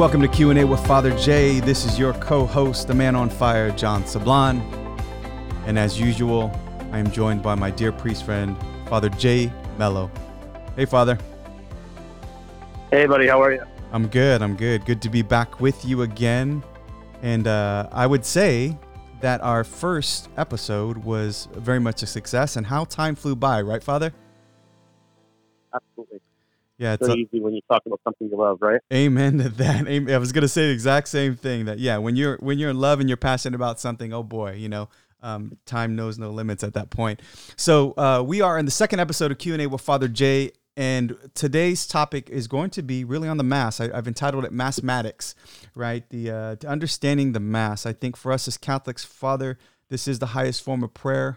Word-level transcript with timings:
Welcome 0.00 0.22
to 0.22 0.28
Q&A 0.28 0.64
with 0.64 0.84
Father 0.86 1.14
Jay. 1.18 1.60
This 1.60 1.84
is 1.84 1.98
your 1.98 2.14
co-host, 2.14 2.88
the 2.88 2.94
man 2.94 3.14
on 3.14 3.28
fire, 3.28 3.70
John 3.70 4.02
Sablan. 4.04 4.62
And 5.66 5.78
as 5.78 6.00
usual, 6.00 6.50
I 6.90 6.98
am 6.98 7.10
joined 7.10 7.42
by 7.42 7.54
my 7.54 7.70
dear 7.70 7.92
priest 7.92 8.24
friend, 8.24 8.56
Father 8.88 9.10
Jay 9.10 9.52
Mello. 9.76 10.10
Hey, 10.74 10.86
Father. 10.86 11.18
Hey, 12.90 13.04
buddy. 13.04 13.26
How 13.26 13.42
are 13.42 13.52
you? 13.52 13.62
I'm 13.92 14.06
good. 14.06 14.40
I'm 14.40 14.56
good. 14.56 14.86
Good 14.86 15.02
to 15.02 15.10
be 15.10 15.20
back 15.20 15.60
with 15.60 15.84
you 15.84 16.00
again. 16.00 16.64
And 17.20 17.46
uh, 17.46 17.86
I 17.92 18.06
would 18.06 18.24
say 18.24 18.78
that 19.20 19.42
our 19.42 19.64
first 19.64 20.30
episode 20.38 20.96
was 20.96 21.46
very 21.52 21.78
much 21.78 22.02
a 22.02 22.06
success 22.06 22.56
and 22.56 22.66
how 22.66 22.86
time 22.86 23.14
flew 23.14 23.36
by, 23.36 23.60
right, 23.60 23.84
Father? 23.84 24.14
Yeah, 26.80 26.94
it's 26.94 27.06
so 27.06 27.14
easy 27.14 27.40
when 27.40 27.52
you 27.52 27.60
talk 27.70 27.82
about 27.84 28.00
something 28.04 28.30
you 28.30 28.38
love, 28.38 28.56
right? 28.62 28.80
Amen 28.90 29.36
to 29.36 29.50
that. 29.50 29.86
I 29.86 30.16
was 30.16 30.32
gonna 30.32 30.48
say 30.48 30.68
the 30.68 30.72
exact 30.72 31.08
same 31.08 31.36
thing. 31.36 31.66
That 31.66 31.78
yeah, 31.78 31.98
when 31.98 32.16
you're 32.16 32.38
when 32.38 32.58
you're 32.58 32.70
in 32.70 32.78
love 32.78 33.00
and 33.00 33.08
you're 33.08 33.18
passionate 33.18 33.54
about 33.54 33.78
something, 33.78 34.14
oh 34.14 34.22
boy, 34.22 34.54
you 34.54 34.70
know, 34.70 34.88
um, 35.22 35.58
time 35.66 35.94
knows 35.94 36.18
no 36.18 36.30
limits 36.30 36.64
at 36.64 36.72
that 36.72 36.88
point. 36.88 37.20
So 37.56 37.92
uh, 37.98 38.24
we 38.26 38.40
are 38.40 38.58
in 38.58 38.64
the 38.64 38.70
second 38.70 38.98
episode 38.98 39.30
of 39.30 39.36
Q 39.36 39.52
and 39.52 39.60
A 39.60 39.66
with 39.66 39.82
Father 39.82 40.08
Jay, 40.08 40.52
and 40.74 41.18
today's 41.34 41.86
topic 41.86 42.30
is 42.30 42.48
going 42.48 42.70
to 42.70 42.82
be 42.82 43.04
really 43.04 43.28
on 43.28 43.36
the 43.36 43.44
mass. 43.44 43.78
I, 43.78 43.94
have 43.94 44.08
entitled 44.08 44.46
it 44.46 44.52
"Mathematics," 44.52 45.34
right? 45.74 46.08
The 46.08 46.30
uh, 46.30 46.56
understanding 46.66 47.32
the 47.32 47.40
mass. 47.40 47.84
I 47.84 47.92
think 47.92 48.16
for 48.16 48.32
us 48.32 48.48
as 48.48 48.56
Catholics, 48.56 49.04
Father, 49.04 49.58
this 49.90 50.08
is 50.08 50.18
the 50.18 50.28
highest 50.28 50.62
form 50.62 50.82
of 50.82 50.94
prayer, 50.94 51.36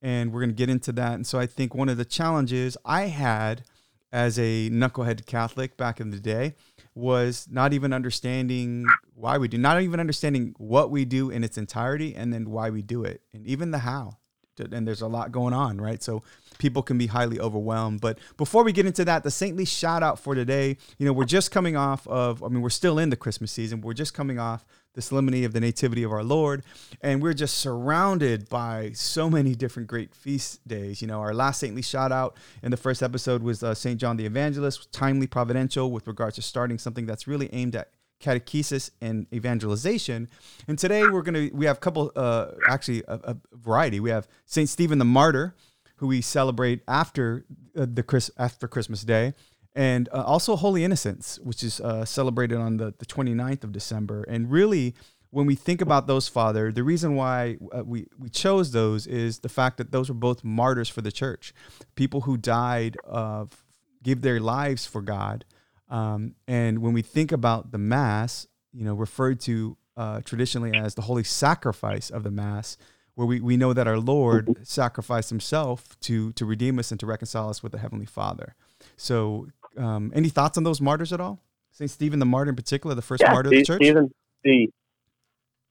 and 0.00 0.32
we're 0.32 0.42
gonna 0.42 0.52
get 0.52 0.70
into 0.70 0.92
that. 0.92 1.14
And 1.14 1.26
so 1.26 1.40
I 1.40 1.46
think 1.46 1.74
one 1.74 1.88
of 1.88 1.96
the 1.96 2.04
challenges 2.04 2.76
I 2.84 3.06
had 3.06 3.64
as 4.14 4.38
a 4.38 4.70
knucklehead 4.70 5.26
Catholic 5.26 5.76
back 5.76 6.00
in 6.00 6.10
the 6.10 6.20
day 6.20 6.54
was 6.94 7.48
not 7.50 7.72
even 7.72 7.92
understanding 7.92 8.86
why 9.16 9.36
we 9.36 9.48
do, 9.48 9.58
not 9.58 9.82
even 9.82 9.98
understanding 9.98 10.54
what 10.56 10.88
we 10.88 11.04
do 11.04 11.30
in 11.30 11.42
its 11.42 11.58
entirety, 11.58 12.14
and 12.14 12.32
then 12.32 12.48
why 12.48 12.70
we 12.70 12.80
do 12.80 13.02
it, 13.02 13.22
and 13.32 13.44
even 13.44 13.72
the 13.72 13.78
how. 13.78 14.16
And 14.56 14.86
there's 14.86 15.00
a 15.00 15.08
lot 15.08 15.32
going 15.32 15.52
on, 15.52 15.80
right? 15.80 16.00
So 16.00 16.22
people 16.58 16.80
can 16.80 16.96
be 16.96 17.08
highly 17.08 17.40
overwhelmed. 17.40 18.00
But 18.00 18.20
before 18.36 18.62
we 18.62 18.70
get 18.70 18.86
into 18.86 19.04
that, 19.04 19.24
the 19.24 19.30
saintly 19.32 19.64
shout 19.64 20.04
out 20.04 20.20
for 20.20 20.36
today, 20.36 20.76
you 20.96 21.06
know, 21.06 21.12
we're 21.12 21.24
just 21.24 21.50
coming 21.50 21.76
off 21.76 22.06
of, 22.06 22.40
I 22.40 22.46
mean, 22.46 22.62
we're 22.62 22.70
still 22.70 23.00
in 23.00 23.10
the 23.10 23.16
Christmas 23.16 23.50
season. 23.50 23.80
We're 23.80 23.94
just 23.94 24.14
coming 24.14 24.38
off 24.38 24.64
the 24.94 25.02
solemnity 25.02 25.44
of 25.44 25.52
the 25.52 25.60
Nativity 25.60 26.02
of 26.02 26.12
our 26.12 26.24
Lord. 26.24 26.64
And 27.02 27.22
we're 27.22 27.34
just 27.34 27.58
surrounded 27.58 28.48
by 28.48 28.92
so 28.94 29.28
many 29.28 29.54
different 29.54 29.88
great 29.88 30.14
feast 30.14 30.66
days. 30.66 31.02
You 31.02 31.08
know, 31.08 31.20
our 31.20 31.34
last 31.34 31.60
saintly 31.60 31.82
shout 31.82 32.12
out 32.12 32.36
in 32.62 32.70
the 32.70 32.76
first 32.76 33.02
episode 33.02 33.42
was 33.42 33.62
uh, 33.62 33.74
St. 33.74 34.00
John 34.00 34.16
the 34.16 34.26
Evangelist, 34.26 34.90
timely 34.92 35.26
providential 35.26 35.90
with 35.90 36.06
regards 36.06 36.36
to 36.36 36.42
starting 36.42 36.78
something 36.78 37.06
that's 37.06 37.26
really 37.26 37.52
aimed 37.52 37.76
at 37.76 37.90
catechesis 38.20 38.90
and 39.00 39.26
evangelization. 39.32 40.28
And 40.66 40.78
today 40.78 41.02
we're 41.02 41.22
going 41.22 41.50
to, 41.50 41.54
we 41.54 41.66
have 41.66 41.76
a 41.76 41.80
couple, 41.80 42.12
uh, 42.16 42.52
actually 42.68 43.02
a, 43.06 43.14
a 43.24 43.36
variety. 43.52 44.00
We 44.00 44.10
have 44.10 44.28
St. 44.46 44.68
Stephen 44.68 44.98
the 44.98 45.04
Martyr, 45.04 45.54
who 45.96 46.06
we 46.06 46.20
celebrate 46.20 46.82
after 46.88 47.44
uh, 47.76 47.86
the 47.92 48.02
Chris, 48.02 48.30
after 48.38 48.66
Christmas 48.66 49.02
Day 49.02 49.34
and 49.74 50.08
uh, 50.12 50.22
also 50.22 50.56
Holy 50.56 50.84
Innocents, 50.84 51.38
which 51.40 51.62
is 51.62 51.80
uh, 51.80 52.04
celebrated 52.04 52.58
on 52.58 52.76
the, 52.76 52.94
the 52.98 53.06
29th 53.06 53.64
of 53.64 53.72
December. 53.72 54.24
And 54.28 54.50
really, 54.50 54.94
when 55.30 55.46
we 55.46 55.56
think 55.56 55.80
about 55.80 56.06
those, 56.06 56.28
Father, 56.28 56.70
the 56.70 56.84
reason 56.84 57.16
why 57.16 57.56
uh, 57.76 57.82
we, 57.84 58.06
we 58.16 58.28
chose 58.28 58.70
those 58.70 59.06
is 59.06 59.40
the 59.40 59.48
fact 59.48 59.78
that 59.78 59.90
those 59.90 60.08
were 60.08 60.14
both 60.14 60.44
martyrs 60.44 60.88
for 60.88 61.00
the 61.00 61.10
church, 61.10 61.52
people 61.96 62.20
who 62.22 62.36
died 62.36 62.96
of, 63.04 63.64
give 64.02 64.22
their 64.22 64.38
lives 64.38 64.86
for 64.86 65.02
God. 65.02 65.44
Um, 65.88 66.36
and 66.46 66.78
when 66.78 66.92
we 66.92 67.02
think 67.02 67.32
about 67.32 67.72
the 67.72 67.78
Mass, 67.78 68.46
you 68.72 68.84
know, 68.84 68.94
referred 68.94 69.40
to 69.40 69.76
uh, 69.96 70.20
traditionally 70.24 70.76
as 70.76 70.94
the 70.94 71.02
holy 71.02 71.24
sacrifice 71.24 72.10
of 72.10 72.22
the 72.22 72.30
Mass, 72.30 72.76
where 73.16 73.26
we, 73.26 73.40
we 73.40 73.56
know 73.56 73.72
that 73.72 73.88
our 73.88 73.98
Lord 73.98 74.46
mm-hmm. 74.46 74.62
sacrificed 74.62 75.30
himself 75.30 75.98
to, 76.00 76.32
to 76.32 76.44
redeem 76.44 76.78
us 76.78 76.90
and 76.92 77.00
to 77.00 77.06
reconcile 77.06 77.48
us 77.48 77.62
with 77.62 77.72
the 77.72 77.78
Heavenly 77.78 78.06
Father. 78.06 78.54
So 78.96 79.48
um, 79.76 80.12
any 80.14 80.28
thoughts 80.28 80.58
on 80.58 80.64
those 80.64 80.80
martyrs 80.80 81.12
at 81.12 81.20
all? 81.20 81.40
Saint 81.72 81.90
Stephen 81.90 82.18
the 82.18 82.26
martyr 82.26 82.50
in 82.50 82.56
particular, 82.56 82.94
the 82.94 83.02
first 83.02 83.22
yeah, 83.22 83.32
martyr 83.32 83.48
of 83.48 83.52
the 83.52 83.64
church. 83.64 83.82
Stephen, 83.82 84.10
the 84.44 84.68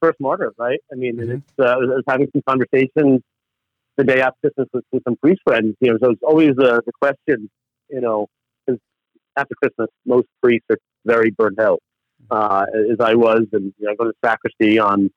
first 0.01 0.19
martyr, 0.19 0.53
right? 0.57 0.79
I 0.91 0.95
mean, 0.95 1.15
mm-hmm. 1.15 1.31
it's 1.31 1.53
uh, 1.57 1.63
I 1.63 1.77
was 1.77 2.03
having 2.07 2.27
some 2.33 2.41
conversations 2.47 3.21
the 3.95 4.03
day 4.03 4.21
after 4.21 4.35
Christmas 4.41 4.67
with, 4.73 4.83
with 4.91 5.03
some 5.03 5.15
priest 5.15 5.41
friends. 5.45 5.75
You 5.79 5.91
know, 5.91 5.97
so 6.03 6.11
it's 6.11 6.23
always 6.23 6.51
uh, 6.51 6.81
the 6.85 6.91
question, 7.01 7.49
you 7.89 8.01
know, 8.01 8.27
because 8.65 8.81
after 9.37 9.55
Christmas, 9.55 9.89
most 10.05 10.27
priests 10.41 10.65
are 10.69 10.77
very 11.05 11.31
burnt 11.31 11.59
out, 11.59 11.81
mm-hmm. 12.29 12.35
uh, 12.35 12.65
as 12.91 12.99
I 12.99 13.15
was, 13.15 13.45
and 13.53 13.73
you 13.77 13.85
know, 13.85 13.91
I 13.91 13.95
go 13.95 14.03
to 14.05 14.11
the 14.11 14.27
sacristy 14.27 14.79
on 14.79 15.09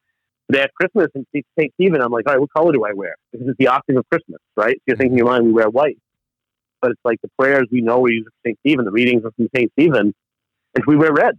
the 0.49 0.57
day 0.57 0.63
after 0.63 0.75
Christmas 0.81 1.09
and 1.17 1.27
see 1.35 1.45
St. 1.59 1.73
Stephen. 1.75 2.01
I'm 2.01 2.13
like, 2.13 2.29
all 2.29 2.35
right, 2.35 2.41
what 2.41 2.53
color 2.57 2.73
do 2.73 2.85
I 2.85 2.93
wear? 2.93 3.17
Because 3.33 3.49
it's 3.49 3.59
the 3.59 3.69
octave 3.69 3.97
of 3.97 4.09
Christmas, 4.09 4.39
right? 4.57 4.77
So 4.77 4.83
you're 4.87 4.97
thinking 4.97 5.15
in 5.15 5.19
your 5.19 5.27
mind, 5.27 5.47
we 5.47 5.53
wear 5.53 5.69
white 5.69 5.99
but 6.87 6.93
it's 6.93 7.01
like 7.05 7.21
the 7.21 7.31
prayers 7.37 7.67
we 7.73 7.81
know 7.81 7.99
we 7.99 8.13
use 8.13 8.27
St. 8.47 8.57
Stephen, 8.61 8.85
the 8.85 8.93
readings 8.93 9.25
of 9.25 9.35
St. 9.57 9.73
Stephen, 9.73 10.15
and 10.77 10.85
we 10.87 10.95
wear 10.95 11.13
red. 11.13 11.35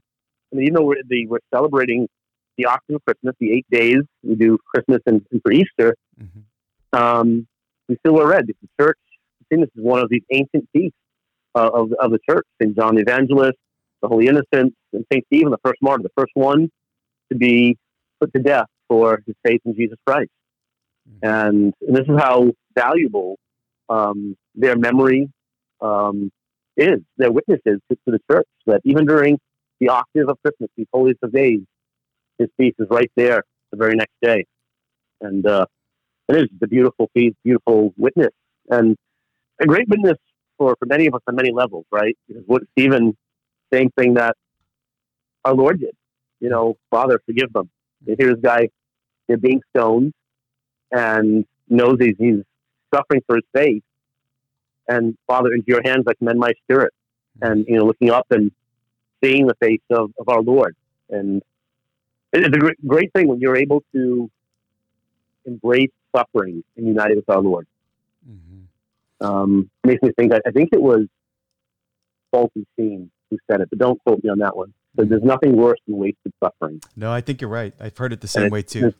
I 0.51 0.55
mean, 0.57 0.65
even 0.65 0.73
though 0.73 0.83
we're, 0.83 1.01
the, 1.07 1.25
we're 1.25 1.39
celebrating 1.53 2.09
the 2.57 2.65
octave 2.65 2.97
of 2.97 3.05
Christmas, 3.05 3.33
the 3.39 3.53
eight 3.53 3.65
days 3.71 3.99
we 4.23 4.35
do 4.35 4.57
Christmas 4.73 4.99
and, 5.05 5.25
and 5.31 5.41
for 5.41 5.53
Easter, 5.53 5.95
mm-hmm. 6.21 6.99
um, 6.99 7.47
we 7.87 7.95
still 7.99 8.13
wear 8.13 8.27
red 8.27 8.45
the 8.47 8.53
church, 8.77 8.99
I 9.41 9.45
think 9.47 9.61
this 9.61 9.69
is 9.77 9.81
one 9.81 10.01
of 10.01 10.09
these 10.09 10.23
ancient 10.31 10.67
feasts 10.73 10.97
uh, 11.55 11.69
of, 11.73 11.93
of 11.93 12.11
the 12.11 12.19
church. 12.29 12.45
St. 12.61 12.75
John 12.75 12.95
the 12.95 13.01
Evangelist, 13.03 13.57
the 14.01 14.09
Holy 14.09 14.27
Innocents, 14.27 14.75
and 14.91 15.05
St. 15.13 15.25
Stephen, 15.27 15.51
the 15.51 15.59
first 15.63 15.81
martyr, 15.81 16.03
the 16.03 16.09
first 16.17 16.31
one 16.33 16.69
to 17.31 17.37
be 17.37 17.77
put 18.19 18.33
to 18.33 18.41
death 18.41 18.67
for 18.89 19.21
his 19.25 19.35
faith 19.45 19.61
in 19.63 19.75
Jesus 19.77 19.97
Christ. 20.05 20.29
Mm-hmm. 21.09 21.25
And, 21.25 21.73
and, 21.87 21.95
this 21.95 22.05
is 22.05 22.19
how 22.19 22.51
valuable 22.75 23.37
um, 23.87 24.35
their 24.55 24.75
memory 24.75 25.29
um, 25.81 26.31
is. 26.75 26.99
They're 27.17 27.31
witnesses 27.31 27.79
to, 27.89 27.95
to, 28.05 28.11
the 28.11 28.19
church 28.31 28.47
that 28.65 28.81
even 28.83 29.05
during 29.05 29.39
the 29.79 29.89
octave 29.89 30.29
of 30.29 30.37
Christmas, 30.43 30.69
these 30.77 30.87
holiest 30.93 31.19
of 31.23 31.31
days, 31.31 31.61
his 32.37 32.49
feast 32.57 32.75
is 32.79 32.87
right 32.89 33.11
there 33.15 33.43
the 33.71 33.77
very 33.77 33.95
next 33.95 34.13
day. 34.21 34.45
And 35.21 35.45
uh, 35.47 35.65
it 36.29 36.35
is 36.35 36.47
a 36.61 36.67
beautiful 36.67 37.09
feast, 37.13 37.35
beautiful 37.43 37.93
witness, 37.97 38.33
and 38.69 38.95
a 39.59 39.65
great 39.65 39.87
witness 39.89 40.17
for, 40.57 40.75
for 40.79 40.85
many 40.85 41.07
of 41.07 41.15
us 41.15 41.21
on 41.27 41.35
many 41.35 41.51
levels, 41.51 41.85
right? 41.91 42.15
Because 42.27 42.43
what 42.45 42.63
Stephen, 42.77 43.15
same 43.73 43.89
thing 43.97 44.15
that 44.15 44.35
our 45.45 45.53
Lord 45.53 45.79
did. 45.79 45.95
You 46.39 46.49
know, 46.49 46.77
Father, 46.91 47.19
forgive 47.25 47.51
them. 47.53 47.69
Here's 48.05 48.35
this 48.35 48.41
guy, 48.43 48.69
they're 49.27 49.37
being 49.37 49.61
stoned, 49.75 50.13
and 50.91 51.45
knows 51.67 51.97
he's, 51.99 52.15
he's 52.19 52.43
suffering 52.93 53.21
for 53.25 53.37
his 53.37 53.45
faith, 53.55 53.83
and 54.87 55.17
Father, 55.27 55.53
into 55.53 55.67
your 55.67 55.81
hands 55.83 56.05
I 56.07 56.13
commend 56.13 56.39
my 56.39 56.53
spirit. 56.63 56.93
And, 57.39 57.65
you 57.67 57.77
know, 57.77 57.85
looking 57.85 58.09
up 58.09 58.25
and 58.31 58.51
seeing 59.23 59.45
the 59.45 59.53
face 59.61 59.83
of, 59.91 60.11
of 60.19 60.27
our 60.27 60.41
Lord. 60.41 60.75
And 61.11 61.43
it's 62.33 62.47
a 62.47 62.59
great, 62.59 62.87
great 62.87 63.13
thing 63.13 63.27
when 63.27 63.39
you're 63.39 63.55
able 63.55 63.83
to 63.93 64.31
embrace 65.45 65.91
suffering 66.15 66.63
and 66.75 66.87
unite 66.87 67.15
with 67.15 67.29
our 67.29 67.39
Lord. 67.39 67.67
Mm-hmm. 68.27 69.23
Um, 69.23 69.69
makes 69.83 70.01
me 70.01 70.09
think, 70.17 70.33
I, 70.33 70.39
I 70.47 70.49
think 70.51 70.69
it 70.73 70.81
was 70.81 71.05
Sheen 72.75 73.11
who 73.29 73.37
said 73.49 73.61
it, 73.61 73.69
but 73.69 73.77
don't 73.77 74.03
quote 74.03 74.23
me 74.23 74.31
on 74.31 74.39
that 74.39 74.57
one. 74.57 74.73
But 74.95 75.09
there's 75.09 75.21
nothing 75.21 75.55
worse 75.55 75.77
than 75.85 75.97
wasted 75.97 76.33
suffering. 76.43 76.81
No, 76.95 77.11
I 77.11 77.21
think 77.21 77.39
you're 77.39 77.51
right. 77.51 77.71
I've 77.79 77.95
heard 77.95 78.13
it 78.13 78.21
the 78.21 78.27
same 78.27 78.49
way 78.49 78.63
too. 78.63 78.95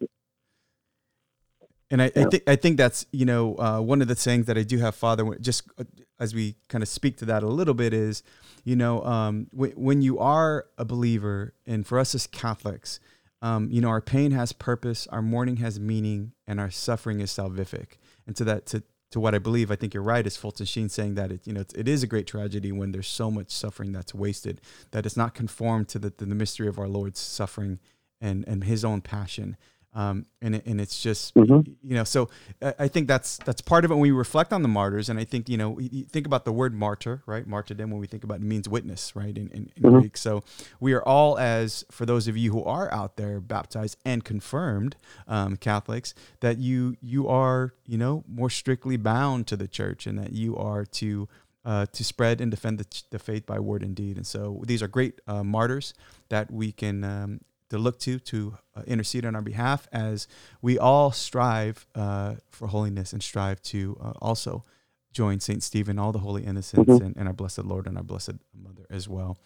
And 1.90 2.02
I, 2.02 2.12
yeah. 2.16 2.26
I 2.26 2.30
think 2.30 2.44
I 2.48 2.56
think 2.56 2.78
that's 2.78 3.06
you 3.12 3.26
know 3.26 3.56
uh, 3.58 3.80
one 3.80 4.02
of 4.02 4.08
the 4.08 4.16
sayings 4.16 4.46
that 4.48 4.58
I 4.58 4.64
do 4.64 4.78
have, 4.80 4.96
Father. 4.96 5.24
Just 5.40 5.64
uh, 5.78 5.86
as 6.20 6.36
we 6.36 6.56
kind 6.68 6.82
of 6.82 6.88
speak 6.88 7.18
to 7.18 7.26
that 7.26 7.44
a 7.44 7.48
little 7.48 7.74
bit 7.74 7.94
is, 7.94 8.24
you 8.64 8.76
know, 8.76 9.04
um, 9.06 9.48
w- 9.54 9.74
when 9.76 10.02
you 10.02 10.20
are 10.20 10.66
a 10.78 10.84
believer, 10.84 11.54
and 11.66 11.86
for 11.86 12.00
us 12.00 12.14
as 12.16 12.28
Catholics, 12.28 13.00
um, 13.42 13.70
you 13.72 13.82
know, 13.82 13.90
our 13.90 14.02
pain 14.02 14.32
has 14.32 14.52
purpose, 14.52 15.08
our 15.08 15.22
mourning 15.22 15.58
has 15.58 15.80
meaning, 15.80 16.34
and 16.48 16.60
our 16.60 16.72
suffering 16.72 17.20
is 17.20 17.32
salvific. 17.32 17.98
And 18.26 18.36
to 18.36 18.44
that, 18.46 18.66
to 18.68 18.84
to 19.12 19.20
what 19.22 19.34
I 19.34 19.40
believe, 19.40 19.72
I 19.72 19.76
think 19.76 19.94
you're 19.94 20.04
right. 20.04 20.26
Is 20.26 20.36
Fulton 20.36 20.66
Sheen 20.66 20.90
saying 20.90 21.16
that 21.16 21.32
it, 21.32 21.48
you 21.48 21.54
know, 21.54 21.64
it 21.74 21.88
is 21.88 22.04
a 22.04 22.08
great 22.08 22.28
tragedy 22.28 22.72
when 22.72 22.92
there's 22.92 23.08
so 23.08 23.32
much 23.32 23.52
suffering 23.52 23.94
that's 23.94 24.14
wasted, 24.14 24.60
that 24.92 25.06
it's 25.06 25.16
not 25.16 25.34
conformed 25.34 25.88
to 25.90 26.00
the, 26.00 26.14
the 26.18 26.26
mystery 26.26 26.68
of 26.68 26.78
our 26.78 26.90
Lord's 26.90 27.20
suffering 27.20 27.80
and 28.20 28.46
and 28.48 28.64
His 28.64 28.84
own 28.84 29.02
passion. 29.02 29.56
Um, 29.98 30.28
and 30.44 30.54
it, 30.54 30.66
and 30.68 30.80
it's 30.80 31.02
just 31.02 31.34
mm-hmm. 31.34 31.72
you 31.82 31.96
know 31.96 32.04
so 32.04 32.30
I 32.62 32.88
think 32.88 33.08
that's 33.08 33.38
that's 33.38 33.62
part 33.62 33.84
of 33.84 33.90
it 33.90 33.96
when 33.96 34.02
we 34.02 34.12
reflect 34.12 34.54
on 34.54 34.62
the 34.62 34.68
martyrs 34.68 35.10
and 35.10 35.18
I 35.18 35.24
think 35.24 35.50
you 35.50 35.58
know 35.58 35.80
you 35.80 36.04
think 36.04 36.28
about 36.28 36.46
the 36.46 36.52
word 36.52 36.76
martyr 36.76 37.24
right 37.26 37.48
martyrdom 37.48 37.90
when 37.90 38.00
we 38.00 38.06
think 38.06 38.24
about 38.24 38.36
it, 38.36 38.44
it 38.44 38.46
means 38.46 38.70
witness 38.70 39.16
right 39.16 39.36
in, 39.36 39.50
in, 39.50 39.72
in 39.76 39.84
mm-hmm. 39.84 40.00
Greek 40.02 40.16
so 40.16 40.44
we 40.80 40.94
are 40.94 41.02
all 41.02 41.40
as 41.40 41.84
for 41.90 42.06
those 42.06 42.28
of 42.28 42.38
you 42.38 42.52
who 42.52 42.64
are 42.64 42.94
out 42.94 43.18
there 43.18 43.40
baptized 43.40 43.98
and 44.06 44.24
confirmed 44.24 44.98
um, 45.28 45.58
Catholics 45.58 46.14
that 46.42 46.60
you 46.60 46.96
you 47.02 47.28
are 47.28 47.74
you 47.88 47.98
know 47.98 48.24
more 48.28 48.52
strictly 48.52 48.98
bound 48.98 49.48
to 49.48 49.58
the 49.58 49.68
church 49.68 50.06
and 50.06 50.20
that 50.20 50.32
you 50.32 50.56
are 50.56 50.86
to 50.86 51.28
uh, 51.66 51.88
to 51.88 52.04
spread 52.04 52.40
and 52.40 52.52
defend 52.52 52.78
the, 52.78 53.04
the, 53.10 53.20
faith 53.20 53.46
by 53.46 53.60
word 53.60 53.84
and 53.84 53.94
deed. 53.94 54.16
And 54.16 54.26
so 54.26 54.62
these 54.66 54.82
are 54.82 54.88
great 54.88 55.20
uh, 55.28 55.44
martyrs 55.44 55.94
that 56.30 56.50
we 56.50 56.72
can 56.72 57.04
um, 57.04 57.42
to 57.70 57.78
look 57.78 58.00
to 58.00 58.20
to 58.20 58.58
uh, 58.76 58.82
intercede 58.88 59.26
on 59.26 59.36
our 59.36 59.42
behalf 59.42 59.88
as 59.92 60.28
we 60.62 60.78
all 60.78 61.12
strive 61.12 61.86
uh, 61.96 62.36
for 62.50 62.68
holiness 62.68 63.14
and 63.14 63.22
strive 63.22 63.62
to 63.64 63.98
uh, 64.02 64.14
also 64.22 64.64
join 65.12 65.40
Saint 65.40 65.64
Stephen, 65.64 65.98
all 65.98 66.12
the 66.12 66.20
holy 66.20 66.46
innocents, 66.46 66.90
mm-hmm. 66.90 67.06
and, 67.06 67.18
and, 67.18 67.28
our 67.28 67.34
blessed 67.34 67.66
Lord 67.66 67.88
and 67.88 67.98
our 67.98 68.04
blessed 68.04 68.36
Mother 68.54 68.86
as 68.90 69.10
well. 69.10 69.38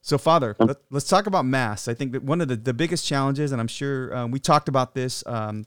So, 0.00 0.16
Father, 0.16 0.54
let, 0.60 0.76
us 0.94 1.04
talk 1.04 1.26
about 1.26 1.44
Mass. 1.44 1.88
I 1.88 1.94
think 1.94 2.12
that 2.12 2.22
one 2.22 2.40
of 2.40 2.46
the, 2.46 2.54
the 2.54 2.72
biggest 2.72 3.04
challenges, 3.04 3.50
and 3.50 3.60
I'm 3.60 3.68
sure 3.68 4.16
um, 4.16 4.30
we 4.30 4.38
talked 4.38 4.68
about 4.68 4.94
this 4.94 5.24
um, 5.26 5.66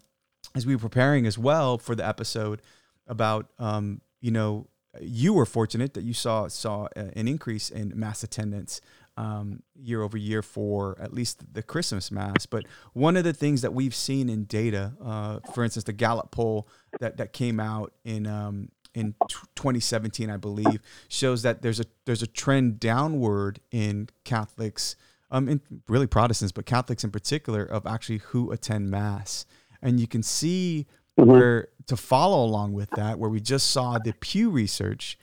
as 0.55 0.65
we 0.65 0.75
were 0.75 0.81
preparing 0.81 1.27
as 1.27 1.37
well 1.37 1.77
for 1.77 1.95
the 1.95 2.07
episode 2.07 2.61
about, 3.07 3.51
um, 3.59 3.99
you 4.21 4.31
know, 4.31 4.67
you 5.01 5.33
were 5.33 5.45
fortunate 5.45 5.93
that 5.93 6.03
you 6.03 6.13
saw 6.13 6.47
saw 6.47 6.87
an 6.95 7.27
increase 7.27 7.69
in 7.69 7.93
mass 7.97 8.23
attendance 8.23 8.81
um, 9.17 9.61
year 9.75 10.01
over 10.01 10.17
year 10.17 10.41
for 10.41 10.97
at 10.99 11.13
least 11.13 11.53
the 11.53 11.63
Christmas 11.63 12.11
mass. 12.11 12.45
But 12.45 12.65
one 12.93 13.17
of 13.17 13.23
the 13.23 13.33
things 13.33 13.61
that 13.61 13.73
we've 13.73 13.95
seen 13.95 14.29
in 14.29 14.45
data, 14.45 14.93
uh, 15.03 15.39
for 15.53 15.63
instance, 15.63 15.83
the 15.83 15.93
Gallup 15.93 16.31
poll 16.31 16.67
that 16.99 17.17
that 17.17 17.33
came 17.33 17.59
out 17.59 17.93
in 18.03 18.25
um, 18.27 18.69
in 18.93 19.15
2017, 19.55 20.29
I 20.29 20.37
believe, 20.37 20.81
shows 21.07 21.43
that 21.43 21.61
there's 21.61 21.79
a 21.79 21.85
there's 22.05 22.21
a 22.21 22.27
trend 22.27 22.79
downward 22.79 23.59
in 23.71 24.09
Catholics, 24.23 24.95
um, 25.29 25.47
in 25.47 25.61
really 25.87 26.07
Protestants, 26.07 26.51
but 26.51 26.65
Catholics 26.65 27.03
in 27.03 27.11
particular, 27.11 27.63
of 27.63 27.85
actually 27.85 28.19
who 28.19 28.51
attend 28.51 28.89
mass, 28.89 29.45
and 29.81 29.99
you 29.99 30.07
can 30.07 30.23
see 30.23 30.87
mm-hmm. 31.17 31.29
where 31.29 31.67
to 31.87 31.97
follow 31.97 32.43
along 32.43 32.73
with 32.73 32.89
that, 32.91 33.19
where 33.19 33.29
we 33.29 33.39
just 33.39 33.71
saw 33.71 33.97
the 33.97 34.13
Pew 34.13 34.49
Research 34.49 35.17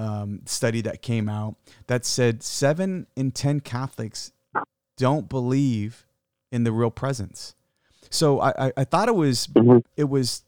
um, 0.00 0.40
study 0.46 0.80
that 0.80 1.02
came 1.02 1.28
out 1.28 1.56
that 1.86 2.06
said 2.06 2.42
seven 2.42 3.06
in 3.16 3.30
10 3.32 3.60
Catholics 3.60 4.32
don't 4.96 5.28
believe 5.28 6.06
in 6.50 6.64
the 6.64 6.72
real 6.72 6.90
presence. 6.90 7.54
So 8.08 8.40
I, 8.40 8.66
I, 8.66 8.72
I 8.78 8.84
thought 8.84 9.08
it 9.08 9.14
was 9.14 9.46
mm-hmm. 9.48 9.78
it 9.96 10.08
was 10.08 10.42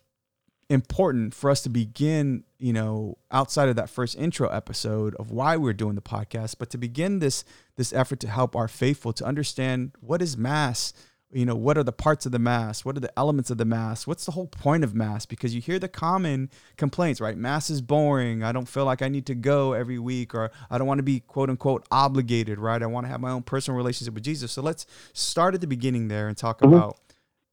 important 0.70 1.34
for 1.34 1.50
us 1.50 1.60
to 1.62 1.68
begin, 1.68 2.44
you 2.58 2.72
know, 2.72 3.18
outside 3.30 3.68
of 3.68 3.76
that 3.76 3.90
first 3.90 4.16
intro 4.16 4.48
episode 4.48 5.14
of 5.16 5.30
why 5.30 5.58
we're 5.58 5.74
doing 5.74 5.96
the 5.96 6.02
podcast, 6.02 6.56
but 6.58 6.70
to 6.70 6.78
begin 6.78 7.18
this 7.18 7.44
this 7.76 7.92
effort 7.92 8.20
to 8.20 8.28
help 8.28 8.56
our 8.56 8.68
faithful 8.68 9.12
to 9.12 9.24
understand 9.24 9.92
what 10.00 10.22
is 10.22 10.36
mass, 10.36 10.94
you 11.32 11.46
know 11.46 11.54
what 11.54 11.78
are 11.78 11.82
the 11.82 11.92
parts 11.92 12.26
of 12.26 12.32
the 12.32 12.38
mass? 12.38 12.84
What 12.84 12.96
are 12.96 13.00
the 13.00 13.16
elements 13.18 13.50
of 13.50 13.58
the 13.58 13.64
mass? 13.64 14.06
What's 14.06 14.24
the 14.24 14.32
whole 14.32 14.46
point 14.46 14.84
of 14.84 14.94
mass? 14.94 15.24
Because 15.24 15.54
you 15.54 15.60
hear 15.60 15.78
the 15.78 15.88
common 15.88 16.50
complaints 16.76 17.20
right? 17.20 17.36
Mass 17.36 17.70
is 17.70 17.80
boring. 17.80 18.42
I 18.42 18.52
don't 18.52 18.68
feel 18.68 18.84
like 18.84 19.02
i 19.02 19.08
need 19.08 19.26
to 19.26 19.34
go 19.34 19.72
every 19.72 19.98
week 19.98 20.34
or 20.34 20.50
i 20.70 20.78
don't 20.78 20.86
want 20.86 20.98
to 20.98 21.02
be 21.04 21.20
quote 21.20 21.48
unquote 21.48 21.86
obligated 21.90 22.58
right? 22.58 22.82
I 22.82 22.86
want 22.86 23.06
to 23.06 23.08
have 23.08 23.20
my 23.20 23.30
own 23.30 23.42
personal 23.42 23.76
relationship 23.76 24.14
with 24.14 24.24
jesus. 24.24 24.52
So 24.52 24.62
let's 24.62 24.86
start 25.12 25.54
at 25.54 25.60
the 25.60 25.66
beginning 25.66 26.08
there 26.08 26.28
and 26.28 26.36
talk 26.36 26.60
mm-hmm. 26.60 26.74
about 26.74 26.98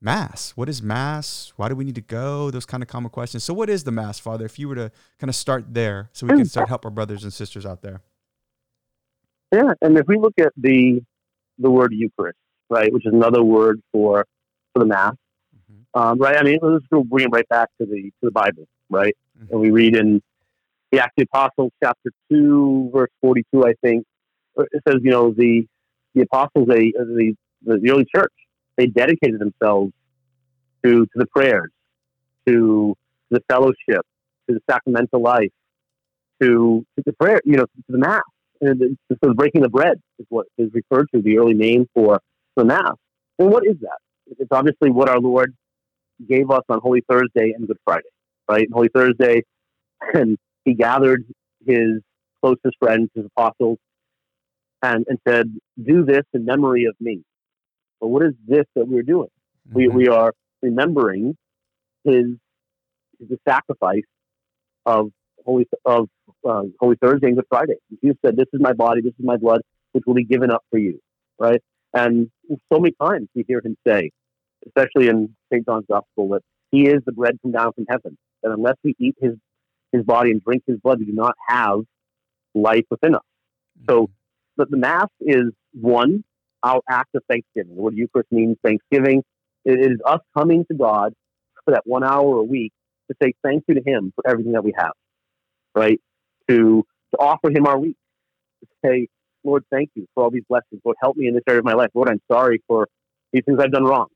mass. 0.01 0.51
What 0.55 0.67
is 0.69 0.81
mass? 0.81 1.53
Why 1.55 1.69
do 1.69 1.75
we 1.75 1.85
need 1.85 1.95
to 1.95 2.01
go? 2.01 2.51
Those 2.51 2.65
kind 2.65 2.83
of 2.83 2.89
common 2.89 3.09
questions. 3.09 3.43
So 3.43 3.53
what 3.53 3.69
is 3.69 3.83
the 3.83 3.91
mass 3.91 4.19
father? 4.19 4.45
If 4.45 4.59
you 4.59 4.67
were 4.67 4.75
to 4.75 4.91
kind 5.19 5.29
of 5.29 5.35
start 5.35 5.73
there 5.73 6.09
so 6.13 6.27
we 6.27 6.35
can 6.35 6.45
start 6.45 6.67
help 6.67 6.85
our 6.85 6.91
brothers 6.91 7.23
and 7.23 7.31
sisters 7.31 7.65
out 7.65 7.81
there. 7.81 8.01
Yeah 9.53 9.73
and 9.81 9.97
if 9.97 10.05
we 10.07 10.17
look 10.17 10.33
at 10.39 10.51
the 10.57 11.01
the 11.57 11.69
word 11.69 11.93
eucharist 11.93 12.37
right, 12.69 12.92
which 12.92 13.06
is 13.06 13.13
another 13.13 13.44
word 13.44 13.81
for 13.92 14.25
for 14.74 14.80
the 14.80 14.86
mass, 14.86 15.13
mm-hmm. 15.56 16.00
um, 16.00 16.19
right? 16.19 16.38
I 16.38 16.44
mean, 16.44 16.60
let's 16.62 16.86
bring 16.89 17.25
it 17.25 17.31
right 17.31 17.48
back 17.50 17.69
to 17.80 17.86
the 17.86 18.04
to 18.04 18.24
the 18.24 18.31
Bible, 18.31 18.68
right? 18.89 19.16
Mm-hmm. 19.38 19.51
And 19.51 19.62
we 19.62 19.71
read 19.71 19.95
in 19.95 20.21
the 20.92 21.00
Acts 21.00 21.13
of 21.18 21.24
the 21.24 21.27
Apostles, 21.33 21.71
chapter 21.83 22.12
two, 22.30 22.89
verse 22.94 23.12
forty-two, 23.21 23.66
I 23.66 23.74
think 23.83 24.06
it 24.57 24.83
says, 24.88 24.98
you 25.01 25.12
know, 25.12 25.31
the 25.31 25.66
the 26.16 26.21
apostles, 26.21 26.68
they 26.68 26.94
uh, 27.00 27.04
the 27.04 27.36
the 27.63 27.92
early 27.92 28.06
church, 28.13 28.33
they 28.77 28.88
dedicated 28.88 29.39
themselves 29.39 29.94
to 30.83 31.06
to 31.06 31.12
the 31.16 31.27
prayers, 31.27 31.71
to 32.48 32.95
the 33.30 33.42
fellowship, 33.48 34.06
to 34.48 34.56
the 34.56 34.62
sacramental 34.69 35.21
life, 35.21 35.51
to 36.42 36.86
to 36.98 37.04
the 37.06 37.13
prayer, 37.13 37.42
you 37.45 37.57
know, 37.57 37.66
to 37.66 37.83
the 37.89 37.98
mass. 37.98 38.24
And 38.62 38.80
the, 38.80 38.98
so 39.24 39.33
breaking 39.33 39.62
the 39.62 39.69
bread 39.69 40.01
is 40.18 40.25
what 40.30 40.48
is 40.57 40.69
referred 40.74 41.07
to 41.13 41.21
the 41.21 41.38
early 41.38 41.54
name 41.54 41.88
for 41.94 42.19
the 42.55 42.65
Mass. 42.65 42.95
And 43.37 43.49
what 43.49 43.65
is 43.65 43.77
that? 43.81 43.97
It's 44.37 44.51
obviously 44.51 44.91
what 44.91 45.09
our 45.09 45.19
Lord 45.19 45.55
gave 46.27 46.51
us 46.51 46.63
on 46.69 46.79
Holy 46.81 47.01
Thursday 47.09 47.53
and 47.55 47.67
Good 47.67 47.77
Friday, 47.85 48.09
right? 48.49 48.67
Holy 48.71 48.89
Thursday, 48.93 49.43
and 50.13 50.37
he 50.65 50.73
gathered 50.73 51.25
his 51.65 52.01
closest 52.41 52.75
friends, 52.79 53.09
his 53.15 53.25
apostles, 53.25 53.77
and, 54.81 55.05
and 55.07 55.19
said, 55.27 55.53
Do 55.81 56.05
this 56.05 56.23
in 56.33 56.45
memory 56.45 56.85
of 56.85 56.95
me. 56.99 57.21
But 57.99 58.07
what 58.07 58.23
is 58.23 58.33
this 58.47 58.65
that 58.75 58.87
we're 58.87 59.03
doing? 59.03 59.29
Mm-hmm. 59.69 59.75
We, 59.77 59.87
we 59.87 60.07
are 60.07 60.33
remembering 60.61 61.35
his, 62.03 62.25
his 63.19 63.37
sacrifice 63.47 64.03
of 64.85 65.11
Holy, 65.45 65.67
of, 65.85 66.09
uh, 66.47 66.63
Holy 66.79 66.95
Thursday 67.01 67.27
and 67.27 67.35
Good 67.35 67.45
Friday. 67.49 67.75
Jesus 68.03 68.17
said, 68.25 68.35
This 68.37 68.47
is 68.53 68.61
my 68.61 68.73
body, 68.73 69.01
this 69.01 69.13
is 69.19 69.25
my 69.25 69.37
blood, 69.37 69.61
which 69.91 70.03
will 70.05 70.13
be 70.13 70.25
given 70.25 70.51
up 70.51 70.63
for 70.69 70.77
you, 70.77 70.99
right? 71.37 71.61
And 71.94 72.30
so 72.71 72.80
many 72.80 72.94
times 73.01 73.27
we 73.36 73.44
hear 73.47 73.62
him 73.63 73.75
say, 73.88 74.12
especially 74.65 75.07
in 75.07 75.36
St. 75.51 75.65
John's 75.65 75.86
Gospel, 75.89 76.30
that 76.30 76.41
he 76.71 76.88
is 76.88 77.01
the 77.06 77.12
bread 77.12 77.38
from 77.41 77.51
down 77.51 77.74
from 77.74 77.86
heaven. 77.89 78.18
That 78.44 78.51
unless 78.51 78.75
we 78.83 78.95
eat 79.00 79.15
his 79.19 79.33
his 79.91 80.03
body 80.03 80.31
and 80.31 80.44
drink 80.44 80.63
his 80.68 80.77
blood, 80.80 81.00
we 81.00 81.06
do 81.06 81.13
not 81.13 81.36
have 81.47 81.80
life 82.53 82.86
within 82.91 83.15
us. 83.15 83.21
So 83.89 84.09
but 84.59 84.68
mm-hmm. 84.68 84.71
the 84.71 84.77
Mass 84.77 85.07
is 85.21 85.53
one, 85.74 86.24
our 86.62 86.81
act 86.88 87.15
of 87.15 87.24
thanksgiving. 87.30 87.75
The 87.75 87.81
word 87.81 87.95
Eucharist 87.95 88.31
means 88.31 88.57
thanksgiving. 88.63 89.24
It 89.65 89.80
is 89.80 90.00
us 90.06 90.19
coming 90.38 90.65
to 90.69 90.77
God 90.77 91.13
for 91.65 91.71
that 91.71 91.83
one 91.85 92.03
hour 92.03 92.38
a 92.38 92.44
week 92.44 92.74
to 93.09 93.15
say 93.21 93.33
thank 93.44 93.63
you 93.68 93.75
to 93.75 93.81
Him 93.83 94.12
for 94.15 94.30
everything 94.30 94.53
that 94.53 94.63
we 94.63 94.74
have, 94.77 94.94
right? 95.74 96.00
To 96.50 96.85
to 97.12 97.18
offer 97.18 97.50
Him 97.50 97.65
our 97.65 97.80
week, 97.80 97.97
to 98.62 98.68
say 98.85 99.07
Lord, 99.44 99.63
thank 99.71 99.89
you 99.95 100.06
for 100.13 100.24
all 100.24 100.31
these 100.31 100.44
blessings. 100.50 100.81
Lord, 100.83 100.97
help 101.01 101.15
me 101.15 101.27
in 101.27 101.33
this 101.33 101.44
area 101.47 101.59
of 101.59 101.65
my 101.65 101.74
life. 101.74 101.89
Lord, 101.94 102.09
I'm 102.09 102.21
sorry 102.31 102.62
for 102.68 102.88
these 103.31 103.44
things 103.45 103.59
I've 103.59 103.71
done 103.71 103.86
wrong. 103.86 104.07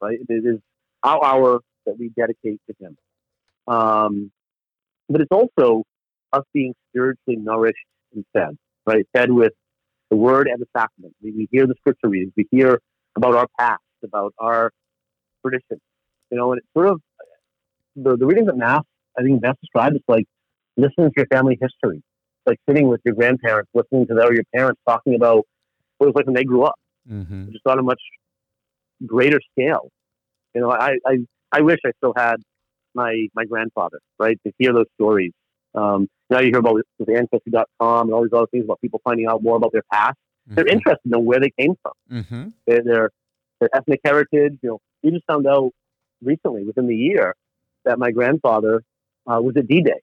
Right? 0.00 0.18
It 0.28 0.44
is 0.44 0.58
our 1.02 1.24
hour 1.24 1.60
that 1.86 1.98
we 1.98 2.10
dedicate 2.10 2.60
to 2.68 2.74
Him. 2.78 2.96
Um, 3.66 4.30
but 5.08 5.20
it's 5.20 5.30
also 5.30 5.84
us 6.32 6.44
being 6.52 6.74
spiritually 6.90 7.36
nourished 7.36 7.78
and 8.14 8.24
fed, 8.32 8.56
right? 8.84 9.06
Fed 9.12 9.30
with 9.30 9.52
the 10.10 10.16
Word 10.16 10.48
and 10.48 10.60
the 10.60 10.66
sacrament. 10.76 11.14
We, 11.22 11.32
we 11.32 11.48
hear 11.50 11.66
the 11.66 11.74
Scripture 11.78 12.08
readings. 12.08 12.32
We 12.36 12.46
hear 12.50 12.80
about 13.16 13.34
our 13.34 13.46
past, 13.58 13.80
about 14.04 14.34
our 14.38 14.70
traditions. 15.42 15.80
You 16.30 16.38
know, 16.38 16.52
and 16.52 16.58
it's 16.58 16.68
sort 16.74 16.88
of 16.88 17.00
the, 17.94 18.16
the 18.16 18.26
readings 18.26 18.48
at 18.48 18.56
Mass. 18.56 18.82
I 19.18 19.22
think 19.22 19.40
best 19.40 19.60
described 19.60 19.94
as 19.94 20.02
like 20.08 20.26
listening 20.76 21.08
to 21.08 21.14
your 21.16 21.26
family 21.26 21.58
history 21.60 22.02
like 22.46 22.58
sitting 22.68 22.88
with 22.88 23.00
your 23.04 23.14
grandparents, 23.14 23.70
listening 23.74 24.06
to 24.06 24.14
their, 24.14 24.32
your 24.32 24.44
parents 24.54 24.80
talking 24.86 25.14
about 25.14 25.44
what 25.98 26.06
it 26.06 26.10
was 26.10 26.14
like 26.14 26.26
when 26.26 26.34
they 26.34 26.44
grew 26.44 26.64
up, 26.64 26.76
mm-hmm. 27.10 27.50
just 27.52 27.66
on 27.66 27.78
a 27.78 27.82
much 27.82 28.00
greater 29.04 29.40
scale. 29.52 29.88
You 30.54 30.62
know, 30.62 30.70
I, 30.70 30.96
I, 31.06 31.18
I 31.52 31.60
wish 31.60 31.78
I 31.84 31.90
still 31.98 32.14
had 32.16 32.36
my, 32.94 33.28
my 33.34 33.44
grandfather, 33.44 34.00
right, 34.18 34.38
to 34.46 34.52
hear 34.58 34.72
those 34.72 34.86
stories. 34.94 35.32
Um, 35.74 36.08
now 36.30 36.40
you 36.40 36.46
hear 36.46 36.58
about 36.58 36.74
with 36.98 37.08
Ancestry.com 37.08 38.08
and 38.08 38.14
all 38.14 38.22
these 38.22 38.32
other 38.32 38.46
things 38.46 38.64
about 38.64 38.80
people 38.80 39.00
finding 39.04 39.26
out 39.26 39.42
more 39.42 39.56
about 39.56 39.72
their 39.72 39.84
past. 39.92 40.16
Mm-hmm. 40.48 40.54
They're 40.54 40.66
interested 40.66 41.12
in 41.12 41.24
where 41.24 41.40
they 41.40 41.52
came 41.58 41.74
from, 41.82 41.92
mm-hmm. 42.10 42.48
their, 42.66 42.82
their, 42.82 43.10
their 43.60 43.68
ethnic 43.74 44.00
heritage. 44.04 44.58
You 44.62 44.70
know, 44.70 44.80
we 45.02 45.10
just 45.10 45.26
found 45.26 45.46
out 45.46 45.72
recently, 46.22 46.64
within 46.64 46.86
the 46.86 46.96
year, 46.96 47.34
that 47.84 47.98
my 47.98 48.10
grandfather 48.10 48.82
uh, 49.26 49.40
was 49.40 49.56
at 49.56 49.68
D-Day. 49.68 50.00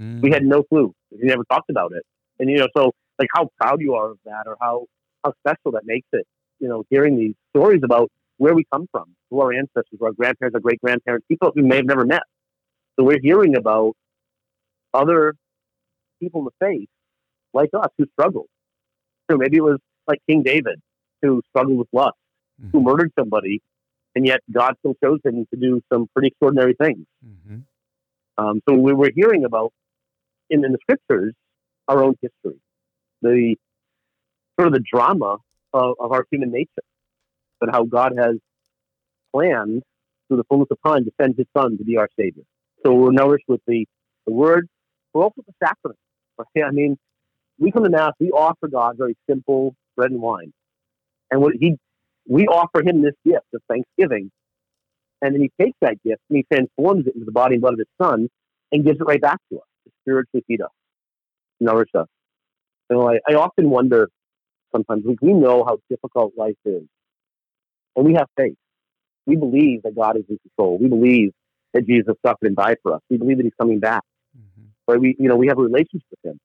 Mm. 0.00 0.22
We 0.22 0.30
had 0.30 0.44
no 0.44 0.62
clue. 0.62 0.94
We 1.10 1.18
never 1.22 1.44
talked 1.44 1.70
about 1.70 1.92
it. 1.92 2.04
And 2.38 2.50
you 2.50 2.58
know, 2.58 2.68
so 2.76 2.92
like 3.18 3.28
how 3.34 3.48
proud 3.60 3.80
you 3.80 3.94
are 3.94 4.10
of 4.10 4.18
that, 4.24 4.44
or 4.46 4.56
how 4.60 4.86
how 5.24 5.32
special 5.46 5.72
that 5.72 5.82
makes 5.84 6.08
it. 6.12 6.26
You 6.58 6.68
know, 6.68 6.84
hearing 6.90 7.16
these 7.16 7.34
stories 7.54 7.80
about 7.84 8.10
where 8.38 8.54
we 8.54 8.64
come 8.72 8.86
from, 8.90 9.14
who 9.30 9.40
our 9.40 9.52
ancestors, 9.52 10.00
our 10.02 10.12
grandparents, 10.12 10.54
our 10.54 10.60
great 10.60 10.80
grandparents, 10.80 11.26
people 11.28 11.52
we 11.54 11.62
may 11.62 11.76
have 11.76 11.86
never 11.86 12.04
met. 12.04 12.22
So 12.98 13.04
we're 13.04 13.20
hearing 13.20 13.56
about 13.56 13.94
other 14.94 15.34
people 16.20 16.40
in 16.40 16.46
the 16.46 16.66
faith 16.66 16.88
like 17.52 17.70
us 17.74 17.88
who 17.98 18.06
struggled. 18.12 18.46
So 19.30 19.36
maybe 19.36 19.56
it 19.56 19.62
was 19.62 19.78
like 20.06 20.18
King 20.28 20.42
David 20.42 20.80
who 21.22 21.42
struggled 21.50 21.78
with 21.78 21.88
lust, 21.92 22.16
mm-hmm. 22.60 22.70
who 22.76 22.82
murdered 22.82 23.12
somebody, 23.18 23.60
and 24.14 24.26
yet 24.26 24.40
God 24.50 24.74
still 24.80 24.94
chose 25.02 25.20
him 25.24 25.46
to 25.52 25.60
do 25.60 25.80
some 25.92 26.08
pretty 26.14 26.28
extraordinary 26.28 26.74
things. 26.74 27.06
Mm-hmm. 27.24 27.58
Um, 28.38 28.60
so 28.68 28.74
we 28.74 28.92
were 28.92 29.10
hearing 29.14 29.44
about 29.44 29.72
in, 30.52 30.64
in 30.64 30.72
the 30.72 30.78
scriptures 30.82 31.34
our 31.88 32.04
own 32.04 32.14
history, 32.20 32.60
the 33.22 33.56
sort 34.58 34.68
of 34.68 34.74
the 34.74 34.84
drama 34.92 35.38
of, 35.72 35.94
of 35.98 36.12
our 36.12 36.24
human 36.30 36.52
nature, 36.52 36.84
and 37.60 37.70
how 37.72 37.84
God 37.84 38.12
has 38.16 38.36
planned 39.34 39.82
through 40.28 40.36
the 40.36 40.44
fullness 40.44 40.68
of 40.70 40.78
time 40.86 41.04
to 41.04 41.10
send 41.20 41.34
His 41.36 41.46
Son 41.56 41.78
to 41.78 41.84
be 41.84 41.96
our 41.96 42.08
Savior. 42.18 42.44
So 42.84 42.92
we're 42.92 43.12
nourished 43.12 43.46
with 43.48 43.60
the, 43.66 43.86
the 44.26 44.32
Word, 44.32 44.68
but 45.12 45.20
also 45.20 45.42
the 45.46 45.54
sacrament. 45.64 45.98
Okay? 46.38 46.62
I 46.62 46.70
mean, 46.70 46.98
we 47.58 47.72
come 47.72 47.84
to 47.84 47.90
Mass, 47.90 48.12
we 48.20 48.30
offer 48.30 48.68
God 48.68 48.96
very 48.98 49.16
simple 49.28 49.74
bread 49.96 50.10
and 50.10 50.20
wine. 50.20 50.52
And 51.30 51.40
what 51.40 51.54
he, 51.58 51.76
we 52.28 52.46
offer 52.46 52.82
him 52.82 53.02
this 53.02 53.14
gift 53.24 53.46
of 53.54 53.62
thanksgiving. 53.68 54.30
And 55.20 55.34
then 55.34 55.40
he 55.40 55.50
takes 55.62 55.76
that 55.80 56.02
gift 56.02 56.20
and 56.28 56.38
he 56.38 56.46
transforms 56.52 57.06
it 57.06 57.14
into 57.14 57.24
the 57.24 57.32
body 57.32 57.54
and 57.54 57.62
blood 57.62 57.74
of 57.74 57.78
his 57.78 57.88
son 58.00 58.28
and 58.70 58.84
gives 58.84 59.00
it 59.00 59.04
right 59.04 59.20
back 59.20 59.38
to 59.50 59.58
us 59.58 59.66
spiritually 60.02 60.44
feed 60.46 60.60
us, 60.60 60.70
nourish 61.60 61.90
us. 61.94 62.06
So 62.90 63.08
I, 63.08 63.18
I 63.28 63.34
often 63.34 63.70
wonder 63.70 64.08
sometimes, 64.72 65.04
we, 65.06 65.16
we 65.20 65.32
know 65.32 65.64
how 65.64 65.78
difficult 65.88 66.32
life 66.36 66.56
is. 66.64 66.82
And 67.94 68.06
we 68.06 68.14
have 68.14 68.26
faith. 68.36 68.56
We 69.26 69.36
believe 69.36 69.82
that 69.82 69.94
God 69.94 70.16
is 70.16 70.24
in 70.28 70.38
control. 70.38 70.78
We 70.78 70.88
believe 70.88 71.32
that 71.74 71.86
Jesus 71.86 72.14
suffered 72.24 72.46
and 72.46 72.56
died 72.56 72.78
for 72.82 72.94
us. 72.94 73.00
We 73.08 73.18
believe 73.18 73.36
that 73.36 73.44
he's 73.44 73.52
coming 73.60 73.80
back. 73.80 74.02
Mm-hmm. 74.36 74.92
Right? 74.92 75.00
We, 75.00 75.16
you 75.18 75.28
know, 75.28 75.36
we 75.36 75.48
have 75.48 75.58
a 75.58 75.62
relationship 75.62 76.06
with 76.10 76.32
him. 76.32 76.40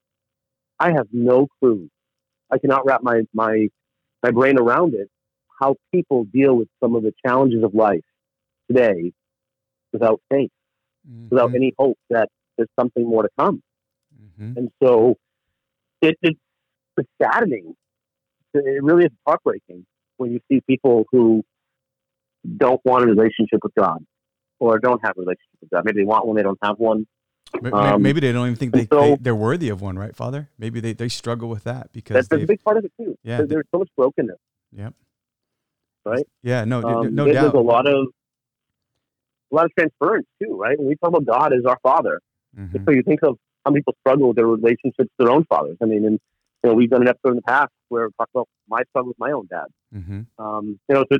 I 0.80 0.92
have 0.92 1.08
no 1.12 1.48
clue. 1.60 1.90
I 2.52 2.60
cannot 2.60 2.86
wrap 2.86 3.02
my, 3.02 3.22
my, 3.34 3.68
my 4.22 4.32
brain 4.32 4.60
around 4.60 4.94
it, 4.94 5.10
how 5.60 5.76
people 5.94 6.26
deal 6.26 6.54
with 6.56 6.68
some 6.84 6.96
of 6.96 7.04
the 7.04 7.14
challenges 7.26 7.64
of 7.64 7.74
life 7.74 8.06
today 8.70 9.12
without 9.92 10.22
faith, 10.30 10.52
mm-hmm. 11.10 11.30
without 11.30 11.56
any 11.56 11.74
hope 11.78 11.98
that 12.10 12.30
there's 12.58 12.70
something 12.80 13.08
more 13.08 13.24
to 13.24 13.30
come. 13.38 13.62
Mm-hmm. 14.22 14.58
And 14.58 14.72
so 14.82 15.18
it, 16.02 16.18
it, 16.22 16.38
it's 16.98 17.10
saddening. 17.22 17.76
It 18.54 18.84
really 18.84 19.06
is 19.06 19.12
heartbreaking 19.26 19.86
when 20.18 20.32
you 20.32 20.40
see 20.50 20.62
people 20.62 21.06
who 21.12 21.44
don't 22.58 22.82
want 22.84 23.04
a 23.04 23.08
relationship 23.08 23.60
with 23.62 23.74
God 23.76 24.04
or 24.60 24.80
don't 24.80 25.04
have 25.06 25.18
a 25.18 25.22
relationship 25.22 25.58
with 25.62 25.70
God. 25.70 25.86
Maybe 25.86 26.02
they 26.02 26.06
want 26.06 26.26
one, 26.26 26.36
they 26.36 26.44
don't 26.44 26.60
have 26.64 26.78
one. 26.78 27.06
Um, 27.72 28.02
maybe 28.02 28.20
they 28.20 28.32
don't 28.32 28.48
even 28.48 28.58
think 28.58 28.74
they, 28.74 28.88
so, 28.92 29.18
they, 29.20 29.30
are 29.30 29.36
worthy 29.36 29.70
of 29.70 29.82
one, 29.82 29.98
right, 29.98 30.16
Father? 30.16 30.50
Maybe 30.60 30.80
they, 30.80 30.94
they 30.94 31.08
struggle 31.08 31.50
with 31.50 31.64
that 31.64 31.92
because 31.94 32.28
that's 32.28 32.44
a 32.44 32.46
big 32.46 32.62
part 32.64 32.78
of 32.78 32.86
it 32.86 32.92
too. 33.00 33.18
Yeah, 33.24 33.38
there's, 33.38 33.50
there's 33.50 33.66
so 33.72 33.80
much 33.80 33.90
brokenness. 33.96 34.38
Yep. 34.74 34.94
Right. 36.06 36.28
Yeah. 36.44 36.66
No. 36.66 36.84
Um, 36.84 37.16
no 37.16 37.24
there's, 37.24 37.36
doubt. 37.36 37.42
There's 37.44 37.54
a 37.54 37.58
lot 37.60 37.88
of 37.88 38.08
a 39.52 39.56
lot 39.56 39.66
of 39.66 39.72
transference 39.78 40.28
too, 40.42 40.58
right? 40.58 40.78
When 40.78 40.88
we 40.88 40.96
talk 40.96 41.10
about 41.10 41.26
God 41.26 41.54
as 41.54 41.66
our 41.66 41.78
Father, 41.82 42.20
mm-hmm. 42.58 42.78
so 42.86 42.92
you 42.92 43.04
think 43.04 43.22
of 43.24 43.38
how 43.66 43.72
many 43.72 43.82
people 43.82 43.96
struggle 44.02 44.28
with 44.30 44.38
their 44.38 44.48
relationships 44.48 44.98
with 44.98 45.10
their 45.18 45.32
own 45.32 45.46
fathers. 45.46 45.78
I 45.82 45.86
mean, 45.86 46.06
and 46.06 46.20
you 46.64 46.70
know, 46.70 46.74
we've 46.74 46.90
done 46.90 47.02
an 47.02 47.08
episode 47.08 47.32
in 47.32 47.36
the 47.36 47.42
past 47.44 47.72
where 47.90 48.08
we 48.08 48.12
talk 48.18 48.30
about 48.34 48.48
my 48.68 48.82
struggle 48.90 49.10
with 49.10 49.20
my 49.20 49.32
own 49.32 49.48
dad. 49.48 49.68
Mm-hmm. 49.94 50.44
Um, 50.44 50.80
you 50.90 50.96
know, 50.96 51.06
so 51.12 51.18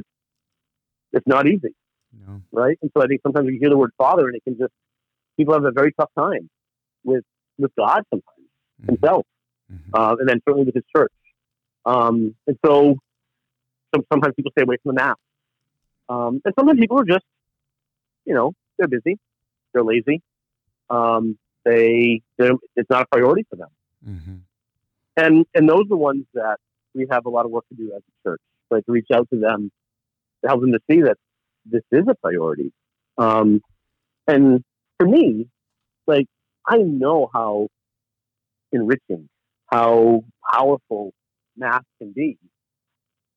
it's 1.14 1.28
not 1.28 1.48
easy, 1.48 1.76
no. 2.26 2.42
right? 2.52 2.78
And 2.82 2.92
so 2.96 3.04
I 3.04 3.08
think 3.08 3.22
sometimes 3.22 3.48
you 3.48 3.58
hear 3.60 3.70
the 3.70 3.78
word 3.78 3.92
father, 3.98 4.28
and 4.28 4.36
it 4.36 4.44
can 4.44 4.58
just 4.58 4.74
people 5.38 5.54
have 5.54 5.64
a 5.64 5.72
very 5.72 5.94
tough 5.94 6.10
time 6.18 6.50
with 7.04 7.24
with 7.58 7.72
God 7.78 8.04
sometimes 8.10 8.48
mm-hmm. 8.82 8.94
himself, 8.94 9.26
mm-hmm. 9.72 9.94
uh, 9.94 10.16
and 10.20 10.28
then 10.28 10.42
certainly 10.48 10.66
with 10.66 10.76
his 10.76 10.84
church. 10.96 11.12
Um, 11.86 12.36
and 12.46 12.58
so, 12.66 12.96
some, 13.96 14.04
sometimes 14.12 14.36
people 14.36 14.52
stay 14.52 14.64
away 14.64 14.78
from 14.84 14.96
the 14.96 15.02
mass, 15.02 15.16
um, 16.10 16.42
and 16.44 16.54
sometimes 16.58 16.80
people 16.80 17.00
are 17.00 17.06
just, 17.06 17.26
you 18.26 18.34
know, 18.34 18.54
they're 18.78 18.90
busy, 18.90 19.18
they're 19.74 19.84
lazy, 19.84 20.22
um, 20.90 21.38
they 21.66 22.22
it's 22.38 22.90
not 22.90 23.04
a 23.04 23.08
priority 23.12 23.46
for 23.50 23.56
them, 23.58 23.70
mm-hmm. 24.08 24.36
and 25.18 25.46
and 25.54 25.70
those 25.70 25.82
are 25.82 25.90
the 25.90 25.98
ones 25.98 26.26
that 26.34 26.58
we 26.94 27.08
have 27.12 27.26
a 27.26 27.30
lot 27.30 27.46
of 27.46 27.52
work 27.52 27.66
to 27.70 27.76
do 27.76 27.94
as 27.96 28.02
a 28.02 28.30
church, 28.30 28.42
like 28.72 28.86
to 28.86 28.92
reach 28.92 29.08
out 29.14 29.28
to 29.32 29.40
them 29.40 29.72
to 30.42 30.48
help 30.48 30.62
them 30.62 30.72
to 30.72 30.80
see 30.90 31.02
that 31.02 31.18
this 31.66 31.84
is 31.92 32.06
a 32.08 32.16
priority. 32.16 32.72
Um, 33.18 33.62
and 34.28 34.64
for 34.98 35.08
me, 35.08 35.48
like 36.06 36.28
I 36.66 36.78
know 36.78 37.30
how 37.34 37.68
enriching, 38.72 39.30
how 39.68 40.24
powerful 40.52 41.14
mass 41.56 41.84
can 42.00 42.14
be, 42.14 42.38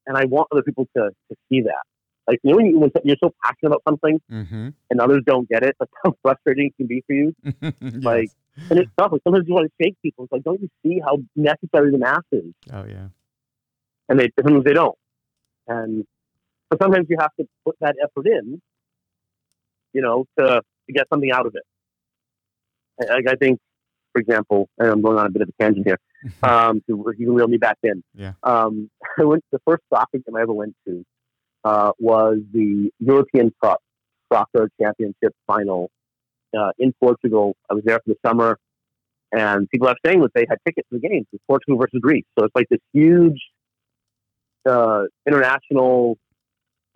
and 0.07 0.17
I 0.17 0.25
want 0.25 0.49
other 0.53 0.63
people 0.63 0.87
to 0.97 1.11
to 1.11 1.37
see 1.49 1.63
that. 1.63 1.83
Like 2.31 2.39
you 2.45 2.51
know 2.51 2.57
when, 2.59 2.67
you, 2.67 2.79
when 2.79 2.93
you're 3.03 3.17
so 3.19 3.35
passionate 3.43 3.71
about 3.71 3.83
something 3.89 4.21
mm-hmm. 4.31 4.69
and 4.89 5.01
others 5.01 5.23
don't 5.27 5.49
get 5.49 5.65
it, 5.65 5.75
that's 5.81 5.91
how 6.05 6.15
frustrating 6.23 6.67
it 6.67 6.77
can 6.77 6.87
be 6.87 7.03
for 7.05 7.13
you. 7.13 7.35
yes. 7.61 7.73
Like 7.81 8.31
and 8.71 8.79
it's 8.79 8.91
tough. 8.97 9.11
Like 9.11 9.23
sometimes 9.25 9.49
you 9.49 9.55
want 9.55 9.67
to 9.67 9.85
shake 9.85 9.97
people. 10.01 10.25
It's 10.25 10.33
like, 10.33 10.45
don't 10.45 10.61
you 10.61 10.69
see 10.85 11.01
how 11.05 11.19
necessary 11.35 11.91
the 11.91 11.99
mass 11.99 12.23
is? 12.31 12.53
Oh 12.73 12.85
yeah. 12.85 13.09
And 14.09 14.21
they 14.21 14.31
sometimes 14.39 14.65
they 14.65 14.75
don't. 14.75 14.97
And 15.67 16.07
but 16.69 16.81
sometimes 16.81 17.09
you 17.11 17.17
have 17.19 17.35
to 17.41 17.49
put 17.65 17.75
that 17.81 17.97
effort 18.01 18.29
in, 18.29 18.63
you 19.93 20.03
know, 20.03 20.27
to, 20.39 20.63
to 20.87 20.93
get 20.93 21.09
something 21.13 21.33
out 21.33 21.47
of 21.47 21.57
it. 21.57 23.11
I, 23.11 23.33
I 23.33 23.35
think, 23.35 23.59
for 24.13 24.21
example, 24.21 24.69
and 24.79 24.89
I'm 24.89 25.03
going 25.03 25.19
on 25.19 25.27
a 25.27 25.31
bit 25.31 25.43
of 25.43 25.49
a 25.49 25.63
tangent 25.63 25.85
here, 25.85 25.99
um, 26.45 26.81
so 26.89 27.13
you 27.19 27.27
can 27.27 27.35
reel 27.35 27.49
me 27.49 27.57
back 27.57 27.79
in. 27.83 28.05
Yeah. 28.15 28.35
Um, 28.45 28.89
I 29.19 29.25
went, 29.25 29.43
to 29.51 29.59
the 29.59 29.63
first 29.67 29.83
soccer 29.93 30.19
game 30.19 30.37
I 30.37 30.43
ever 30.43 30.53
went 30.53 30.77
to 30.87 31.05
uh, 31.65 31.93
was 31.99 32.39
the 32.53 32.91
European 32.99 33.53
Cup 33.63 33.81
soccer 34.33 34.71
championship 34.81 35.35
final 35.47 35.91
uh, 36.57 36.71
in 36.79 36.93
Portugal. 37.01 37.57
I 37.71 37.75
was 37.75 37.85
there 37.85 38.01
for 38.05 38.15
the 38.15 38.17
summer, 38.27 38.59
and 39.33 39.69
people 39.71 39.89
are 39.89 39.97
saying 40.05 40.21
that 40.21 40.33
they 40.35 40.47
had 40.49 40.59
tickets 40.67 40.89
to 40.93 40.99
the 40.99 41.09
game. 41.09 41.27
It's 41.33 41.43
Portugal 41.47 41.79
versus 41.79 42.01
Greece, 42.01 42.25
so 42.39 42.45
it's 42.45 42.55
like 42.55 42.69
this 42.71 42.81
huge 42.93 43.41
uh, 44.69 45.05
international 45.27 46.17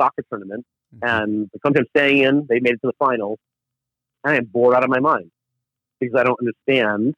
soccer 0.01 0.23
tournament, 0.31 0.65
mm-hmm. 0.95 1.07
and 1.07 1.51
the 1.53 1.59
country 1.61 1.81
I'm 1.81 1.87
staying 1.99 2.19
in, 2.23 2.47
they 2.49 2.61
made 2.61 2.75
it 2.75 2.81
to 2.83 2.89
the 2.89 2.99
finals. 2.99 3.39
I 4.25 4.37
am 4.37 4.47
bored 4.47 4.75
out 4.75 4.85
of 4.85 4.91
my 4.91 5.01
mind 5.01 5.31
because 6.01 6.19
I 6.19 6.25
don't 6.25 6.39
understand 6.41 7.15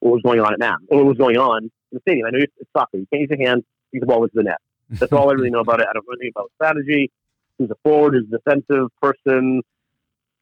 what 0.00 0.12
was 0.12 0.22
going 0.22 0.40
on 0.40 0.52
at 0.52 0.58
NAM, 0.60 0.86
what 0.88 1.04
was 1.04 1.16
going 1.16 1.36
on 1.36 1.64
in 1.64 1.70
the 1.92 2.00
stadium. 2.00 2.26
I 2.26 2.30
know 2.30 2.38
it's 2.38 2.70
soccer. 2.76 2.98
You 2.98 3.06
can't 3.12 3.22
use 3.22 3.30
your 3.36 3.48
hands, 3.48 3.64
get 3.92 4.00
the 4.00 4.06
ball 4.06 4.22
into 4.22 4.34
the 4.36 4.44
net. 4.44 4.58
That's 4.90 5.12
all 5.12 5.30
I 5.30 5.34
really 5.34 5.50
know 5.50 5.60
about 5.60 5.80
it. 5.80 5.86
I 5.88 5.92
don't 5.92 6.04
know 6.06 6.14
anything 6.14 6.32
about 6.34 6.50
strategy. 6.54 7.10
Who's 7.58 7.70
a 7.70 7.76
forward, 7.82 8.14
who's 8.14 8.26
a 8.32 8.38
defensive 8.38 8.88
person, 9.02 9.62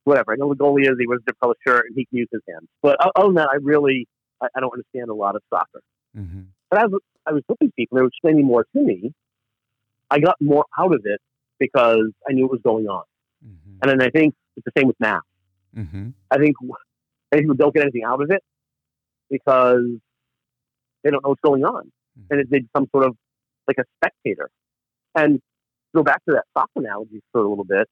whatever. 0.05 0.33
I 0.33 0.37
know 0.37 0.49
the 0.51 0.57
goalie 0.57 0.83
is, 0.83 0.97
he 0.99 1.07
wears 1.07 1.23
a 1.23 1.31
different 1.31 1.41
color 1.41 1.55
shirt, 1.67 1.87
and 1.87 1.95
he 1.97 2.05
can 2.05 2.19
use 2.19 2.29
his 2.31 2.43
hands. 2.49 2.69
But 2.83 2.99
other 3.01 3.29
than 3.29 3.35
that, 3.37 3.49
I 3.53 3.57
really, 3.63 4.07
I, 4.41 4.49
I 4.55 4.61
don't 4.61 4.73
understand 4.73 5.09
a 5.09 5.15
lot 5.15 5.35
of 5.35 5.43
soccer. 5.49 5.83
Mm-hmm. 6.17 6.43
But 6.71 6.85
as 6.85 6.91
I 7.27 7.33
was 7.33 7.43
looking 7.49 7.73
people, 7.73 7.97
they 7.97 8.03
were 8.03 8.09
explaining 8.09 8.45
more 8.45 8.65
to 8.65 8.81
me. 8.81 9.13
I 10.11 10.21
got 10.21 10.37
more 10.41 10.65
out 10.79 10.95
of 10.95 11.03
it 11.05 11.21
because 11.59 12.13
I 12.29 12.33
knew 12.33 12.43
what 12.45 12.53
was 12.53 12.61
going 12.63 12.87
on. 12.87 13.05
Mm-hmm. 13.45 13.79
And 13.83 13.91
then 13.91 14.03
I 14.03 14.11
think 14.11 14.35
it's 14.57 14.65
the 14.65 14.73
same 14.79 14.87
with 14.87 15.01
mass. 15.01 15.23
Mm-hmm. 15.77 16.11
I 16.31 16.39
think 16.39 16.57
people 17.33 17.57
don't 17.57 17.75
get 17.75 17.83
anything 17.83 18.05
out 18.05 18.23
of 18.23 18.31
it 18.31 18.43
because 19.31 19.85
they 21.03 21.11
don't 21.11 21.25
know 21.25 21.31
what's 21.31 21.41
going 21.41 21.65
on. 21.65 21.91
Mm-hmm. 22.19 22.35
And 22.35 22.51
they 22.51 22.61
become 22.61 22.87
sort 22.93 23.05
of 23.05 23.17
like 23.69 23.79
a 23.79 23.85
spectator. 23.99 24.51
And 25.15 25.41
go 25.95 26.03
back 26.03 26.25
to 26.29 26.35
that 26.35 26.45
soccer 26.57 26.71
analogy 26.77 27.23
for 27.33 27.41
a 27.41 27.49
little 27.49 27.65
bit. 27.65 27.89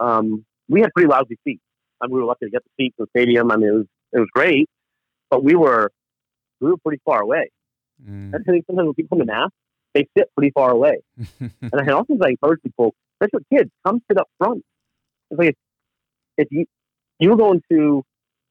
Um, 0.00 0.44
we 0.68 0.80
had 0.80 0.92
pretty 0.94 1.08
lousy 1.08 1.38
seats. 1.44 1.62
I 2.00 2.06
mean, 2.06 2.16
we 2.16 2.20
were 2.20 2.26
lucky 2.26 2.46
to 2.46 2.50
get 2.50 2.62
the 2.64 2.84
seats 2.84 2.96
in 2.98 3.04
the 3.04 3.18
stadium. 3.18 3.50
I 3.50 3.56
mean, 3.56 3.68
it 3.68 3.72
was 3.72 3.86
it 4.12 4.18
was 4.18 4.28
great, 4.34 4.68
but 5.30 5.42
we 5.42 5.54
were 5.54 5.90
we 6.60 6.70
were 6.70 6.76
pretty 6.78 7.00
far 7.04 7.20
away. 7.20 7.50
Mm. 8.02 8.34
I 8.34 8.38
think 8.38 8.64
sometimes 8.66 8.86
when 8.86 8.94
people 8.94 9.18
come 9.18 9.26
to 9.26 9.32
mass, 9.32 9.50
they 9.94 10.06
sit 10.16 10.28
pretty 10.36 10.50
far 10.50 10.70
away. 10.70 10.98
and 11.40 11.52
I 11.74 11.92
also 11.92 12.14
I 12.22 12.30
encourage 12.30 12.62
people, 12.62 12.94
especially 13.20 13.46
kids, 13.52 13.70
come 13.86 14.02
sit 14.08 14.18
up 14.18 14.28
front. 14.38 14.64
It's 15.30 15.38
like 15.38 15.48
if, 15.50 15.56
if 16.36 16.48
you 16.50 16.66
you 17.20 17.30
were 17.30 17.36
going 17.36 17.62
to, 17.70 18.04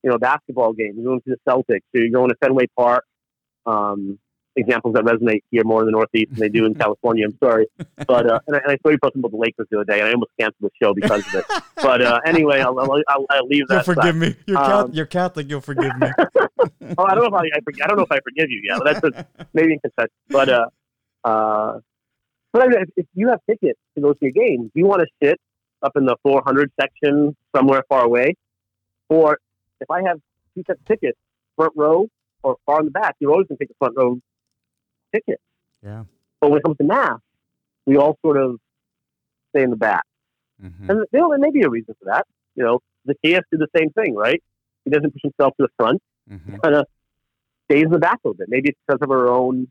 you 0.04 0.10
know, 0.10 0.16
a 0.16 0.20
basketball 0.20 0.74
game, 0.74 0.94
you're 0.96 1.06
going 1.06 1.22
to 1.28 1.36
the 1.36 1.52
Celtics, 1.52 1.82
or 1.94 2.02
you're 2.02 2.10
going 2.10 2.30
to 2.30 2.36
Fenway 2.42 2.68
Park. 2.78 3.04
Um, 3.66 4.20
examples 4.56 4.94
that 4.94 5.04
resonate 5.04 5.42
here 5.52 5.64
more 5.64 5.82
in 5.82 5.86
the 5.86 5.92
Northeast 5.92 6.32
than 6.32 6.40
they 6.40 6.50
do 6.50 6.66
in 6.66 6.76
California. 6.84 7.26
I'm 7.26 7.38
sorry, 7.38 7.68
but 8.08 8.30
uh, 8.30 8.40
and, 8.48 8.56
I, 8.56 8.60
and 8.60 8.72
I 8.72 8.78
saw 8.84 8.90
you 8.90 8.98
posting 9.02 9.20
about 9.20 9.32
the 9.32 9.38
Lakers 9.38 9.68
the 9.70 9.78
other 9.78 9.86
day, 9.86 10.00
and 10.00 10.10
I 10.10 10.14
almost 10.14 10.32
canceled 10.40 10.72
the 10.72 10.86
show 10.86 10.94
because 10.94 11.26
of 11.28 11.36
it. 11.36 11.46
But 11.76 12.02
uh, 12.02 12.20
anyway, 12.26 12.62
I'll, 12.62 12.80
I'll, 12.80 13.02
I'll, 13.08 13.26
I'll 13.30 13.48
leave 13.48 13.68
that. 13.68 13.86
You'll 13.86 13.96
forgive 13.96 14.16
me. 14.16 14.36
You're, 14.46 14.58
um, 14.58 14.92
you're 14.94 15.06
Catholic. 15.06 15.50
You'll 15.50 15.62
forgive 15.62 15.96
me. 15.98 16.08
oh, 16.98 17.04
I 17.06 17.16
don't 17.16 17.24
know 17.24 17.26
if 17.26 17.34
I, 17.34 17.46
I, 17.46 17.84
I 17.84 17.88
don't 17.88 17.98
know 17.98 18.04
if 18.04 18.12
I 18.12 18.20
forgive 18.24 18.50
you 18.50 18.62
yet. 18.64 18.80
But 18.80 19.02
that's 19.02 19.18
a, 19.18 19.46
maybe 19.54 19.74
in 19.74 19.80
confession. 19.80 20.12
But 20.30 20.50
uh, 20.50 20.70
uh, 21.24 21.80
but 22.52 22.62
I 22.62 22.68
mean, 22.68 22.82
if, 22.82 22.90
if 22.98 23.06
you 23.16 23.30
have 23.30 23.40
tickets 23.50 23.80
to 23.96 24.02
go 24.02 24.14
see 24.20 24.28
a 24.28 24.32
game, 24.32 24.64
do 24.66 24.72
you 24.76 24.86
want 24.86 25.02
to 25.02 25.08
sit 25.22 25.40
up 25.82 25.94
in 25.96 26.06
the 26.06 26.16
400 26.24 26.72
section 26.80 27.36
somewhere 27.56 27.84
far 27.90 28.06
away? 28.06 28.36
Or 29.10 29.38
if 29.82 29.90
I 29.90 30.04
have 30.04 30.20
two 30.56 30.64
sets 30.66 30.80
of 30.80 30.86
tickets, 30.86 31.18
front 31.56 31.74
row 31.76 32.08
or 32.44 32.58
far 32.66 32.80
in 32.80 32.86
the 32.86 32.92
back, 32.92 33.16
you're 33.20 33.32
always 33.32 33.48
going 33.48 33.58
to 33.58 33.64
take 33.64 33.70
the 33.70 33.76
front 33.80 33.96
row 33.98 34.20
ticket. 35.14 35.40
Yeah. 35.84 36.04
But 36.42 36.50
when 36.50 36.60
it 36.60 36.64
comes 36.64 36.78
to 36.78 36.84
mass, 36.84 37.20
we 37.86 37.98
all 37.98 38.18
sort 38.22 38.38
of 38.38 38.60
stay 39.50 39.64
in 39.64 39.70
the 39.70 39.76
back. 39.76 40.04
Mm-hmm. 40.64 40.90
And 40.90 41.06
you 41.12 41.20
know, 41.20 41.30
there 41.30 41.40
may 41.40 41.52
be 41.52 41.62
a 41.64 41.70
reason 41.70 41.96
for 42.00 42.06
that. 42.06 42.26
You 42.56 42.64
know, 42.64 42.80
the 43.06 43.16
Zacchaeus 43.24 43.44
did 43.52 43.60
the 43.60 43.68
same 43.76 43.90
thing, 43.92 44.16
right? 44.16 44.42
He 44.86 44.92
doesn't 44.92 45.12
push 45.12 45.22
himself 45.24 45.54
to 45.58 45.68
the 45.68 45.70
front. 45.78 46.02
Mm-hmm. 46.30 46.58
Kind 46.58 46.76
of 46.76 46.86
stays 47.70 47.86
in 47.86 47.92
the 47.92 48.00
back 48.00 48.20
a 48.24 48.28
little 48.28 48.38
bit. 48.38 48.48
Maybe 48.50 48.70
it's 48.70 48.80
because 48.88 49.02
of 49.02 49.12
our 49.12 49.30
own 49.30 49.68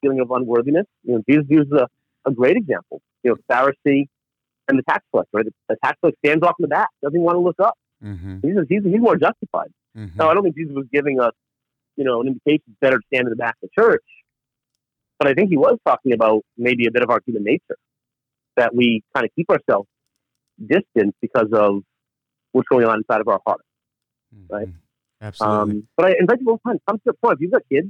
feeling 0.00 0.20
of 0.20 0.30
unworthiness. 0.30 0.86
You 1.02 1.14
know, 1.14 1.22
Jesus 1.28 1.46
uses 1.48 1.72
a, 1.72 1.88
a 2.26 2.32
great 2.32 2.56
example. 2.56 3.00
You 3.22 3.30
know, 3.30 3.36
Pharisee 3.50 4.06
and 4.68 4.78
the 4.78 4.82
tax 4.88 5.04
collector. 5.10 5.30
Right? 5.32 5.46
The, 5.68 5.76
tax 5.82 5.98
collector 6.00 6.18
stands 6.24 6.44
off 6.44 6.54
in 6.58 6.64
the 6.64 6.68
back, 6.68 6.88
doesn't 7.02 7.20
want 7.20 7.36
to 7.36 7.40
look 7.40 7.60
up. 7.60 7.78
Mm-hmm. 8.02 8.38
He's, 8.42 8.56
he's, 8.68 8.84
he's 8.84 9.00
more 9.00 9.16
justified. 9.16 9.72
Mm-hmm. 9.96 10.18
Now, 10.18 10.30
I 10.30 10.34
don't 10.34 10.42
think 10.42 10.56
Jesus 10.56 10.74
was 10.74 10.86
giving 10.92 11.20
us 11.20 11.32
you 11.96 12.04
know, 12.04 12.20
an 12.20 12.28
indication 12.28 12.64
is 12.68 12.76
better 12.80 12.98
to 12.98 13.06
stand 13.12 13.26
in 13.26 13.30
the 13.30 13.36
back 13.36 13.56
of 13.62 13.68
the 13.68 13.82
church. 13.82 14.04
But 15.18 15.28
I 15.28 15.34
think 15.34 15.48
he 15.50 15.56
was 15.56 15.78
talking 15.86 16.12
about 16.12 16.42
maybe 16.56 16.86
a 16.86 16.90
bit 16.90 17.02
of 17.02 17.10
our 17.10 17.20
human 17.26 17.44
nature 17.44 17.76
that 18.56 18.74
we 18.74 19.02
kind 19.14 19.24
of 19.24 19.30
keep 19.34 19.48
ourselves 19.50 19.88
distant 20.64 21.14
because 21.20 21.48
of 21.52 21.82
what's 22.52 22.68
going 22.68 22.86
on 22.86 22.98
inside 22.98 23.20
of 23.20 23.28
our 23.28 23.40
heart. 23.46 23.60
Right. 24.48 24.68
Mhm. 24.68 24.74
Absolutely. 25.20 25.72
Um, 25.80 25.88
but 25.96 26.06
I 26.06 26.14
invite 26.18 26.38
people 26.38 26.54
all 26.54 26.60
the 26.64 26.70
time. 26.70 26.78
Come 26.88 26.98
to 26.98 27.02
the 27.06 27.12
point. 27.14 27.34
If 27.34 27.40
you've 27.40 27.52
got 27.52 27.62
kids, 27.70 27.88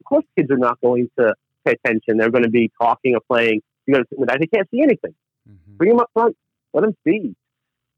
of 0.00 0.04
course, 0.04 0.24
kids 0.36 0.50
are 0.50 0.56
not 0.56 0.80
going 0.80 1.08
to 1.18 1.34
pay 1.64 1.72
attention. 1.72 2.16
They're 2.16 2.30
going 2.30 2.44
to 2.44 2.50
be 2.50 2.70
talking 2.80 3.14
or 3.14 3.20
playing. 3.28 3.60
You 3.86 3.94
got 3.94 4.00
to 4.00 4.06
sit 4.10 4.18
with 4.18 4.28
that. 4.28 4.38
They 4.40 4.46
can't 4.46 4.68
see 4.70 4.80
anything. 4.80 5.14
Mhm. 5.48 5.76
Bring 5.76 5.90
them 5.90 6.00
up 6.00 6.10
front. 6.12 6.36
Let 6.72 6.82
them 6.82 6.96
see 7.06 7.34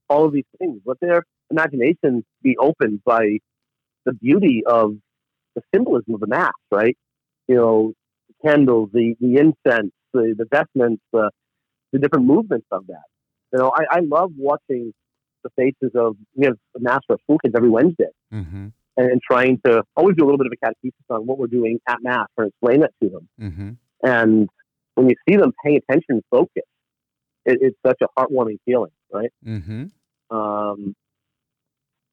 all 0.09 0.25
of 0.25 0.33
these 0.33 0.45
things. 0.59 0.81
Let 0.85 0.99
their 1.01 1.25
imagination 1.51 2.25
be 2.43 2.57
opened 2.59 3.03
by 3.05 3.39
the 4.05 4.13
beauty 4.15 4.65
of 4.67 4.97
the 5.55 5.63
symbolism 5.75 6.15
of 6.15 6.21
the 6.21 6.27
mass. 6.27 6.53
Right? 6.71 6.97
You 7.49 7.57
know, 7.57 7.95
candles, 8.45 8.91
the 8.93 9.15
the 9.21 9.37
incense, 9.37 9.93
the 10.13 10.35
the 10.37 10.47
vestments, 10.51 11.03
the 11.13 11.31
the 11.93 11.99
different 11.99 12.27
movements 12.27 12.67
of 12.71 12.87
that. 12.89 13.05
You 13.53 13.59
know, 13.59 13.73
I, 13.75 13.97
I 13.97 14.01
love 14.01 14.31
watching 14.37 14.93
the 15.43 15.51
faces 15.57 15.93
of 15.95 16.17
we 16.37 16.45
have 16.47 16.57
a 16.77 16.81
mass 16.81 17.01
for 17.07 17.17
school 17.23 17.39
kids 17.39 17.55
every 17.57 17.71
Wednesday 17.71 18.11
Mhm. 18.33 18.73
and, 18.97 19.11
and 19.11 19.21
trying 19.23 19.59
to 19.65 19.83
always 19.97 20.15
do 20.17 20.25
a 20.25 20.27
little 20.27 20.39
bit 20.39 20.47
of 20.47 20.53
a 20.53 20.67
catechesis 20.67 21.15
on 21.17 21.27
what 21.27 21.39
we're 21.39 21.47
doing 21.47 21.81
at 21.89 21.99
Mass 22.03 22.29
and 22.37 22.49
explain 22.49 22.81
that 22.81 22.93
to 23.03 23.09
them. 23.09 23.29
Mhm. 23.41 23.77
And 24.03 24.49
when 24.95 25.09
you 25.09 25.17
see 25.29 25.37
them 25.37 25.53
paying 25.65 25.79
attention 25.79 26.17
and 26.17 26.23
focus, 26.31 26.63
it, 27.47 27.59
it's 27.63 27.77
such 27.85 27.99
a 28.03 28.07
heartwarming 28.19 28.59
feeling, 28.67 28.93
right? 29.13 29.33
Mhm. 29.45 29.91
Um, 30.31 30.95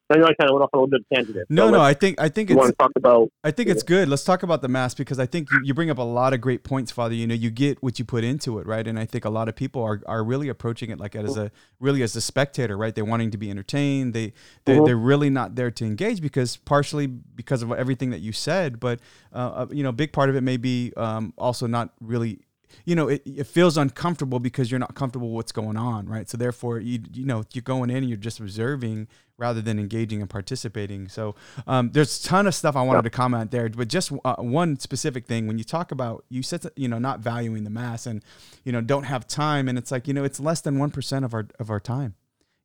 I 0.09 0.17
know 0.17 0.25
I 0.25 0.33
kind 0.35 0.49
of 0.49 0.53
went 0.53 0.63
off 0.63 0.69
a 0.73 0.77
little 0.77 0.87
bit 0.87 1.01
of 1.01 1.05
tangent. 1.13 1.45
No, 1.49 1.67
So 1.67 1.71
no, 1.71 1.81
I 1.81 1.93
think 1.93 2.19
I 2.19 2.29
think 2.29 2.49
it's 2.49 2.71
about 2.95 3.29
I 3.43 3.51
think 3.51 3.67
it's 3.69 3.83
good. 3.83 4.07
Let's 4.07 4.23
talk 4.23 4.43
about 4.43 4.61
the 4.61 4.67
mass 4.69 4.93
because 4.93 5.19
I 5.19 5.25
think 5.25 5.51
you, 5.51 5.59
you 5.65 5.73
bring 5.73 5.89
up 5.89 5.97
a 5.97 6.03
lot 6.03 6.33
of 6.33 6.39
great 6.39 6.63
points, 6.63 6.91
Father. 6.91 7.13
You 7.13 7.27
know, 7.27 7.33
you 7.35 7.49
get 7.49 7.81
what 7.83 7.99
you 7.99 8.05
put 8.05 8.23
into 8.23 8.59
it, 8.59 8.67
right? 8.67 8.87
And 8.87 8.97
I 8.97 9.05
think 9.05 9.25
a 9.25 9.29
lot 9.29 9.49
of 9.49 9.55
people 9.55 9.83
are, 9.83 10.01
are 10.05 10.23
really 10.23 10.47
approaching 10.47 10.91
it 10.91 10.99
like 10.99 11.15
as 11.15 11.35
a 11.35 11.51
really 11.79 12.03
as 12.03 12.15
a 12.15 12.21
spectator, 12.21 12.77
right? 12.77 12.95
They're 12.95 13.05
wanting 13.05 13.31
to 13.31 13.37
be 13.37 13.49
entertained. 13.49 14.13
They 14.13 14.33
they're, 14.65 14.77
Mhm. 14.77 14.85
they're 14.85 14.97
really 14.97 15.29
not 15.29 15.55
there 15.55 15.71
to 15.71 15.85
engage 15.85 16.21
because 16.21 16.57
partially 16.57 17.07
because 17.07 17.61
of 17.61 17.71
everything 17.73 18.11
that 18.11 18.19
you 18.21 18.31
said, 18.31 18.79
but 18.79 18.99
uh, 19.33 19.37
uh, 19.37 19.65
you 19.71 19.83
know, 19.83 19.89
a 19.89 19.93
big 19.93 20.13
part 20.13 20.29
of 20.29 20.35
it 20.35 20.41
may 20.41 20.57
be 20.57 20.93
um, 20.95 21.33
also 21.37 21.67
not 21.67 21.93
really. 21.99 22.39
You 22.86 22.95
know, 22.95 23.07
it, 23.07 23.21
it 23.25 23.47
feels 23.47 23.77
uncomfortable 23.77 24.39
because 24.39 24.69
you're 24.71 24.79
not 24.79 24.95
comfortable 24.95 25.29
with 25.29 25.36
what's 25.36 25.51
going 25.51 25.77
on, 25.77 26.07
right? 26.07 26.29
So 26.29 26.38
therefore, 26.38 26.79
you 26.79 27.00
you 27.13 27.25
know, 27.25 27.43
you're 27.53 27.62
going 27.62 27.89
in 27.89 27.97
and 27.97 28.09
you're 28.09 28.17
just 28.17 28.39
observing 28.39 29.07
rather 29.38 29.62
than 29.62 29.77
engaging 29.77 30.19
and 30.19 30.29
participating. 30.29 31.07
So 31.09 31.36
um, 31.67 31.91
there's 31.91 32.19
a 32.25 32.27
ton 32.27 32.47
of 32.47 32.55
stuff 32.55 32.75
I 32.75 32.81
wanted 32.81 33.03
to 33.03 33.09
comment 33.12 33.51
there, 33.51 33.69
but 33.69 33.88
just 33.88 34.12
uh, 34.25 34.36
one 34.38 34.79
specific 34.79 35.27
thing 35.27 35.45
when 35.47 35.57
you 35.59 35.63
talk 35.63 35.91
about 35.91 36.25
you 36.29 36.41
said 36.43 36.65
you 36.75 36.88
know 36.88 36.97
not 37.00 37.19
valuing 37.19 37.63
the 37.63 37.69
mass 37.69 38.05
and 38.05 38.24
you 38.63 38.71
know 38.71 38.81
don't 38.81 39.03
have 39.03 39.27
time, 39.27 39.67
and 39.69 39.77
it's 39.77 39.91
like 39.91 40.07
you 40.07 40.13
know 40.13 40.24
it's 40.24 40.39
less 40.39 40.62
than 40.62 40.79
one 40.79 40.91
percent 40.91 41.24
of 41.25 41.33
our 41.33 41.47
of 41.59 41.69
our 41.69 41.79
time. 41.79 42.15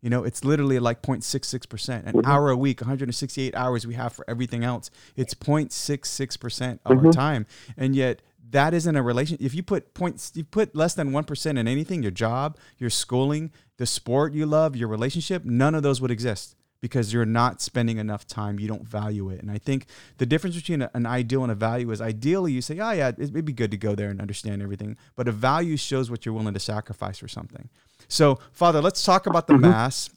You 0.04 0.10
know, 0.10 0.24
it's 0.24 0.44
literally 0.44 0.80
like 0.80 1.00
0.66 1.00 1.68
percent, 1.68 2.06
an 2.08 2.16
Mhm. 2.16 2.26
hour 2.26 2.50
a 2.50 2.56
week, 2.56 2.80
168 2.80 3.54
hours 3.54 3.86
we 3.86 3.94
have 3.94 4.12
for 4.12 4.24
everything 4.26 4.64
else. 4.64 4.90
It's 5.14 5.32
0.66 5.32 6.36
percent 6.40 6.80
of 6.84 6.98
our 6.98 7.04
Mhm. 7.04 7.12
time, 7.12 7.46
and 7.76 7.94
yet 7.94 8.20
that 8.52 8.72
isn't 8.72 8.96
a 8.96 9.02
relation. 9.02 9.36
If 9.40 9.54
you 9.54 9.62
put 9.62 9.92
points, 9.94 10.32
you 10.34 10.44
put 10.44 10.74
less 10.74 10.94
than 10.94 11.12
one 11.12 11.24
percent 11.24 11.58
in 11.58 11.66
anything, 11.68 12.02
your 12.02 12.10
job, 12.12 12.56
your 12.78 12.90
schooling, 12.90 13.50
the 13.78 13.86
sport 13.86 14.32
you 14.32 14.46
love, 14.46 14.76
your 14.76 14.88
relationship, 14.88 15.44
none 15.44 15.74
of 15.74 15.82
those 15.82 16.00
would 16.00 16.10
exist 16.10 16.54
because 16.80 17.12
you're 17.12 17.24
not 17.24 17.60
spending 17.60 17.98
enough 17.98 18.26
time. 18.26 18.58
You 18.58 18.66
don't 18.66 18.86
value 18.86 19.30
it. 19.30 19.40
And 19.40 19.50
I 19.50 19.58
think 19.58 19.86
the 20.18 20.26
difference 20.26 20.56
between 20.56 20.82
an 20.82 21.06
ideal 21.06 21.42
and 21.44 21.52
a 21.52 21.54
value 21.54 21.90
is 21.92 22.00
ideally 22.00 22.50
you 22.52 22.60
say, 22.60 22.78
oh, 22.80 22.90
yeah, 22.90 23.08
it- 23.08 23.18
it'd 23.20 23.44
be 23.44 23.52
good 23.52 23.70
to 23.70 23.76
go 23.76 23.94
there 23.94 24.10
and 24.10 24.20
understand 24.20 24.60
everything. 24.62 24.96
But 25.14 25.28
a 25.28 25.32
value 25.32 25.76
shows 25.76 26.10
what 26.10 26.26
you're 26.26 26.34
willing 26.34 26.54
to 26.54 26.60
sacrifice 26.60 27.18
for 27.18 27.28
something. 27.28 27.68
So, 28.08 28.40
Father, 28.52 28.80
let's 28.82 29.04
talk 29.04 29.26
about 29.26 29.46
the 29.46 29.54
Mhm. 29.54 29.60
Mass. 29.60 30.10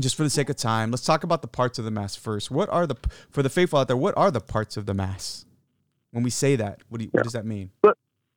Just 0.00 0.16
for 0.16 0.24
the 0.24 0.30
sake 0.30 0.48
of 0.48 0.56
time, 0.56 0.90
let's 0.90 1.04
talk 1.04 1.22
about 1.22 1.40
the 1.42 1.48
parts 1.48 1.78
of 1.78 1.84
the 1.84 1.90
Mass 1.90 2.16
first. 2.16 2.50
What 2.50 2.68
are 2.70 2.86
the, 2.86 2.96
for 3.30 3.42
the 3.42 3.50
faithful 3.50 3.78
out 3.78 3.88
there, 3.88 3.96
what 3.96 4.16
are 4.16 4.30
the 4.30 4.40
parts 4.40 4.76
of 4.76 4.86
the 4.86 4.94
Mass? 4.94 5.44
When 6.12 6.22
we 6.22 6.30
say 6.30 6.56
that, 6.56 6.80
what, 6.88 6.98
do 6.98 7.04
you, 7.04 7.10
what 7.12 7.24
does 7.24 7.32
that 7.32 7.44
mean? 7.46 7.70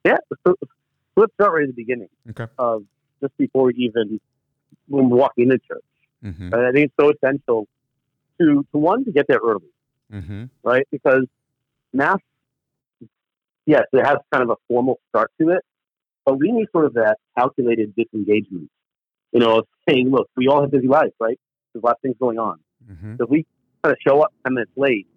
yeah. 0.03 0.17
So, 0.45 0.55
so 0.61 0.67
let's 1.15 1.33
start 1.35 1.53
right 1.53 1.63
at 1.63 1.69
the 1.69 1.73
beginning 1.73 2.09
Okay. 2.31 2.47
of 2.57 2.83
just 3.21 3.35
before 3.37 3.65
we 3.65 3.73
even 3.75 4.19
when 4.87 5.09
we're 5.09 5.17
walking 5.17 5.43
into 5.45 5.59
church. 5.59 5.83
Mm-hmm. 6.23 6.53
I 6.53 6.71
think 6.71 6.85
it's 6.85 6.93
so 6.99 7.11
essential 7.11 7.67
to 8.39 8.65
to 8.71 8.77
one 8.77 9.05
to 9.05 9.11
get 9.11 9.27
there 9.27 9.39
early. 9.43 9.69
Mm-hmm. 10.13 10.45
right? 10.63 10.87
Because 10.91 11.25
mass, 11.91 12.19
yes, 13.65 13.83
it 13.91 14.05
has 14.05 14.17
kind 14.31 14.43
of 14.43 14.49
a 14.51 14.55
formal 14.67 14.99
start 15.09 15.31
to 15.41 15.49
it, 15.49 15.63
but 16.25 16.37
we 16.39 16.51
need 16.51 16.67
sort 16.71 16.85
of 16.85 16.93
that 16.93 17.17
calculated 17.37 17.93
disengagement. 17.95 18.69
You 19.31 19.39
know, 19.41 19.59
of 19.59 19.67
saying, 19.89 20.11
look, 20.11 20.29
we 20.37 20.47
all 20.47 20.61
have 20.61 20.71
busy 20.71 20.87
lives, 20.87 21.11
right? 21.19 21.39
There's 21.73 21.83
a 21.83 21.85
lot 21.85 21.93
of 21.95 22.01
things 22.01 22.15
going 22.19 22.39
on. 22.39 22.59
Mm-hmm. 22.89 23.15
So 23.17 23.23
if 23.25 23.29
we 23.29 23.45
kind 23.83 23.91
of 23.93 23.97
show 24.07 24.21
up 24.21 24.31
10 24.45 24.53
minutes 24.53 24.71
late, 24.77 25.07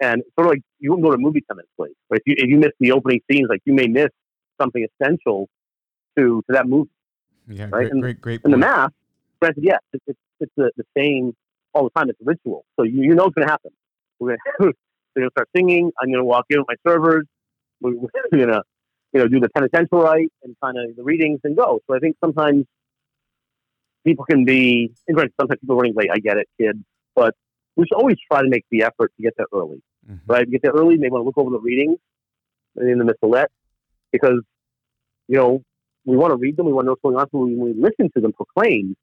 and 0.00 0.22
sort 0.34 0.46
of 0.46 0.50
like 0.52 0.62
you 0.78 0.90
wouldn't 0.90 1.04
go 1.04 1.10
to 1.10 1.16
a 1.16 1.18
movie 1.20 1.42
10 1.48 1.56
minutes 1.56 1.72
late, 1.78 1.92
right? 2.08 2.20
If 2.24 2.26
you, 2.26 2.34
if 2.44 2.50
you 2.50 2.58
miss 2.58 2.70
the 2.80 2.92
opening 2.92 3.20
scenes, 3.30 3.48
like 3.48 3.60
you 3.64 3.74
may 3.74 3.86
miss 3.86 4.08
something 4.60 4.86
essential 5.00 5.48
to, 6.16 6.42
to 6.48 6.52
that 6.52 6.66
movie. 6.66 6.90
Yeah. 7.48 7.64
Right? 7.64 7.70
Great, 7.70 7.92
And- 7.92 8.02
great, 8.02 8.20
great. 8.20 8.40
And 8.44 8.52
the 8.52 8.56
point. 8.58 8.60
mass, 8.60 8.90
granted, 9.40 9.64
yes, 9.64 9.80
it's, 9.92 10.04
it's, 10.06 10.18
it's 10.40 10.52
the, 10.56 10.70
the 10.76 10.84
same 10.96 11.34
all 11.74 11.84
the 11.84 11.90
time. 11.90 12.08
It's 12.10 12.20
a 12.20 12.24
ritual. 12.24 12.64
So 12.78 12.84
you, 12.84 13.02
you 13.02 13.14
know 13.14 13.26
it's 13.26 13.34
going 13.34 13.46
to 13.46 13.50
happen. 13.52 13.72
We're 14.18 14.36
going 14.58 14.72
to 15.16 15.30
start 15.30 15.48
singing. 15.54 15.90
I'm 16.00 16.08
going 16.08 16.18
to 16.20 16.24
walk 16.24 16.46
in 16.50 16.58
with 16.58 16.68
my 16.68 16.90
servers. 16.90 17.26
We're, 17.82 17.96
we're 17.96 18.10
going 18.30 18.48
to, 18.48 18.62
you 19.14 19.20
know, 19.20 19.26
do 19.26 19.40
the 19.40 19.48
penitential 19.48 20.02
rite 20.02 20.30
and 20.42 20.54
kind 20.62 20.76
of 20.76 20.94
the 20.96 21.02
readings 21.02 21.40
and 21.44 21.56
go. 21.56 21.80
So 21.86 21.96
I 21.96 21.98
think 21.98 22.16
sometimes 22.22 22.66
people 24.04 24.26
can 24.26 24.44
be, 24.44 24.92
and 25.08 25.14
granted, 25.14 25.32
sometimes 25.40 25.60
people 25.60 25.76
are 25.76 25.78
running 25.78 25.94
late. 25.94 26.10
I 26.12 26.18
get 26.18 26.36
it, 26.36 26.46
kids. 26.60 26.78
But 27.14 27.34
we 27.76 27.86
should 27.86 27.96
always 27.96 28.18
try 28.30 28.42
to 28.42 28.48
make 28.48 28.66
the 28.70 28.82
effort 28.82 29.12
to 29.16 29.22
get 29.22 29.32
there 29.38 29.46
early, 29.54 29.82
Mhm. 30.10 30.20
right? 30.26 30.50
Get 30.50 30.62
there 30.62 30.72
early. 30.72 30.96
Maybe 30.96 31.10
want 31.10 31.22
to 31.22 31.26
look 31.26 31.38
over 31.38 31.50
the 31.50 31.60
readings 31.60 31.98
in 32.76 32.98
the 32.98 33.04
missalette 33.04 33.48
because, 34.12 34.40
you 35.28 35.36
know, 35.36 35.62
we 36.04 36.16
want 36.16 36.32
to 36.32 36.36
read 36.36 36.56
them. 36.56 36.66
We 36.66 36.72
want 36.72 36.84
to 36.84 36.86
know 36.86 36.92
what's 36.92 37.02
going 37.02 37.16
on. 37.16 37.28
So 37.30 37.38
when 37.38 37.58
we 37.58 37.72
listen 37.74 38.10
to 38.14 38.20
them 38.20 38.32
proclaimed, 38.32 38.96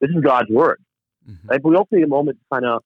this 0.00 0.10
is 0.10 0.22
God's 0.22 0.50
word, 0.50 0.80
Mhm. 1.28 1.48
right? 1.48 1.62
But 1.62 1.68
we 1.68 1.76
also 1.76 1.96
need 1.96 2.04
a 2.04 2.08
moment 2.08 2.38
to 2.38 2.44
kind 2.52 2.64
of 2.64 2.82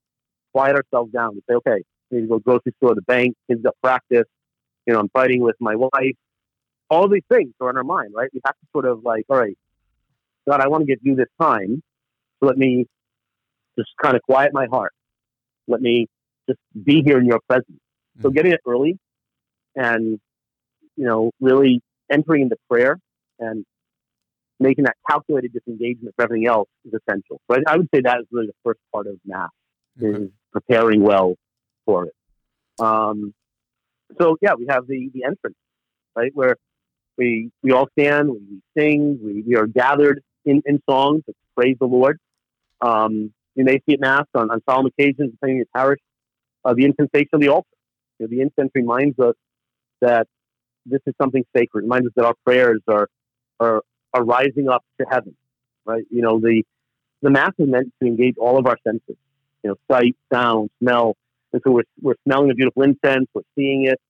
quiet 0.52 0.76
ourselves 0.76 1.12
down 1.12 1.32
and 1.32 1.42
say, 1.48 1.54
okay, 1.54 1.82
I 2.10 2.14
need 2.14 2.22
to 2.22 2.26
go 2.26 2.38
grocery 2.38 2.72
store, 2.78 2.94
the 2.94 3.02
bank, 3.02 3.36
kids 3.48 3.62
got 3.62 3.76
practice. 3.82 4.26
You 4.86 4.94
know, 4.94 5.00
I'm 5.00 5.08
fighting 5.10 5.42
with 5.42 5.56
my 5.60 5.76
wife. 5.76 6.16
All 6.90 7.08
these 7.08 7.24
things 7.30 7.52
are 7.60 7.68
in 7.68 7.76
our 7.76 7.84
mind, 7.84 8.14
right? 8.14 8.30
We 8.32 8.40
have 8.46 8.54
to 8.54 8.66
sort 8.72 8.86
of 8.86 9.04
like, 9.04 9.26
all 9.28 9.36
right, 9.38 9.56
God, 10.48 10.60
I 10.60 10.68
want 10.68 10.82
to 10.82 10.86
give 10.86 11.00
you 11.02 11.14
this 11.14 11.28
time. 11.38 11.82
So 12.40 12.46
let 12.46 12.56
me 12.56 12.86
just 13.78 13.90
kind 14.02 14.16
of 14.16 14.22
quiet 14.22 14.52
my 14.54 14.66
heart. 14.66 14.92
Let 15.66 15.82
me 15.82 16.08
just 16.48 16.60
be 16.84 17.02
here 17.04 17.18
in 17.18 17.26
your 17.26 17.40
presence. 17.48 17.78
So 18.20 18.30
Mhm. 18.30 18.34
getting 18.34 18.52
it 18.52 18.60
early 18.66 18.98
and, 19.76 20.18
you 20.96 21.04
know, 21.04 21.30
really 21.40 21.80
entering 22.10 22.42
into 22.42 22.56
prayer 22.68 22.98
and 23.38 23.64
making 24.60 24.84
that 24.84 24.96
calculated 25.08 25.52
disengagement 25.52 26.14
for 26.16 26.22
everything 26.24 26.46
else 26.46 26.68
is 26.84 26.92
essential. 26.94 27.40
But 27.46 27.62
I 27.68 27.76
would 27.76 27.88
say 27.94 28.00
that 28.02 28.18
is 28.20 28.26
really 28.30 28.48
the 28.48 28.56
first 28.64 28.80
part 28.92 29.06
of 29.06 29.18
Mass 29.24 29.50
Okay. 30.02 30.24
is 30.24 30.30
preparing 30.52 31.02
well 31.02 31.36
for 31.84 32.06
it. 32.06 32.14
Um, 32.80 33.34
so 34.20 34.36
yeah, 34.40 34.54
we 34.54 34.66
have 34.68 34.86
the 34.86 35.10
the 35.12 35.24
entrance, 35.24 35.56
right, 36.16 36.30
where 36.34 36.56
we 37.16 37.50
we 37.62 37.72
all 37.72 37.88
stand, 37.98 38.30
we, 38.30 38.38
we 38.38 38.60
sing, 38.76 39.18
we, 39.22 39.42
we 39.42 39.56
are 39.56 39.66
gathered 39.66 40.22
in, 40.44 40.62
in 40.64 40.80
songs 40.88 41.22
to 41.26 41.34
praise 41.56 41.76
the 41.78 41.86
Lord. 41.86 42.18
Um, 42.80 43.32
you 43.54 43.64
may 43.64 43.80
see 43.86 43.94
at 43.94 44.00
Mass 44.00 44.24
on, 44.34 44.50
on 44.50 44.62
solemn 44.68 44.86
occasions, 44.86 45.32
depending 45.32 45.56
on 45.56 45.56
your 45.56 45.66
parish, 45.74 46.00
uh, 46.64 46.74
the 46.74 46.84
incensation 46.84 47.30
on 47.34 47.40
the 47.40 47.48
altar. 47.48 47.68
You 48.18 48.26
know, 48.26 48.30
the 48.30 48.40
incense 48.42 48.70
reminds 48.74 49.18
us 49.18 49.34
that 50.00 50.26
this 50.86 51.00
is 51.06 51.14
something 51.20 51.44
sacred. 51.56 51.82
It 51.82 51.84
Reminds 51.84 52.06
us 52.08 52.12
that 52.16 52.24
our 52.24 52.34
prayers 52.44 52.80
are 52.88 53.08
are 53.60 53.82
are 54.14 54.24
rising 54.24 54.68
up 54.68 54.84
to 55.00 55.06
heaven, 55.08 55.36
right? 55.84 56.04
You 56.10 56.22
know, 56.22 56.40
the 56.40 56.62
the 57.22 57.30
Mass 57.30 57.52
is 57.58 57.68
meant 57.68 57.92
to 58.00 58.08
engage 58.08 58.36
all 58.38 58.58
of 58.58 58.66
our 58.66 58.78
senses. 58.84 59.16
You 59.62 59.70
know, 59.70 59.76
sight, 59.90 60.16
sound, 60.32 60.70
smell, 60.80 61.16
and 61.52 61.62
so 61.64 61.72
we're 61.72 61.82
we're 62.00 62.14
smelling 62.24 62.48
the 62.48 62.54
beautiful 62.54 62.82
incense, 62.82 63.28
we're 63.34 63.42
seeing 63.56 63.86
it. 63.86 64.00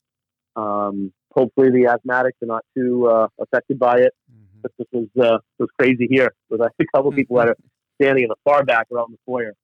Um, 0.56 1.12
hopefully, 1.32 1.70
the 1.70 1.84
asthmatics 1.84 2.42
are 2.42 2.46
not 2.46 2.64
too 2.76 3.06
uh, 3.08 3.28
affected 3.40 3.78
by 3.78 3.98
it. 3.98 4.12
Mhm. 4.30 4.62
But 4.62 4.72
this 4.78 4.86
was 4.92 5.08
uh, 5.20 5.38
was 5.58 5.68
crazy 5.78 6.06
here 6.10 6.34
with 6.50 6.60
a 6.60 6.70
couple 6.94 7.12
people 7.12 7.36
that 7.36 7.48
are 7.48 7.56
standing 8.00 8.24
in 8.24 8.28
the 8.28 8.36
far 8.44 8.64
back 8.64 8.86
or 8.90 9.00
out 9.00 9.08
in 9.08 9.12
the 9.12 9.18
foyer. 9.24 9.54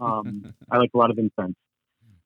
Um, 0.00 0.54
I 0.70 0.78
like 0.78 0.90
a 0.94 0.98
lot 0.98 1.10
of 1.10 1.18
incense, 1.18 1.56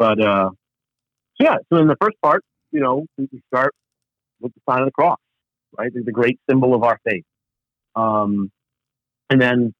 but 0.02 0.20
uh, 0.20 0.50
so 0.50 1.44
yeah. 1.44 1.56
So 1.72 1.78
in 1.78 1.86
the 1.86 1.96
first 2.00 2.16
part, 2.20 2.44
you 2.72 2.80
know, 2.80 3.06
we 3.16 3.28
we 3.32 3.40
start 3.46 3.72
with 4.40 4.52
the 4.52 4.60
sign 4.68 4.80
of 4.80 4.86
the 4.86 4.90
cross, 4.90 5.20
right? 5.78 5.94
The, 5.94 6.02
the 6.02 6.10
great 6.10 6.40
symbol 6.50 6.74
of 6.74 6.82
our 6.82 6.98
faith. 7.08 7.24
Um, 7.94 8.50
and 9.30 9.40
then 9.40 9.72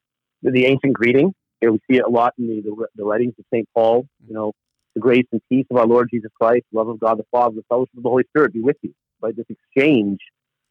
the, 0.43 0.53
the 0.53 0.67
ancient 0.67 0.93
greeting. 0.93 1.35
You 1.61 1.69
know, 1.69 1.73
we 1.73 1.79
see 1.91 1.99
it 1.99 2.05
a 2.07 2.09
lot 2.09 2.35
in 2.39 2.47
the, 2.47 2.61
the, 2.61 2.87
the 2.95 3.05
writings 3.05 3.35
of 3.37 3.45
St. 3.53 3.69
Paul. 3.75 4.07
You 4.29 4.35
know, 4.35 4.53
the 4.95 5.01
grace 5.01 5.27
and 5.33 5.41
peace 5.49 5.67
of 5.73 5.77
our 5.77 5.87
Lord 5.89 6.09
Jesus 6.09 6.31
Christ, 6.41 6.67
love 6.73 6.87
of 6.87 7.01
God 7.01 7.19
the 7.19 7.27
Father, 7.33 7.57
the 7.57 7.65
fellowship 7.69 7.97
of 7.97 8.05
the 8.05 8.09
Holy 8.09 8.25
Spirit 8.29 8.53
be 8.53 8.61
with 8.61 8.77
you. 8.83 8.95
Right, 9.21 9.35
this 9.37 9.47
exchange 9.49 10.21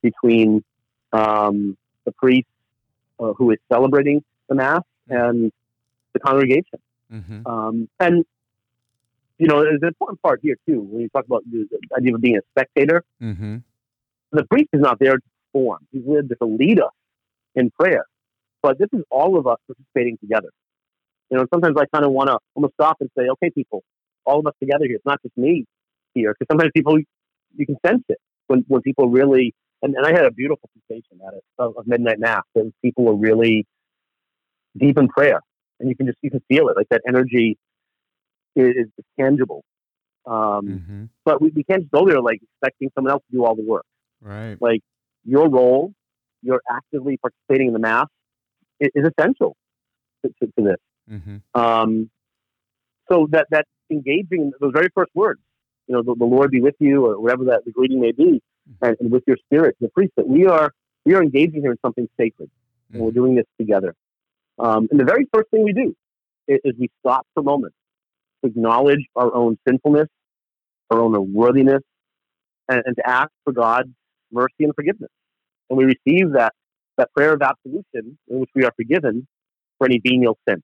between 0.02 0.64
um, 1.12 1.78
the 2.06 2.14
priest 2.14 2.48
uh, 3.20 3.34
who 3.34 3.52
is 3.52 3.58
celebrating 3.70 4.24
the 4.48 4.56
mass 4.56 4.84
and 5.10 5.52
the 6.14 6.20
congregation. 6.22 6.80
Mm-hmm. 7.12 7.46
Um, 7.46 7.90
and 8.00 8.24
you 9.41 9.47
know, 9.47 9.63
there's 9.63 9.82
an 9.82 9.88
important 9.88 10.21
part 10.21 10.39
here 10.43 10.56
too 10.69 10.82
when 10.82 11.01
you 11.01 11.10
talk 11.10 11.25
about 11.25 11.43
the, 11.49 11.67
idea 11.97 12.13
of 12.13 12.21
being 12.21 12.38
a 12.38 12.41
spectator. 12.51 13.04
Mm-hmm. 13.19 13.58
The 14.34 14.45
priest 14.45 14.69
is 14.71 14.82
not 14.82 14.99
there 14.99 15.15
to 15.15 15.23
perform; 15.51 15.80
he's 15.91 16.04
there 16.06 16.21
to 16.21 16.45
lead 16.45 16.80
us 16.80 16.91
in 17.56 17.71
prayer. 17.71 18.06
But 18.62 18.77
this 18.77 18.89
is 18.93 19.01
all 19.10 19.39
of 19.39 19.47
us 19.47 19.58
participating 19.65 20.19
together. 20.19 20.49
You 21.32 21.38
know, 21.38 21.47
sometimes 21.51 21.75
I 21.75 21.86
kind 21.91 22.06
of 22.06 22.12
want 22.12 22.27
to 22.30 22.38
almost 22.54 22.75
stop 22.75 22.97
and 22.99 23.10
say, 23.17 23.30
"Okay, 23.30 23.49
people, 23.49 23.84
all 24.25 24.39
of 24.39 24.45
us 24.45 24.54
together 24.60 24.86
here. 24.86 24.97
It's 24.97 25.06
not 25.08 25.19
just 25.23 25.36
me 25.36 25.65
here." 26.13 26.36
Because 26.38 26.45
sometimes 26.51 26.71
people, 26.75 26.99
you 27.56 27.65
can 27.65 27.77
sense 27.84 28.04
it 28.10 28.19
when 28.45 28.63
when 28.67 28.84
people 28.84 29.10
really. 29.10 29.56
And, 29.82 29.95
and 29.95 30.06
I 30.06 30.12
had 30.12 30.25
a 30.25 30.32
beautiful 30.32 30.69
sensation 30.88 31.17
at 31.27 31.34
it 31.34 31.43
of, 31.58 31.75
of 31.75 31.88
midnight 31.88 32.19
mass. 32.19 32.43
And 32.54 32.71
people 32.84 33.06
were 33.06 33.15
really 33.15 33.65
deep 34.77 34.99
in 34.99 35.08
prayer, 35.08 35.39
and 35.80 35.89
you 35.89 35.95
can 35.95 36.06
just 36.06 36.19
you 36.21 36.30
can 36.30 36.41
feel 36.47 36.69
it. 36.69 36.77
Like 36.77 36.89
that 36.89 37.01
energy 37.08 37.58
is, 38.56 38.88
is 38.98 39.06
tangible. 39.20 39.64
Um, 40.26 40.68
Mm-hmm. 40.68 41.04
But 41.26 41.42
we, 41.42 41.50
we 41.50 41.64
can't 41.64 41.82
just 41.82 41.92
go 41.92 42.06
there 42.06 42.22
like 42.22 42.42
expecting 42.44 42.92
someone 42.96 43.12
else 43.12 43.24
to 43.32 43.38
do 43.38 43.46
all 43.46 43.56
the 43.56 43.64
work. 43.64 43.86
Right. 44.22 44.58
Like 44.62 44.82
your 45.26 45.50
role, 45.50 45.94
you're 46.44 46.62
actively 46.70 47.18
participating 47.18 47.68
in 47.68 47.74
the 47.74 47.80
mass 47.80 48.08
is, 48.80 48.90
is 48.96 49.06
essential 49.18 49.56
to, 50.24 50.30
to, 50.40 50.52
to 50.58 50.64
this. 50.64 50.78
Mm-hmm. 51.12 51.60
Um, 51.60 52.10
so 53.12 53.28
that 53.32 53.48
that 53.50 53.66
engaging 53.90 54.52
those 54.60 54.72
very 54.74 54.90
first 54.96 55.12
words, 55.16 55.42
you 55.88 55.96
know, 55.96 56.04
the, 56.04 56.16
the 56.16 56.26
Lord 56.26 56.52
be 56.52 56.62
with 56.62 56.76
you, 56.80 57.06
or 57.06 57.20
whatever 57.20 57.46
that 57.46 57.66
the 57.66 57.72
greeting 57.72 58.00
may 58.00 58.12
be, 58.12 58.42
and, 58.82 58.96
and 59.00 59.12
with 59.12 59.24
your 59.28 59.38
spirit, 59.46 59.76
the 59.82 59.90
priest, 59.90 60.14
that 60.18 60.28
we 60.28 60.46
are 60.46 60.72
we 61.06 61.14
are 61.16 61.22
engaging 61.24 61.62
here 61.62 61.72
in 61.72 61.78
something 61.84 62.08
sacred, 62.18 62.50
and 62.94 63.02
we're 63.02 63.12
Mhm. 63.12 63.16
doing 63.16 63.36
this 63.36 63.46
together. 63.60 63.96
Um, 64.60 64.88
and 64.92 65.00
the 65.00 65.04
very 65.04 65.28
first 65.34 65.50
thing 65.50 65.64
we 65.64 65.74
do 65.74 65.96
is, 66.48 66.60
is 66.64 66.74
we 66.80 66.90
stop 67.00 67.26
for 67.34 67.40
a 67.42 67.44
moment 67.44 67.74
acknowledge 68.43 69.06
our 69.15 69.34
own 69.34 69.58
sinfulness, 69.67 70.08
our 70.89 70.99
own 70.99 71.15
unworthiness, 71.15 71.82
and, 72.67 72.84
and 72.86 72.95
to 72.95 73.10
ask 73.10 73.30
for 73.43 73.54
God's 73.54 73.89
mercy 74.32 74.51
and 74.62 74.73
forgiveness. 74.75 75.10
And 75.69 75.77
we 75.77 75.86
receive 75.86 76.34
that 76.34 76.54
that 76.97 77.12
prayer 77.13 77.34
of 77.34 77.41
absolution 77.41 78.17
in 78.27 78.39
which 78.39 78.49
we 78.54 78.63
are 78.63 78.71
forgiven 78.75 79.27
for 79.77 79.86
any 79.86 79.99
venial 79.99 80.38
sin. 80.47 80.62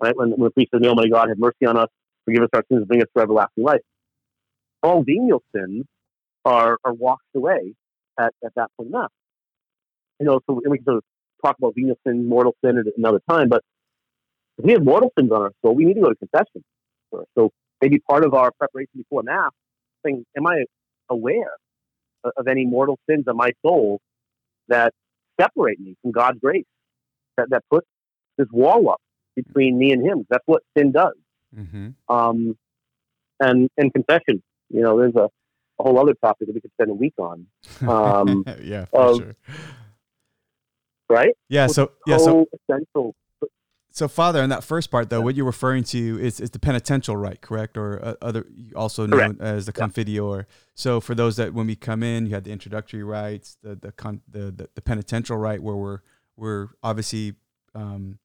Right? 0.00 0.16
When, 0.16 0.30
when 0.30 0.44
the 0.44 0.50
priest 0.50 0.70
says, 0.72 0.82
Almighty 0.86 1.10
God 1.10 1.28
have 1.28 1.38
mercy 1.38 1.66
on 1.66 1.76
us, 1.76 1.88
forgive 2.24 2.42
us 2.42 2.48
our 2.54 2.64
sins, 2.68 2.78
and 2.78 2.88
bring 2.88 3.02
us 3.02 3.08
to 3.16 3.22
everlasting 3.22 3.64
life. 3.64 3.80
All 4.82 5.02
venial 5.02 5.42
sins 5.54 5.84
are, 6.44 6.78
are 6.84 6.92
washed 6.92 7.20
away 7.36 7.74
at, 8.18 8.32
at 8.44 8.52
that 8.56 8.70
point 8.76 8.90
in. 8.90 9.10
You 10.20 10.26
know, 10.26 10.40
so 10.46 10.60
we 10.64 10.78
can 10.78 10.84
sort 10.84 10.96
of 10.98 11.04
talk 11.44 11.56
about 11.58 11.74
venial 11.74 11.96
sin, 12.06 12.28
mortal 12.28 12.54
sin 12.64 12.78
at 12.78 12.86
another 12.96 13.20
time, 13.28 13.48
but 13.48 13.62
we 14.58 14.72
have 14.72 14.82
mortal 14.84 15.12
sins 15.18 15.30
on 15.32 15.42
our 15.42 15.52
soul, 15.62 15.74
we 15.74 15.84
need 15.84 15.94
to 15.94 16.00
go 16.00 16.08
to 16.10 16.16
confession 16.16 16.62
first. 17.10 17.28
So 17.36 17.50
maybe 17.80 17.98
part 17.98 18.24
of 18.24 18.34
our 18.34 18.50
preparation 18.52 18.90
before 18.96 19.22
Mass, 19.22 19.50
saying, 20.04 20.24
Am 20.36 20.46
I 20.46 20.64
aware 21.08 21.50
of, 22.24 22.32
of 22.36 22.48
any 22.48 22.64
mortal 22.66 22.98
sins 23.08 23.24
on 23.28 23.36
my 23.36 23.52
soul 23.64 24.00
that 24.68 24.92
separate 25.40 25.80
me 25.80 25.96
from 26.02 26.12
God's 26.12 26.38
grace? 26.40 26.64
That, 27.38 27.48
that 27.50 27.62
put 27.70 27.84
this 28.36 28.46
wall 28.52 28.90
up 28.90 29.00
between 29.34 29.78
me 29.78 29.92
and 29.92 30.04
Him. 30.06 30.26
That's 30.28 30.42
what 30.46 30.62
sin 30.76 30.92
does. 30.92 31.14
Mm-hmm. 31.56 31.88
Um, 32.14 32.56
and 33.40 33.70
and 33.78 33.92
confession, 33.92 34.42
you 34.68 34.82
know, 34.82 34.98
there's 34.98 35.14
a, 35.16 35.28
a 35.78 35.82
whole 35.82 35.98
other 35.98 36.12
topic 36.14 36.46
that 36.48 36.54
we 36.54 36.60
could 36.60 36.70
spend 36.72 36.90
a 36.90 36.94
week 36.94 37.14
on, 37.18 37.46
Um, 37.88 38.44
yeah, 38.62 38.84
for 38.86 39.00
of- 39.00 39.16
sure. 39.16 39.36
right? 41.08 41.34
Yeah. 41.48 41.66
So 41.68 41.92
yeah. 42.06 42.18
So 42.18 42.24
so 42.24 42.46
essential. 42.70 43.14
So 43.92 44.08
Father, 44.08 44.42
in 44.42 44.50
that 44.50 44.64
first 44.64 44.90
part 44.90 45.10
though, 45.10 45.20
what 45.20 45.34
you're 45.34 45.46
referring 45.46 45.84
to 45.84 46.18
is 46.20 46.40
is 46.40 46.50
the 46.50 46.58
penitential 46.58 47.16
rite, 47.16 47.40
correct? 47.42 47.76
Or 47.76 48.04
uh, 48.04 48.14
other 48.22 48.46
also 48.74 49.06
known 49.06 49.36
Correct. 49.36 49.40
as 49.40 49.66
the 49.66 49.72
Yeah. 49.76 50.42
So 50.74 51.00
for 51.00 51.14
those 51.14 51.36
that 51.36 51.52
when 51.54 51.66
we 51.66 51.76
come 51.76 52.02
in, 52.02 52.26
you 52.26 52.34
had 52.34 52.44
the 52.44 52.50
introductory 52.52 53.02
rites, 53.04 53.56
the 53.62 53.74
the 53.76 53.92
con, 53.92 54.22
the, 54.28 54.50
the 54.50 54.68
the 54.74 54.82
penitential 54.82 55.36
rite, 55.36 55.62
where 55.62 55.76
we're 55.76 56.00
we're 56.36 56.68
obviously 56.82 57.34
um, 57.74 58.18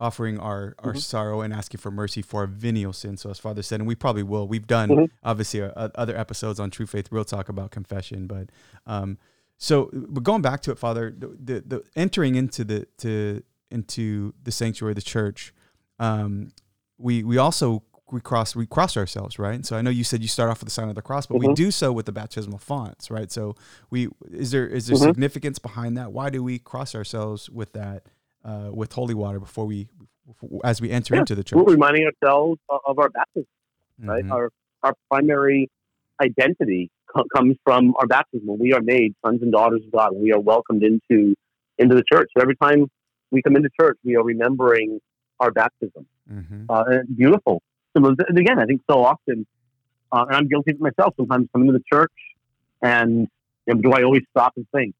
offering 0.00 0.38
our 0.38 0.74
our 0.78 0.92
Mhm. 0.94 1.00
sorrow 1.00 1.40
and 1.40 1.52
asking 1.52 1.78
for 1.78 1.90
mercy 1.90 2.22
for 2.22 2.40
our 2.42 2.46
venial 2.46 2.92
sin. 2.92 3.16
So 3.16 3.30
as 3.30 3.38
Father 3.38 3.62
said, 3.62 3.80
and 3.80 3.88
we 3.88 3.94
probably 3.94 4.22
will. 4.22 4.46
We've 4.48 4.66
done 4.66 4.88
Mhm. 4.90 5.10
obviously 5.22 5.62
uh, 5.62 5.70
uh, 5.76 5.88
other 5.96 6.16
episodes 6.16 6.58
on 6.60 6.70
True 6.70 6.86
Faith. 6.86 7.10
We'll 7.10 7.24
talk 7.24 7.48
about 7.48 7.70
confession, 7.70 8.26
but 8.26 8.50
um, 8.86 9.18
so 9.56 9.90
but 9.92 10.22
going 10.22 10.42
back 10.42 10.62
to 10.62 10.70
it, 10.72 10.78
Father, 10.78 11.14
the, 11.16 11.28
the, 11.28 11.60
the 11.66 11.82
entering 11.96 12.34
into 12.34 12.64
the 12.64 12.86
to 12.98 13.42
into 13.70 14.34
the 14.42 14.52
sanctuary, 14.52 14.92
of 14.92 14.96
the 14.96 15.02
church, 15.02 15.52
um, 15.98 16.50
we 16.98 17.22
we 17.24 17.38
also 17.38 17.82
we 18.12 18.20
cross 18.20 18.54
we 18.54 18.66
cross 18.66 18.96
ourselves, 18.96 19.38
right? 19.38 19.54
And 19.54 19.64
so 19.66 19.76
I 19.76 19.82
know 19.82 19.90
you 19.90 20.04
said 20.04 20.22
you 20.22 20.28
start 20.28 20.50
off 20.50 20.60
with 20.60 20.66
the 20.66 20.72
sign 20.72 20.88
of 20.88 20.94
the 20.94 21.02
cross, 21.02 21.26
but 21.26 21.38
we 21.38 21.46
Mhm. 21.46 21.54
do 21.54 21.70
so 21.70 21.92
with 21.92 22.06
the 22.06 22.12
baptismal 22.12 22.58
fonts, 22.58 23.10
right? 23.10 23.30
So 23.32 23.56
we 23.90 24.08
is 24.30 24.50
there 24.50 24.66
is 24.66 24.86
there 24.86 24.96
Mhm. 24.96 25.00
significance 25.00 25.58
behind 25.58 25.96
that? 25.96 26.12
Why 26.12 26.30
do 26.30 26.42
we 26.42 26.58
cross 26.58 26.94
ourselves 26.94 27.48
with 27.50 27.72
that 27.72 28.04
uh, 28.44 28.70
with 28.72 28.92
holy 28.92 29.14
water 29.14 29.40
before 29.40 29.66
we 29.66 29.88
as 30.62 30.80
we 30.80 30.90
enter 30.90 31.14
Yeah, 31.14 31.20
into 31.20 31.34
the 31.34 31.42
church? 31.44 31.56
We're 31.64 31.72
reminding 31.72 32.04
ourselves 32.06 32.60
of, 32.68 32.98
our 32.98 33.08
baptism. 33.08 33.48
right? 34.00 34.24
Mhm. 34.24 34.30
Our 34.32 34.50
our 34.82 34.94
primary 35.10 35.70
identity 36.20 36.90
co- 37.14 37.24
comes 37.34 37.56
from 37.64 37.94
our 37.98 38.06
baptism. 38.06 38.46
When 38.46 38.58
we 38.58 38.72
are 38.74 38.82
made 38.82 39.14
sons 39.24 39.40
and 39.42 39.50
daughters 39.50 39.82
of 39.84 39.90
God, 39.92 40.12
we 40.14 40.32
are 40.32 40.40
welcomed 40.40 40.82
into 40.82 41.34
into 41.78 41.94
the 41.96 42.04
church. 42.12 42.28
So 42.36 42.42
every 42.42 42.54
time 42.56 42.88
we 43.34 43.42
come 43.42 43.56
into 43.56 43.68
church, 43.78 43.98
we 44.04 44.16
are 44.16 44.22
remembering 44.22 45.00
our 45.40 45.50
baptism. 45.50 46.06
Mhm. 46.30 46.66
Uh, 46.68 46.84
and 46.86 47.00
it's 47.00 47.10
beautiful. 47.10 47.60
So 47.96 48.04
and 48.06 48.38
again, 48.38 48.58
I 48.58 48.64
think 48.64 48.80
so 48.90 49.04
often, 49.04 49.46
uh, 50.12 50.24
and 50.28 50.36
I'm 50.36 50.48
guilty 50.48 50.70
of 50.72 50.76
it 50.76 50.80
myself. 50.80 51.14
Sometimes 51.16 51.48
coming 51.52 51.66
to 51.68 51.72
the 51.72 51.84
church, 51.92 52.12
and 52.80 53.28
you 53.66 53.74
know, 53.74 53.80
do 53.80 53.92
I 53.92 54.02
always 54.02 54.22
stop 54.30 54.52
and 54.56 54.66
think? 54.74 54.94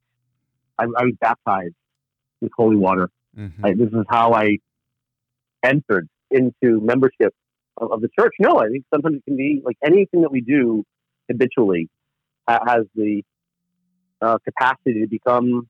I, 0.79 0.85
I 0.85 1.05
was 1.05 1.15
baptized 1.21 1.75
with 2.41 2.53
holy 2.57 2.77
water. 2.77 3.09
Mhm. 3.39 3.53
I, 3.65 3.73
this 3.73 3.89
is 3.89 4.05
how 4.09 4.33
I 4.33 4.59
entered 5.63 6.09
into 6.31 6.81
membership 6.81 7.33
of, 7.79 7.93
of 7.93 8.01
the 8.01 8.09
church. 8.19 8.35
No, 8.39 8.59
I 8.59 8.69
think 8.69 8.85
sometimes 8.93 9.17
it 9.17 9.25
can 9.25 9.37
be 9.37 9.63
like 9.65 9.77
anything 9.85 10.21
that 10.23 10.31
we 10.31 10.41
do 10.41 10.85
habitually 11.31 11.89
ha- 12.49 12.65
has 12.67 12.85
the 12.95 13.23
uh, 14.21 14.39
capacity 14.45 15.01
to 15.01 15.07
become 15.07 15.69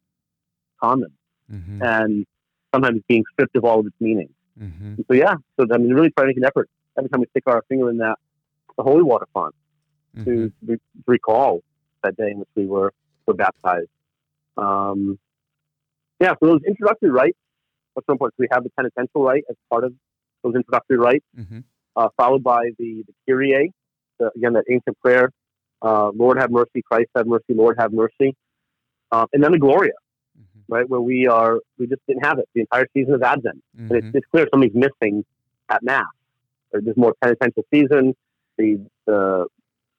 common 0.83 1.13
Mhm. 1.53 1.83
and 1.83 2.27
sometimes 2.75 3.01
being 3.09 3.25
stripped 3.33 3.57
of 3.57 3.65
all 3.65 3.79
of 3.81 3.87
its 3.87 3.97
meaning. 4.01 4.29
Mhm. 4.61 5.05
So 5.07 5.15
yeah, 5.15 5.35
so 5.59 5.67
I 5.73 5.79
mean, 5.79 5.93
really 5.95 6.11
try 6.11 6.25
to 6.25 6.29
make 6.29 6.37
an 6.37 6.45
effort 6.45 6.69
every 6.99 7.09
time 7.11 7.21
we 7.21 7.27
stick 7.31 7.45
our 7.47 7.63
finger 7.69 7.89
in 7.91 7.99
that 7.99 8.19
the 8.77 8.83
holy 8.83 9.03
water 9.03 9.27
font 9.33 9.55
Mhm. 10.17 10.25
to, 10.25 10.53
re- 10.67 10.77
to 10.77 10.81
recall 11.07 11.63
that 12.03 12.17
day 12.17 12.31
in 12.33 12.39
which 12.41 12.49
we 12.55 12.67
were 12.67 12.93
were 13.27 13.35
baptized. 13.35 13.89
Um, 14.57 15.19
yeah, 16.21 16.35
so 16.41 16.47
those 16.47 16.63
introductory 16.67 17.11
rites 17.11 17.39
are 17.97 18.03
so 18.07 18.13
important. 18.13 18.35
So 18.37 18.43
we 18.43 18.49
have 18.53 18.65
the 18.65 18.71
penitential 18.71 19.23
rite 19.25 19.45
as 19.49 19.57
part 19.71 19.85
of 19.85 19.95
those 20.43 20.55
introductory 20.55 20.99
rites, 20.99 21.25
Mhm. 21.39 21.65
uh, 21.97 22.09
followed 22.17 22.43
by 22.43 22.71
the, 22.79 23.05
the 23.07 23.15
Kyrie, 23.27 23.73
the, 24.19 24.31
again, 24.37 24.53
that 24.53 24.65
ancient 24.71 24.99
prayer, 25.01 25.31
uh, 25.83 26.11
Lord 26.11 26.39
have 26.39 26.51
mercy, 26.51 26.83
Christ 26.83 27.11
have 27.17 27.27
mercy, 27.27 27.55
Lord 27.55 27.77
have 27.79 27.93
mercy. 27.93 28.37
Uh, 29.11 29.27
and 29.33 29.43
then 29.43 29.53
the 29.53 29.59
Gloria. 29.59 29.93
Right, 30.75 30.89
where 30.89 31.01
we 31.01 31.27
are, 31.27 31.61
we 31.79 31.87
just 31.87 32.03
didn't 32.07 32.25
have 32.25 32.39
it 32.39 32.49
the 32.55 32.61
entire 32.63 32.87
season 32.95 33.15
of 33.15 33.23
Advent. 33.23 33.63
And 33.79 33.93
it's, 33.93 34.07
Mhm. 34.09 34.15
it's 34.17 34.27
clear 34.27 34.47
something's 34.53 34.75
missing 34.75 35.25
at 35.69 35.83
Mass. 35.83 36.07
There's 36.73 36.97
more 36.97 37.15
penitential 37.23 37.65
season, 37.73 38.15
the, 38.59 38.85
the 39.07 39.47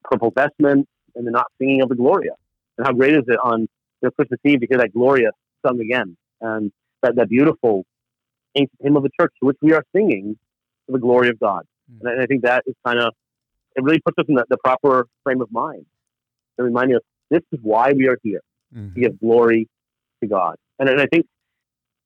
purple 0.03 0.31
vestment, 0.31 0.88
and 1.15 1.25
the 1.25 1.31
not 1.31 1.47
singing 1.57 1.81
of 1.81 1.89
the 1.89 1.95
Gloria. 1.95 2.33
And 2.77 2.85
how 2.85 2.93
great 2.93 3.13
is 3.15 3.23
it 3.27 3.39
on 3.41 3.61
you 3.61 3.67
know, 4.03 4.11
Christmas 4.11 4.39
Eve 4.43 4.59
to 4.61 4.67
hear 4.67 4.77
that 4.79 4.93
Gloria 4.93 5.31
sung 5.65 5.79
again, 5.79 6.17
and 6.41 6.71
that, 7.01 7.15
that 7.15 7.29
beautiful 7.29 7.85
ancient 8.55 8.79
hymn 8.81 8.97
of 8.97 9.03
the 9.03 9.09
church 9.19 9.33
to 9.39 9.45
which 9.47 9.57
we 9.61 9.73
are 9.73 9.83
singing 9.95 10.38
to 10.88 10.91
the 10.93 10.99
glory 10.99 11.29
of 11.29 11.39
God. 11.39 11.63
Mm. 11.91 12.11
And 12.11 12.21
I, 12.21 12.25
think 12.25 12.43
that 12.43 12.63
is 12.67 12.75
kind 12.85 12.99
of, 12.99 13.13
it 13.75 13.83
really 13.83 13.99
puts 13.99 14.17
us 14.17 14.25
in 14.27 14.35
the, 14.35 14.45
the 14.49 14.57
proper 14.57 15.07
frame 15.23 15.41
of 15.41 15.51
mind. 15.51 15.85
And 16.57 16.65
reminding 16.65 16.97
us, 16.97 17.01
this 17.29 17.41
is 17.51 17.59
why 17.61 17.91
we 17.93 18.07
are 18.07 18.17
here, 18.23 18.41
to 18.73 18.79
Mhm. 18.79 18.95
give 18.95 19.19
glory 19.19 19.67
to 20.21 20.27
God. 20.27 20.55
And, 20.79 20.89
and 20.89 20.99
I 21.01 21.05
think 21.07 21.25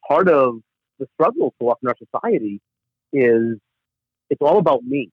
part 0.08 0.28
of 0.30 0.56
the 1.00 1.08
struggle 1.14 1.54
so 1.62 1.70
often 1.70 1.88
in 1.88 1.90
our 1.90 1.96
society 2.22 2.62
is 3.14 3.58
it's 4.30 4.42
all 4.42 4.58
about 4.60 4.84
me, 4.84 5.10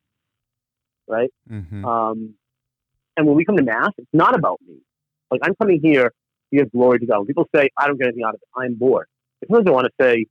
right? 1.09 1.33
Mhm. 1.51 1.85
Um, 1.85 2.35
and 3.17 3.27
when 3.27 3.37
we 3.37 3.45
come 3.45 3.57
to 3.57 3.63
Mass, 3.63 3.91
it's 3.99 4.09
not 4.13 4.35
about 4.39 4.61
me. 4.67 4.77
Like, 5.31 5.41
I'm 5.43 5.55
coming 5.55 5.81
here 5.83 6.11
to 6.11 6.57
give 6.57 6.71
glory 6.71 6.99
to 6.99 7.07
God. 7.07 7.19
When 7.19 7.27
people 7.27 7.49
say, 7.55 7.71
I 7.79 7.87
don't 7.87 7.99
get 7.99 8.09
anything 8.09 8.25
out 8.25 8.35
of 8.35 8.41
it, 8.43 8.49
I'm 8.55 8.75
bored. 8.75 9.07
Sometimes 9.47 9.67
I 9.67 9.71
want 9.71 9.87
to 9.87 9.93
say, 10.05 10.27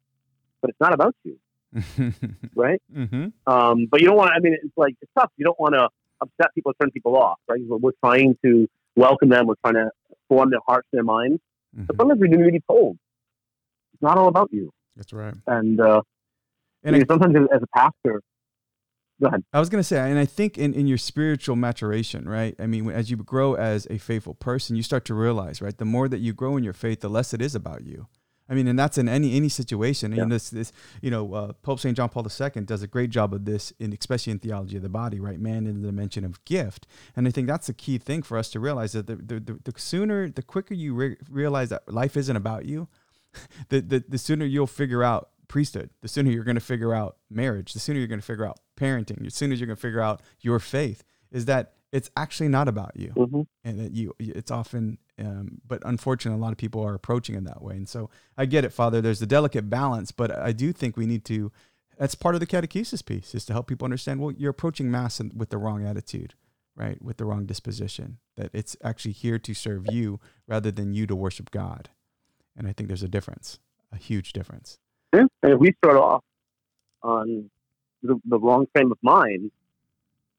but 0.61 0.69
it's 0.69 0.79
not 0.79 0.93
about 0.93 1.15
you. 1.23 1.37
right? 2.55 2.81
hmm 2.93 3.27
Um, 3.47 3.87
but 3.91 3.99
you 4.01 4.07
don't 4.07 4.15
want. 4.17 4.31
I 4.31 4.39
mean, 4.39 4.53
it's 4.53 4.77
like 4.77 4.95
it's 5.01 5.11
tough. 5.17 5.31
You 5.37 5.45
don't 5.45 5.59
want 5.59 5.73
to 5.73 5.89
upset 6.21 6.53
people, 6.55 6.71
or 6.71 6.75
turn 6.81 6.91
people 6.91 7.17
off, 7.17 7.37
right? 7.49 7.59
We're, 7.67 7.77
we're 7.77 7.91
trying 8.03 8.37
to 8.45 8.67
welcome 8.95 9.29
them. 9.29 9.47
We're 9.47 9.55
trying 9.65 9.73
to 9.75 9.89
form 10.29 10.51
their 10.51 10.61
hearts, 10.65 10.87
and 10.93 10.99
their 10.99 11.03
minds. 11.03 11.41
But 11.87 11.97
sometimes 11.97 12.21
we 12.21 12.29
need 12.29 12.37
to 12.43 12.51
be 12.51 12.61
told 12.69 12.97
not 14.05 14.17
all 14.17 14.29
about 14.29 14.49
you. 14.51 14.71
That's 14.95 15.11
right. 15.11 15.33
And 15.47 15.79
uh, 15.81 16.01
And 16.83 16.95
I- 16.95 17.03
sometimes 17.09 17.35
as, 17.35 17.47
as 17.55 17.61
a 17.63 17.67
pastor, 17.77 18.21
go 19.21 19.27
ahead. 19.27 19.43
I 19.51 19.59
was 19.59 19.69
gonna 19.69 19.83
say, 19.83 19.97
and 20.09 20.17
I 20.19 20.25
think 20.25 20.57
in, 20.57 20.73
in 20.73 20.87
your 20.87 20.97
spiritual 20.97 21.55
maturation, 21.55 22.27
right? 22.27 22.55
I 22.59 22.67
mean, 22.67 22.89
as 22.89 23.09
you 23.11 23.17
grow 23.17 23.55
as 23.55 23.87
a 23.89 23.97
faithful 23.97 24.35
person, 24.35 24.75
you 24.75 24.83
start 24.83 25.05
to 25.05 25.13
realize, 25.13 25.61
right? 25.61 25.77
The 25.77 25.85
more 25.85 26.07
that 26.07 26.19
you 26.19 26.33
grow 26.33 26.55
in 26.57 26.63
your 26.63 26.73
faith, 26.73 27.01
the 27.01 27.09
less 27.09 27.33
it 27.33 27.41
is 27.41 27.55
about 27.55 27.83
you. 27.85 28.07
I 28.47 28.53
mean, 28.53 28.67
and 28.67 28.77
that's 28.77 28.99
in 28.99 29.09
any 29.09 29.35
any 29.35 29.49
situation. 29.49 30.11
Yeah. 30.11 30.21
And 30.21 30.31
this 30.31 30.51
this 30.51 30.71
you 31.01 31.09
know, 31.09 31.33
uh, 31.33 31.53
Pope 31.63 31.79
Saint 31.79 31.97
John 31.97 32.09
Paul 32.09 32.27
II 32.27 32.61
does 32.65 32.83
a 32.83 32.87
great 32.87 33.09
job 33.09 33.33
of 33.33 33.43
this, 33.45 33.73
in 33.79 33.91
especially 33.91 34.31
in 34.33 34.37
theology 34.39 34.75
of 34.77 34.83
the 34.83 34.89
body, 34.89 35.19
right? 35.19 35.39
Man 35.39 35.65
in 35.65 35.81
the 35.81 35.87
dimension 35.87 36.23
of 36.23 36.43
gift, 36.45 36.85
and 37.15 37.27
I 37.27 37.31
think 37.31 37.47
that's 37.47 37.65
the 37.65 37.73
key 37.73 37.97
thing 37.97 38.21
for 38.21 38.37
us 38.37 38.49
to 38.51 38.59
realize 38.59 38.91
that 38.93 39.07
the 39.07 39.15
the, 39.15 39.39
the, 39.39 39.59
the 39.63 39.73
sooner, 39.79 40.29
the 40.29 40.43
quicker 40.43 40.75
you 40.75 40.93
re- 40.93 41.17
realize 41.27 41.69
that 41.69 41.91
life 41.91 42.15
isn't 42.15 42.35
about 42.35 42.65
you, 42.65 42.87
the, 43.69 43.81
the 43.81 44.03
the 44.07 44.17
sooner 44.17 44.45
you'll 44.45 44.67
figure 44.67 45.03
out 45.03 45.29
priesthood, 45.47 45.89
the 46.01 46.07
sooner 46.07 46.31
you're 46.31 46.43
going 46.43 46.55
to 46.55 46.61
figure 46.61 46.93
out 46.93 47.17
marriage, 47.29 47.73
the 47.73 47.79
sooner 47.79 47.99
you're 47.99 48.07
going 48.07 48.19
to 48.19 48.25
figure 48.25 48.45
out 48.45 48.59
parenting, 48.77 49.23
the 49.23 49.31
sooner 49.31 49.53
you're 49.53 49.67
going 49.67 49.75
to 49.75 49.81
figure 49.81 50.01
out 50.01 50.21
your 50.41 50.59
faith, 50.59 51.03
is 51.31 51.45
that 51.45 51.73
it's 51.91 52.09
actually 52.17 52.49
not 52.49 52.67
about 52.67 52.91
you, 52.95 53.09
hmm 53.09 53.41
and 53.63 53.79
that 53.79 53.93
you 53.93 54.13
it's 54.19 54.51
often, 54.51 54.97
um, 55.17 55.61
but 55.65 55.81
unfortunately, 55.85 56.37
a 56.37 56.43
lot 56.43 56.51
of 56.51 56.57
people 56.57 56.83
are 56.83 56.93
approaching 56.93 57.35
it 57.35 57.45
that 57.45 57.61
way, 57.61 57.75
and 57.75 57.87
so 57.87 58.09
I 58.37 58.45
get 58.45 58.65
it, 58.65 58.73
Father. 58.73 59.01
There's 59.01 59.21
a 59.21 59.25
delicate 59.27 59.69
balance, 59.69 60.11
but 60.11 60.29
I 60.37 60.51
do 60.51 60.73
think 60.73 60.97
we 60.97 61.05
need 61.05 61.23
to. 61.25 61.51
That's 61.97 62.13
part 62.13 62.35
of 62.35 62.41
the 62.41 62.47
catechesis 62.47 63.05
piece 63.05 63.33
is 63.33 63.45
to 63.45 63.53
help 63.53 63.67
people 63.67 63.85
understand. 63.85 64.19
Well, 64.19 64.33
you're 64.33 64.51
approaching 64.51 64.91
mass 64.91 65.21
with 65.33 65.49
the 65.49 65.57
wrong 65.57 65.85
attitude, 65.85 66.33
right? 66.75 67.01
With 67.01 67.15
the 67.15 67.23
wrong 67.25 67.45
disposition. 67.45 68.17
That 68.35 68.49
it's 68.53 68.75
actually 68.83 69.13
here 69.13 69.39
to 69.39 69.53
serve 69.53 69.85
you 69.89 70.19
rather 70.47 70.71
than 70.71 70.93
you 70.93 71.07
to 71.07 71.15
worship 71.15 71.49
God, 71.51 71.89
and 72.57 72.67
I 72.67 72.73
think 72.73 72.87
there's 72.87 73.03
a 73.03 73.07
difference, 73.07 73.59
a 73.91 73.97
huge 73.97 74.33
difference. 74.33 74.77
Yeah. 75.13 75.25
And 75.43 75.53
if 75.53 75.59
we 75.59 75.73
start 75.83 75.97
off 75.97 76.23
on 77.03 77.49
the, 78.03 78.19
the 78.25 78.39
wrong 78.39 78.65
frame 78.73 78.91
of 78.91 78.97
mind, 79.01 79.51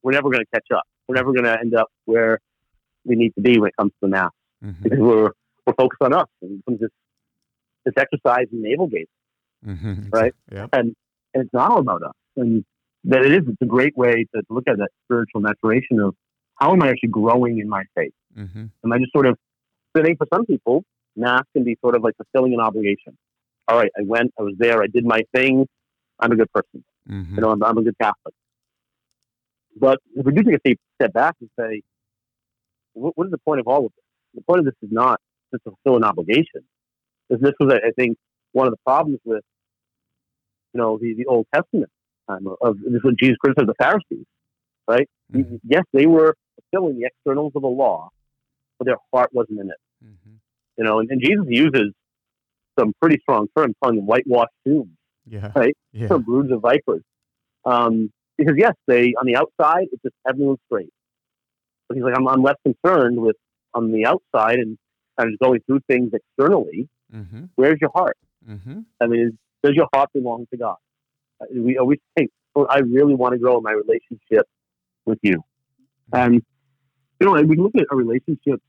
we're 0.02 0.12
never 0.12 0.30
going 0.30 0.44
to 0.44 0.50
catch 0.52 0.66
up. 0.74 0.84
We're 1.08 1.16
never 1.16 1.32
going 1.32 1.44
to 1.44 1.58
end 1.58 1.74
up 1.74 1.88
where 2.04 2.40
we 3.04 3.16
need 3.16 3.34
to 3.36 3.40
be 3.40 3.58
when 3.58 3.68
it 3.68 3.76
comes 3.76 3.92
to 3.92 3.98
the 4.02 4.08
mass 4.08 4.30
Mm-hmm. 4.64 4.82
because 4.84 4.98
we're 4.98 5.30
we're 5.66 5.74
focused 5.74 6.00
on 6.00 6.14
us 6.14 6.28
and 6.40 6.62
it 6.66 6.80
this 6.80 6.90
this 7.84 7.94
exercise 7.98 8.46
in 8.50 8.62
navel 8.62 8.86
gazing. 8.86 9.06
Mm-hmm. 9.66 10.08
Right. 10.10 10.34
Yep. 10.50 10.70
and 10.72 10.96
and 11.34 11.44
it's 11.44 11.52
not 11.52 11.70
all 11.70 11.78
about 11.80 12.02
us. 12.02 12.14
And 12.36 12.64
that 13.04 13.24
it 13.24 13.32
is. 13.32 13.40
It's 13.46 13.60
a 13.60 13.66
great 13.66 13.94
way 13.98 14.26
to 14.34 14.42
look 14.48 14.64
at 14.66 14.78
that 14.78 14.88
spiritual 15.04 15.42
maturation 15.42 16.00
of 16.00 16.14
how 16.58 16.72
am 16.72 16.82
I 16.82 16.88
actually 16.88 17.10
growing 17.10 17.58
in 17.58 17.68
my 17.68 17.84
faith? 17.94 18.14
Mm-hmm. 18.36 18.64
Am 18.82 18.92
I 18.92 18.98
just 18.98 19.12
sort 19.12 19.26
of 19.26 19.36
sitting? 19.94 20.16
For 20.16 20.26
some 20.32 20.46
people, 20.46 20.82
mass 21.16 21.42
can 21.54 21.64
be 21.64 21.76
sort 21.80 21.96
of 21.96 22.02
like 22.02 22.14
fulfilling 22.16 22.54
an 22.54 22.60
obligation. 22.60 23.16
All 23.68 23.76
right, 23.78 23.90
I 23.98 24.02
went, 24.04 24.32
I 24.38 24.42
was 24.42 24.54
there, 24.58 24.82
I 24.82 24.86
did 24.86 25.04
my 25.04 25.22
thing. 25.34 25.66
I'm 26.20 26.32
a 26.32 26.36
good 26.36 26.50
person. 26.52 26.84
Mm-hmm. 27.08 27.34
You 27.34 27.40
know, 27.40 27.50
I'm, 27.50 27.62
I'm 27.62 27.76
a 27.78 27.82
good 27.82 27.96
Catholic. 28.00 28.34
But 29.78 29.98
if 30.14 30.24
we 30.24 30.32
do 30.32 30.42
take 30.42 30.76
a 30.76 30.78
step- 30.94 31.12
back 31.12 31.34
and 31.40 31.50
say, 31.58 31.82
what, 32.94 33.16
what 33.16 33.26
is 33.26 33.30
the 33.30 33.38
point 33.38 33.60
of 33.60 33.66
all 33.68 33.86
of 33.86 33.92
this? 33.94 34.04
The 34.34 34.42
point 34.42 34.60
of 34.60 34.64
this 34.66 34.74
is 34.82 34.90
not 34.90 35.20
to 35.52 35.60
fulfill 35.64 35.96
an 35.96 36.04
obligation. 36.04 36.62
This, 37.28 37.40
this 37.40 37.52
was, 37.60 37.72
I 37.74 37.90
think, 37.92 38.16
one 38.52 38.66
of 38.66 38.72
the 38.72 38.78
problems 38.84 39.20
with, 39.24 39.42
you 40.72 40.80
know, 40.80 40.98
the, 40.98 41.14
the 41.14 41.26
Old 41.26 41.46
Testament 41.54 41.90
time 42.28 42.46
of, 42.46 42.56
of 42.62 42.78
this 42.78 42.94
is 42.94 43.04
what 43.04 43.16
Jesus 43.18 43.36
criticized 43.38 43.68
the 43.68 43.74
Pharisees, 43.78 44.26
right? 44.88 45.08
Mhm. 45.32 45.60
Yes, 45.64 45.84
they 45.92 46.06
were 46.06 46.34
fulfilling 46.72 46.98
the 46.98 47.06
externals 47.06 47.52
of 47.54 47.62
the 47.62 47.68
law, 47.68 48.08
but 48.78 48.86
their 48.86 48.96
heart 49.12 49.30
wasn't 49.32 49.60
in 49.60 49.70
it. 49.70 49.76
Mhm. 50.04 50.38
You 50.76 50.84
know, 50.84 50.98
and, 51.00 51.10
and 51.10 51.20
Jesus 51.22 51.46
uses 51.48 51.92
some 52.78 52.92
pretty 53.00 53.18
strong 53.22 53.48
terms, 53.56 53.74
calling 53.82 53.96
them 53.96 54.06
whitewashed 54.06 54.52
tombs 54.66 54.90
Yeah. 55.26 55.50
Right. 55.54 55.76
Yeah. 55.92 56.08
or 56.10 56.18
broods 56.18 56.52
of 56.52 56.60
vipers. 56.60 57.02
Um, 57.64 58.12
because 58.36 58.54
yes, 58.58 58.74
they 58.86 59.14
on 59.18 59.26
the 59.26 59.36
outside 59.36 59.86
it's 59.92 60.02
just 60.02 60.14
everyone's 60.28 60.58
straight. 60.66 60.92
But 61.88 61.96
he's 61.96 62.04
like, 62.04 62.14
I'm, 62.16 62.28
I'm 62.28 62.42
less 62.42 62.56
concerned 62.64 63.18
with 63.18 63.36
on 63.72 63.92
the 63.92 64.04
outside 64.06 64.58
and 64.58 64.76
kind 65.18 65.28
of 65.28 65.32
just 65.32 65.40
going 65.40 65.60
through 65.66 65.80
things 65.88 66.12
externally. 66.12 66.88
Mm-hmm. 67.14 67.44
Where's 67.54 67.78
your 67.80 67.90
heart? 67.94 68.18
Mm-hmm. 68.48 68.80
I 69.00 69.06
mean, 69.06 69.20
is, 69.20 69.32
does 69.62 69.74
your 69.74 69.88
heart 69.94 70.10
belong 70.12 70.46
to 70.50 70.56
God? 70.56 70.76
Uh, 71.40 71.46
We 71.54 71.78
always 71.78 71.98
think, 72.16 72.30
well, 72.54 72.66
I 72.68 72.80
really 72.80 73.14
want 73.14 73.32
to 73.32 73.38
grow 73.38 73.56
in 73.56 73.62
my 73.62 73.72
relationship 73.72 74.46
with 75.06 75.18
you. 75.22 75.42
And 76.12 76.42
you 77.20 77.26
know, 77.26 77.40
we 77.42 77.56
look 77.56 77.72
at 77.76 77.86
our 77.90 77.96
relationships 77.96 78.62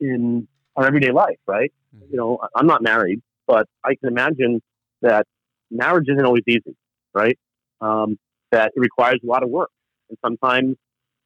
in 0.00 0.48
our 0.78 0.86
everyday 0.86 1.10
life, 1.10 1.38
right? 1.46 1.72
you 2.10 2.16
know, 2.16 2.38
I'm 2.54 2.66
not 2.66 2.82
married, 2.82 3.20
but 3.46 3.66
I 3.84 3.94
can 3.96 4.08
imagine 4.08 4.62
that 5.02 5.26
marriage 5.70 6.06
isn't 6.08 6.24
always 6.24 6.44
easy, 6.46 6.76
right? 7.12 7.36
Um, 7.80 8.18
that 8.52 8.72
it 8.74 8.80
requires 8.80 9.20
a 9.22 9.26
lot 9.26 9.42
of 9.42 9.50
work, 9.50 9.70
and 10.08 10.16
sometimes 10.24 10.76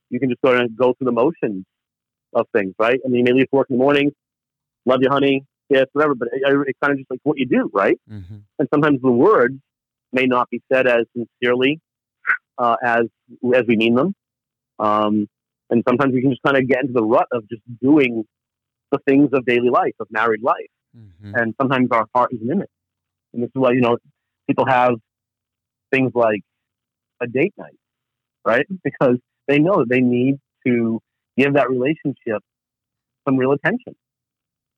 you 0.08 0.18
can 0.18 0.30
just 0.30 0.40
sort 0.44 0.60
of 0.60 0.76
go 0.76 0.94
through 0.94 1.04
the 1.06 1.12
motions 1.12 1.64
of 2.32 2.46
things, 2.54 2.74
right? 2.78 2.98
I 3.04 3.08
mean, 3.08 3.18
you 3.18 3.24
may 3.24 3.40
leave 3.40 3.48
work 3.52 3.68
in 3.68 3.76
the 3.76 3.82
morning, 3.82 4.12
love 4.86 5.00
you, 5.02 5.08
honey, 5.10 5.44
yes, 5.68 5.86
whatever, 5.92 6.14
but 6.14 6.28
it, 6.32 6.42
it's 6.66 6.78
kind 6.82 6.92
of 6.92 6.98
just 6.98 7.10
like 7.10 7.20
what 7.22 7.38
you 7.38 7.46
do, 7.46 7.70
right? 7.72 8.00
Mm-hmm. 8.10 8.36
And 8.58 8.68
sometimes 8.72 9.00
the 9.02 9.10
words 9.10 9.58
may 10.12 10.26
not 10.26 10.48
be 10.50 10.62
said 10.72 10.86
as 10.86 11.04
sincerely 11.14 11.80
uh, 12.58 12.76
as 12.82 13.04
as 13.54 13.64
we 13.68 13.76
mean 13.76 13.94
them, 13.94 14.14
um, 14.78 15.28
and 15.70 15.82
sometimes 15.86 16.14
we 16.14 16.22
can 16.22 16.30
just 16.30 16.42
kind 16.42 16.56
of 16.56 16.66
get 16.66 16.80
into 16.80 16.92
the 16.92 17.04
rut 17.04 17.26
of 17.32 17.48
just 17.48 17.62
doing 17.80 18.24
the 18.92 18.98
things 19.08 19.30
of 19.32 19.44
daily 19.46 19.70
life, 19.70 19.94
of 20.00 20.06
married 20.10 20.42
life 20.42 20.70
Mm-hmm. 20.96 21.34
and 21.34 21.54
sometimes 21.58 21.88
our 21.90 22.04
heart 22.14 22.32
isn't 22.34 22.50
in 22.50 22.60
it. 22.60 22.68
And 23.32 23.42
this 23.42 23.48
is 23.48 23.52
why 23.54 23.72
you 23.72 23.80
know 23.80 23.96
people 24.46 24.66
have 24.66 24.92
things 25.90 26.12
like 26.14 26.42
a 27.22 27.26
date 27.26 27.54
night, 27.56 27.78
right? 28.44 28.66
Because 28.84 29.16
they 29.48 29.58
know 29.58 29.76
that 29.76 29.88
they 29.88 30.00
need 30.00 30.36
to 30.66 31.00
give 31.38 31.54
that 31.54 31.70
relationship 31.70 32.42
some 33.26 33.38
real 33.38 33.52
attention, 33.52 33.94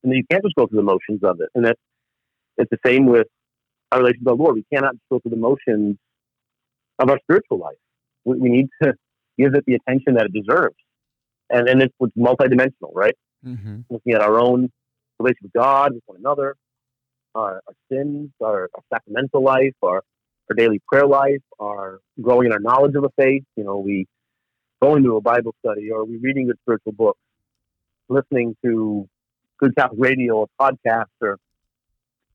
and 0.04 0.12
you 0.14 0.22
can't 0.30 0.44
just 0.44 0.54
go 0.54 0.66
through 0.68 0.78
the 0.78 0.84
motions 0.84 1.24
of 1.24 1.40
it. 1.40 1.48
And 1.56 1.66
it's 1.66 1.80
it's 2.58 2.70
the 2.70 2.78
same 2.86 3.06
with 3.06 3.26
our 3.90 3.98
relationship 3.98 4.26
with 4.26 4.38
the 4.38 4.42
Lord. 4.44 4.54
We 4.54 4.64
cannot 4.72 4.92
just 4.92 5.08
go 5.10 5.18
through 5.18 5.32
the 5.32 5.36
motions 5.36 5.96
of 7.00 7.10
our 7.10 7.18
spiritual 7.24 7.58
life. 7.58 7.82
We, 8.24 8.36
we 8.38 8.48
need 8.50 8.68
to 8.84 8.94
give 9.36 9.54
it 9.56 9.64
the 9.66 9.74
attention 9.74 10.14
that 10.14 10.26
it 10.26 10.32
deserves, 10.32 10.76
and 11.50 11.68
and 11.68 11.82
it's, 11.82 11.94
it's 11.98 12.16
multidimensional, 12.16 12.92
right? 12.94 13.16
Mm-hmm. 13.44 13.80
looking 13.90 14.14
at 14.14 14.22
our 14.22 14.38
own 14.38 14.70
relationship 15.18 15.42
with 15.42 15.52
God, 15.52 15.92
with 15.92 16.02
one 16.06 16.18
another, 16.18 16.56
our, 17.34 17.60
our 17.66 17.74
sins, 17.90 18.30
our, 18.42 18.70
our 18.74 18.82
sacramental 18.92 19.42
life, 19.42 19.74
our, 19.82 20.02
our 20.50 20.56
daily 20.56 20.80
prayer 20.88 21.06
life, 21.06 21.42
our 21.58 22.00
growing 22.20 22.46
in 22.46 22.52
our 22.52 22.60
knowledge 22.60 22.94
of 22.94 23.02
the 23.02 23.10
faith. 23.18 23.44
You 23.56 23.64
know, 23.64 23.78
we 23.78 24.06
going 24.82 25.02
to 25.04 25.16
a 25.16 25.20
Bible 25.20 25.54
study 25.64 25.90
or 25.90 26.04
we 26.04 26.18
reading 26.18 26.46
good 26.46 26.58
spiritual 26.62 26.92
books, 26.92 27.20
listening 28.08 28.56
to 28.64 29.08
good 29.58 29.74
Catholic 29.76 30.00
radio 30.00 30.36
or 30.36 30.46
podcasts, 30.60 31.06
or 31.20 31.38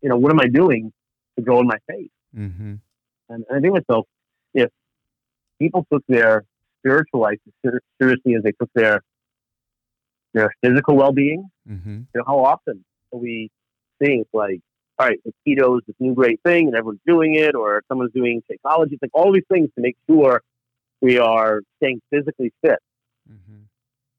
you 0.02 0.10
know, 0.10 0.18
what 0.18 0.32
am 0.32 0.40
I 0.40 0.48
doing 0.48 0.92
to 1.38 1.44
grow 1.44 1.60
in 1.60 1.68
my 1.68 1.78
faith? 1.88 2.12
Mm-hmm. 2.36 2.76
And, 3.30 3.46
and 3.50 3.58
I 3.58 3.60
think 3.60 3.74
myself, 3.74 4.08
if 4.54 4.70
people 5.60 5.86
took 5.92 6.04
their 6.08 6.46
spiritual 6.80 7.22
life 7.22 7.40
as 7.48 7.74
seriously 8.02 8.36
as 8.36 8.44
they 8.44 8.52
took 8.52 8.70
their 8.74 9.02
their 10.34 10.52
physical 10.64 10.96
well 10.96 11.12
being, 11.12 11.50
Mm-hmm. 11.70 11.98
you 11.98 12.16
know, 12.16 12.24
how 12.26 12.40
often 12.46 12.84
are 13.14 13.20
we 13.20 13.52
think 14.00 14.28
like, 14.34 14.60
all 14.98 15.08
right, 15.08 15.20
the 15.24 15.32
keto 15.48 15.78
is 15.78 15.84
this 15.86 15.96
new 16.00 16.14
great 16.16 16.40
thing 16.44 16.68
and 16.68 16.76
everyone's 16.76 17.00
doing 17.06 17.36
it, 17.36 17.54
or 17.56 17.84
someone's 17.88 18.12
doing 18.12 18.42
psychology. 18.50 18.96
It's 18.96 19.02
like 19.04 19.12
all 19.14 19.32
these 19.32 19.44
things 19.52 19.70
to 19.76 19.82
make 19.82 19.96
sure 20.10 20.42
we 21.02 21.20
are 21.20 21.62
staying 21.78 22.02
physically 22.12 22.52
fit. 22.62 22.80
Mm-hmm. 23.32 23.62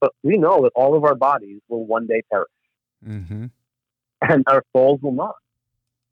But 0.01 0.13
we 0.23 0.37
know 0.39 0.63
that 0.63 0.71
all 0.75 0.95
of 0.97 1.05
our 1.05 1.15
bodies 1.17 1.61
will 1.69 1.85
one 1.85 2.07
day 2.07 2.23
perish 2.31 2.49
Mm-hmm. 3.07 3.47
and 4.23 4.45
our 4.47 4.63
souls 4.75 5.01
will 5.03 5.13
not. 5.13 5.35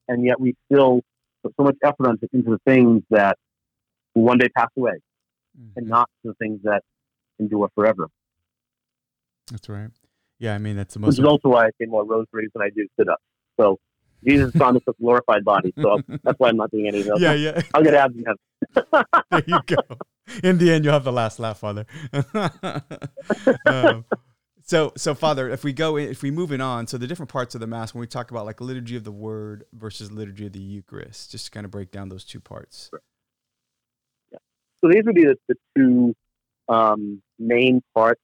And 0.09 0.25
yet 0.25 0.41
we 0.41 0.57
still 0.73 1.03
put 1.43 1.55
so 1.57 1.65
much 1.65 1.77
effort 1.85 2.09
into, 2.09 2.29
into 2.33 2.51
the 2.51 2.61
things 2.67 3.03
that 3.11 3.37
will 4.15 4.23
one 4.25 4.39
day 4.39 4.49
pass 4.49 4.71
away 4.77 4.95
and 5.77 5.87
not 5.87 6.09
the 6.25 6.35
things 6.35 6.61
that 6.65 6.83
endure 7.39 7.69
forever. 7.75 8.09
That's 9.51 9.69
right. 9.69 9.91
Yeah, 10.39 10.55
I 10.55 10.59
mean 10.59 10.77
that's 10.77 10.95
the 10.95 11.01
Which 11.01 11.07
most. 11.07 11.19
is 11.19 11.25
also 11.25 11.49
why 11.49 11.67
I 11.67 11.71
say 11.81 11.87
more 11.87 12.05
rosaries 12.05 12.51
than 12.55 12.63
I 12.63 12.71
do 12.71 12.87
sit 12.99 13.09
ups. 13.09 13.23
So 13.59 13.79
Jesus 14.27 14.53
promised 14.53 14.85
a 14.89 14.93
glorified 15.01 15.45
body. 15.45 15.73
So 15.81 16.01
that's 16.23 16.39
why 16.39 16.49
I'm 16.49 16.57
not 16.57 16.71
doing 16.71 16.89
any 16.89 17.01
of 17.01 17.07
those. 17.07 17.21
yeah, 17.21 17.33
yeah. 17.33 17.61
I'll 17.75 17.83
get 17.83 17.95
abs 17.95 18.15
in 18.17 18.25
heaven. 18.25 19.05
there 19.31 19.45
you 19.47 19.61
go. 19.67 19.77
In 20.45 20.59
the 20.59 20.71
end, 20.73 20.85
you'll 20.85 20.95
have 20.95 21.05
the 21.05 21.13
last 21.13 21.39
laugh, 21.39 21.59
Father. 21.59 21.87
um, 23.67 24.05
So, 24.69 24.93
so 24.99 25.15
Father, 25.15 25.49
if 25.49 25.65
we 25.65 25.73
go, 25.73 25.97
if 25.97 26.23
we 26.23 26.31
moving 26.31 26.61
on, 26.61 26.87
so 26.87 26.99
the 26.99 27.07
different 27.07 27.31
parts 27.31 27.55
of 27.55 27.63
the 27.63 27.67
Mass, 27.67 27.95
when 27.95 28.01
we 28.01 28.07
talk 28.07 28.31
about 28.31 28.45
like 28.45 28.61
liturgy 28.61 28.97
of 28.97 29.05
the 29.05 29.11
Word 29.13 29.65
versus 29.73 30.13
liturgy 30.13 30.47
of 30.47 30.53
the 30.53 30.59
Eucharist, 30.61 31.31
just 31.31 31.47
to 31.47 31.51
kind 31.51 31.65
of 31.65 31.71
break 31.71 31.91
down 31.91 32.11
those 32.11 32.23
two 32.23 32.39
parts. 32.39 32.91
Yeah. 34.31 34.39
So 34.83 34.91
these 34.91 35.05
would 35.07 35.15
be 35.15 35.25
the, 35.25 35.39
the 35.49 35.55
two 35.75 36.15
um, 36.69 37.23
main 37.39 37.83
parts 37.95 38.21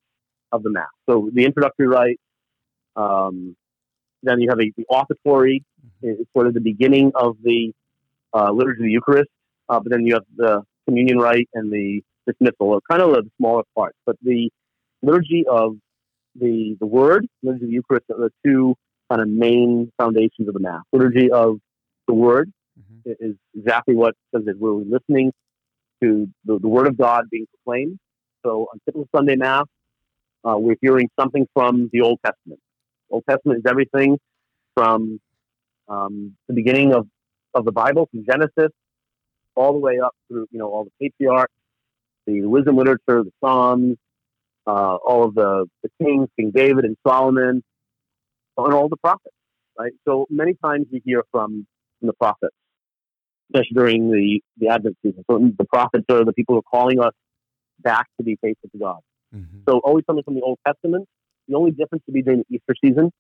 of 0.55 0.63
the 0.63 0.71
Mass. 0.71 0.95
So 1.09 1.31
the 1.33 1.45
introductory 1.45 1.89
rite, 1.89 2.21
um, 2.97 3.57
then 4.23 4.41
you 4.41 4.49
have 4.49 4.61
a, 4.61 4.73
the 4.77 4.87
offertory, 4.99 5.57
mm-hmm. 5.85 6.21
it's 6.21 6.31
sort 6.33 6.47
of 6.47 6.55
the 6.55 6.61
beginning 6.73 7.13
of 7.15 7.37
the 7.43 7.73
uh, 8.33 8.51
liturgy 8.59 8.81
of 8.83 8.87
the 8.87 8.93
Eucharist, 8.99 9.31
uh, 9.69 9.81
but 9.81 9.91
then 9.93 10.07
you 10.07 10.15
have 10.15 10.25
the 10.37 10.63
communion 10.87 11.19
rite 11.19 11.49
and 11.55 11.73
the 11.73 12.03
dismissal, 12.27 12.69
or 12.75 12.81
kind 12.91 13.03
of 13.03 13.11
the 13.11 13.23
smaller 13.39 13.65
parts. 13.77 13.99
But 14.07 14.17
the 14.23 14.51
liturgy 15.03 15.45
of 15.61 15.77
the 16.43 16.77
the 16.81 16.87
Word, 16.87 17.27
liturgy 17.43 17.65
of 17.65 17.71
the 17.71 17.75
Eucharist, 17.75 18.07
are 18.11 18.19
the 18.29 18.33
two 18.45 18.75
kind 19.11 19.21
of 19.23 19.29
main 19.29 19.93
foundations 19.99 20.49
of 20.49 20.55
the 20.55 20.61
Mass. 20.61 20.83
Liturgy 20.93 21.31
of 21.31 21.59
the 22.09 22.15
Word 22.15 22.51
mm-hmm. 22.79 23.13
is 23.27 23.35
exactly 23.57 23.95
what 23.95 24.15
says 24.35 24.45
that 24.47 24.59
we're 24.59 24.73
listening 24.73 25.33
to 26.03 26.29
the, 26.45 26.59
the 26.59 26.69
Word 26.69 26.87
of 26.87 26.97
God 26.97 27.25
being 27.31 27.47
proclaimed. 27.55 27.99
So 28.45 28.69
on 28.73 28.81
typical 28.85 29.09
Sunday 29.15 29.37
Mass, 29.37 29.67
uh, 30.45 30.57
we're 30.59 30.77
hearing 30.81 31.09
something 31.19 31.47
from 31.55 31.91
the 31.93 32.01
Old 32.03 32.19
Testament. 32.25 32.61
Old 33.11 33.25
Testament 33.29 33.59
is 33.61 33.71
everything 33.71 34.19
from 34.75 35.21
um, 35.89 36.37
the 36.49 36.55
beginning 36.55 36.93
of, 36.93 37.07
of 37.55 37.65
the 37.65 37.73
Bible, 37.73 38.09
from 38.11 38.25
Genesis, 38.25 38.73
all 39.55 39.73
the 39.73 39.79
way 39.79 40.01
up 40.01 40.15
through, 40.29 40.47
you 40.51 40.59
know, 40.59 40.69
all 40.69 40.85
the 40.85 40.91
patriarchs, 41.01 41.53
the 42.27 42.43
wisdom 42.43 42.77
literature, 42.77 43.23
the 43.23 43.33
Psalms, 43.43 43.97
uh, 44.67 44.97
all 44.97 45.25
of 45.25 45.35
the, 45.35 45.67
the 45.83 45.91
kings, 46.03 46.29
King 46.39 46.51
David 46.51 46.85
and 46.85 46.97
Solomon, 47.07 47.63
and 48.57 48.75
all 48.75 48.89
the 48.89 48.97
prophets, 48.97 49.35
right? 49.79 49.93
So 50.07 50.27
many 50.31 50.55
times 50.65 50.87
we 50.91 51.03
hear 51.05 51.23
from, 51.31 51.67
from 52.01 52.07
the 52.07 52.13
prophets, 52.15 52.55
especially 53.51 53.75
during 53.75 54.11
the, 54.11 54.41
the 54.59 54.69
Advent 54.69 54.97
season. 55.03 55.25
So 55.31 55.39
the 55.39 55.65
prophets 55.65 56.05
are 56.11 56.25
the 56.25 56.33
people 56.33 56.55
who 56.55 56.61
are 56.61 56.63
calling 56.63 57.01
us 57.01 57.13
back 57.81 58.07
to 58.19 58.25
be 58.25 58.37
faithful 58.41 58.71
to 58.71 58.79
God. 58.79 59.01
Mm-hmm. 59.35 59.59
So 59.69 59.79
always 59.79 60.05
something 60.07 60.25
from 60.25 60.35
the 60.35 60.43
Old 60.43 60.59
Testament. 60.67 61.09
The 61.49 61.57
only 61.57 61.73
difference 61.73 62.03
would 62.07 62.15
be 62.15 62.23
during 62.23 62.45
the 62.49 62.57
Easter 62.57 62.75
season 62.83 63.13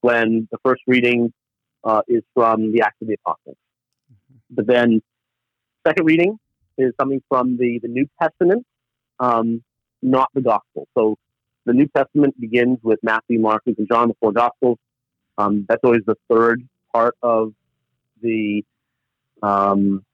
when 0.00 0.48
the 0.50 0.58
first 0.64 0.82
reading 0.86 1.32
uh, 1.84 2.02
is 2.08 2.22
from 2.34 2.72
the 2.72 2.82
Acts 2.82 2.96
of 3.02 3.08
the 3.08 3.16
Apostles. 3.24 3.56
Mm-hmm. 4.12 4.54
But 4.54 4.66
then 4.66 5.02
second 5.86 6.06
reading 6.06 6.38
is 6.76 6.92
something 7.00 7.22
from 7.28 7.56
the, 7.56 7.80
the 7.82 7.88
New 7.88 8.06
Testament, 8.20 8.64
um, 9.18 9.62
not 10.02 10.28
the 10.34 10.40
Gospel. 10.40 10.86
So 10.96 11.16
the 11.66 11.72
New 11.72 11.88
Testament 11.94 12.40
begins 12.40 12.78
with 12.82 13.00
Matthew, 13.02 13.40
Mark, 13.40 13.62
Luke, 13.66 13.76
and 13.78 13.88
John, 13.90 14.08
the 14.08 14.14
four 14.20 14.32
Gospels. 14.32 14.78
Um, 15.36 15.66
that's 15.68 15.80
always 15.84 16.02
the 16.06 16.16
third 16.30 16.66
part 16.92 17.14
of 17.22 17.52
the 18.22 18.64
um, 19.42 20.04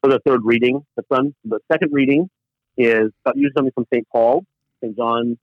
for 0.00 0.10
the 0.10 0.20
third 0.26 0.40
reading 0.44 0.84
that's 0.96 1.08
done. 1.08 1.34
The 1.44 1.58
second 1.70 1.92
reading 1.92 2.28
is 2.76 3.10
usually 3.34 3.52
something 3.56 3.72
from 3.74 3.86
St. 3.92 4.06
Paul, 4.10 4.44
St. 4.82 4.96
John, 4.96 5.38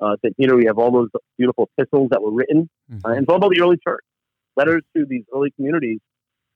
uh, 0.00 0.16
St. 0.24 0.36
Peter. 0.36 0.56
We 0.56 0.66
have 0.66 0.78
all 0.78 0.90
those 0.90 1.08
beautiful 1.38 1.68
epistles 1.76 2.10
that 2.10 2.22
were 2.22 2.32
written. 2.32 2.68
Mm-hmm. 2.90 3.06
Uh, 3.06 3.10
and 3.10 3.22
it's 3.22 3.28
all 3.28 3.36
about 3.36 3.52
the 3.54 3.60
early 3.60 3.78
church, 3.86 4.04
letters 4.56 4.82
to 4.96 5.04
these 5.08 5.24
early 5.34 5.50
communities 5.56 6.00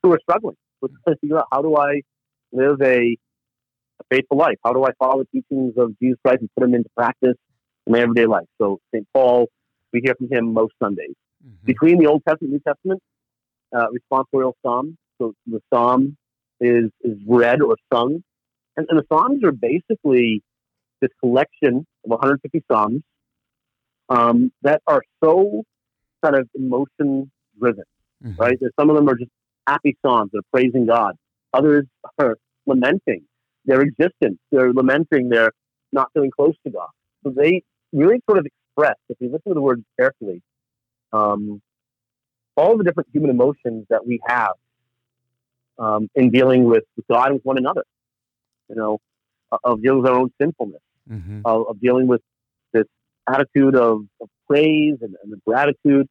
who 0.02 0.12
are 0.12 0.20
struggling 0.22 0.56
with 0.80 0.92
trying 1.04 1.16
to 1.16 1.20
figure 1.20 1.38
out 1.38 1.46
how 1.52 1.62
do 1.62 1.76
I 1.76 2.02
live 2.52 2.80
a, 2.82 3.16
a 4.00 4.04
faithful 4.10 4.38
life? 4.38 4.56
How 4.64 4.72
do 4.72 4.84
I 4.84 4.90
follow 4.98 5.24
the 5.24 5.40
teachings 5.40 5.74
of 5.76 5.98
Jesus 6.00 6.18
Christ 6.24 6.40
and 6.40 6.50
put 6.56 6.62
them 6.62 6.74
into 6.74 6.88
practice 6.96 7.36
in 7.86 7.92
my 7.92 8.00
everyday 8.00 8.26
life? 8.26 8.46
So 8.60 8.78
St. 8.94 9.06
Paul, 9.14 9.46
we 9.92 10.00
hear 10.04 10.14
from 10.14 10.28
him 10.30 10.52
most 10.52 10.74
Sundays. 10.82 11.14
Mm-hmm. 11.44 11.66
Between 11.66 11.98
the 11.98 12.06
Old 12.06 12.22
Testament 12.26 12.52
and 12.54 12.62
New 12.64 12.72
Testament, 12.72 13.02
uh, 13.74 13.86
responsorial 13.88 14.52
psalm. 14.64 14.96
So 15.18 15.34
the 15.46 15.60
psalm 15.72 16.16
is 16.60 16.90
is 17.02 17.18
read 17.26 17.62
or 17.62 17.76
sung, 17.92 18.22
and, 18.76 18.86
and 18.88 18.98
the 18.98 19.04
psalms 19.10 19.42
are 19.44 19.52
basically 19.52 20.42
this 21.00 21.10
collection 21.20 21.86
of 22.04 22.10
150 22.10 22.64
psalms 22.70 23.02
um, 24.08 24.52
that 24.62 24.82
are 24.86 25.02
so 25.22 25.62
kind 26.24 26.36
of 26.36 26.48
emotion 26.54 27.30
driven, 27.58 27.84
mm-hmm. 28.24 28.40
right? 28.40 28.58
Some 28.78 28.90
of 28.90 28.96
them 28.96 29.08
are 29.08 29.16
just 29.16 29.30
happy 29.66 29.96
songs, 30.04 30.30
they're 30.32 30.42
praising 30.52 30.86
God. 30.86 31.16
Others 31.52 31.86
are 32.18 32.36
lamenting 32.66 33.22
their 33.64 33.82
existence. 33.82 34.38
They're 34.50 34.72
lamenting 34.72 35.28
their 35.28 35.50
not 35.92 36.08
feeling 36.12 36.30
close 36.30 36.54
to 36.64 36.70
God. 36.70 36.88
So 37.24 37.30
they 37.30 37.62
really 37.92 38.20
sort 38.28 38.38
of 38.38 38.46
express, 38.46 38.96
if 39.08 39.16
you 39.20 39.26
listen 39.26 39.50
to 39.50 39.54
the 39.54 39.60
words 39.60 39.82
carefully, 39.98 40.42
um, 41.12 41.60
all 42.56 42.76
the 42.76 42.84
different 42.84 43.08
human 43.12 43.30
emotions 43.30 43.86
that 43.90 44.06
we 44.06 44.20
have 44.26 44.52
um, 45.78 46.08
in 46.14 46.30
dealing 46.30 46.64
with, 46.64 46.84
God 47.10 47.26
and 47.26 47.34
with 47.34 47.44
one 47.44 47.58
another. 47.58 47.84
You 48.68 48.76
know, 48.76 48.98
of 49.62 49.82
dealing 49.82 50.02
with 50.02 50.10
our 50.10 50.18
own 50.18 50.32
sinfulness, 50.40 50.80
mm-hmm. 51.10 51.40
of, 51.44 51.68
of, 51.68 51.80
dealing 51.80 52.06
with 52.06 52.20
this 52.72 52.84
attitude 53.28 53.76
of, 53.76 54.02
of 54.20 54.28
praise 54.48 54.96
and, 55.00 55.14
and 55.22 55.42
gratitude. 55.46 56.06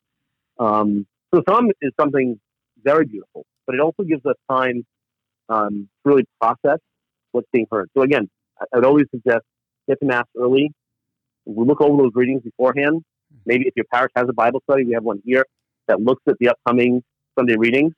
Um, 0.60 1.06
so 1.34 1.42
some 1.48 1.72
is 1.82 1.92
something 2.00 2.40
very 2.84 3.06
beautiful, 3.06 3.46
but 3.66 3.76
it 3.76 3.82
also 3.82 4.04
gives 4.04 4.26
us 4.26 4.36
time 4.50 4.86
um, 5.50 5.90
to 6.04 6.10
really 6.10 6.26
process 6.40 6.80
what's 7.32 7.48
being 7.52 7.68
heard. 7.72 7.90
So 7.96 8.04
again, 8.04 8.30
I 8.60 8.66
would 8.78 8.86
always 8.86 9.06
suggest 9.12 9.44
get 9.88 10.00
to 10.00 10.06
mass 10.06 10.26
early. 10.38 10.72
We 11.46 11.66
look 11.66 11.82
over 11.82 12.04
those 12.04 12.12
readings 12.16 12.42
beforehand. 12.44 13.04
Maybe 13.46 13.68
if 13.68 13.74
your 13.76 13.86
parish 13.94 14.12
has 14.16 14.26
a 14.30 14.34
Bible 14.34 14.62
study, 14.70 14.86
we 14.86 14.94
have 14.94 15.04
one 15.04 15.22
here 15.26 15.46
that 15.88 16.02
looks 16.02 16.22
at 16.28 16.36
the 16.40 16.50
upcoming 16.50 17.04
Sunday 17.38 17.56
readings, 17.58 17.94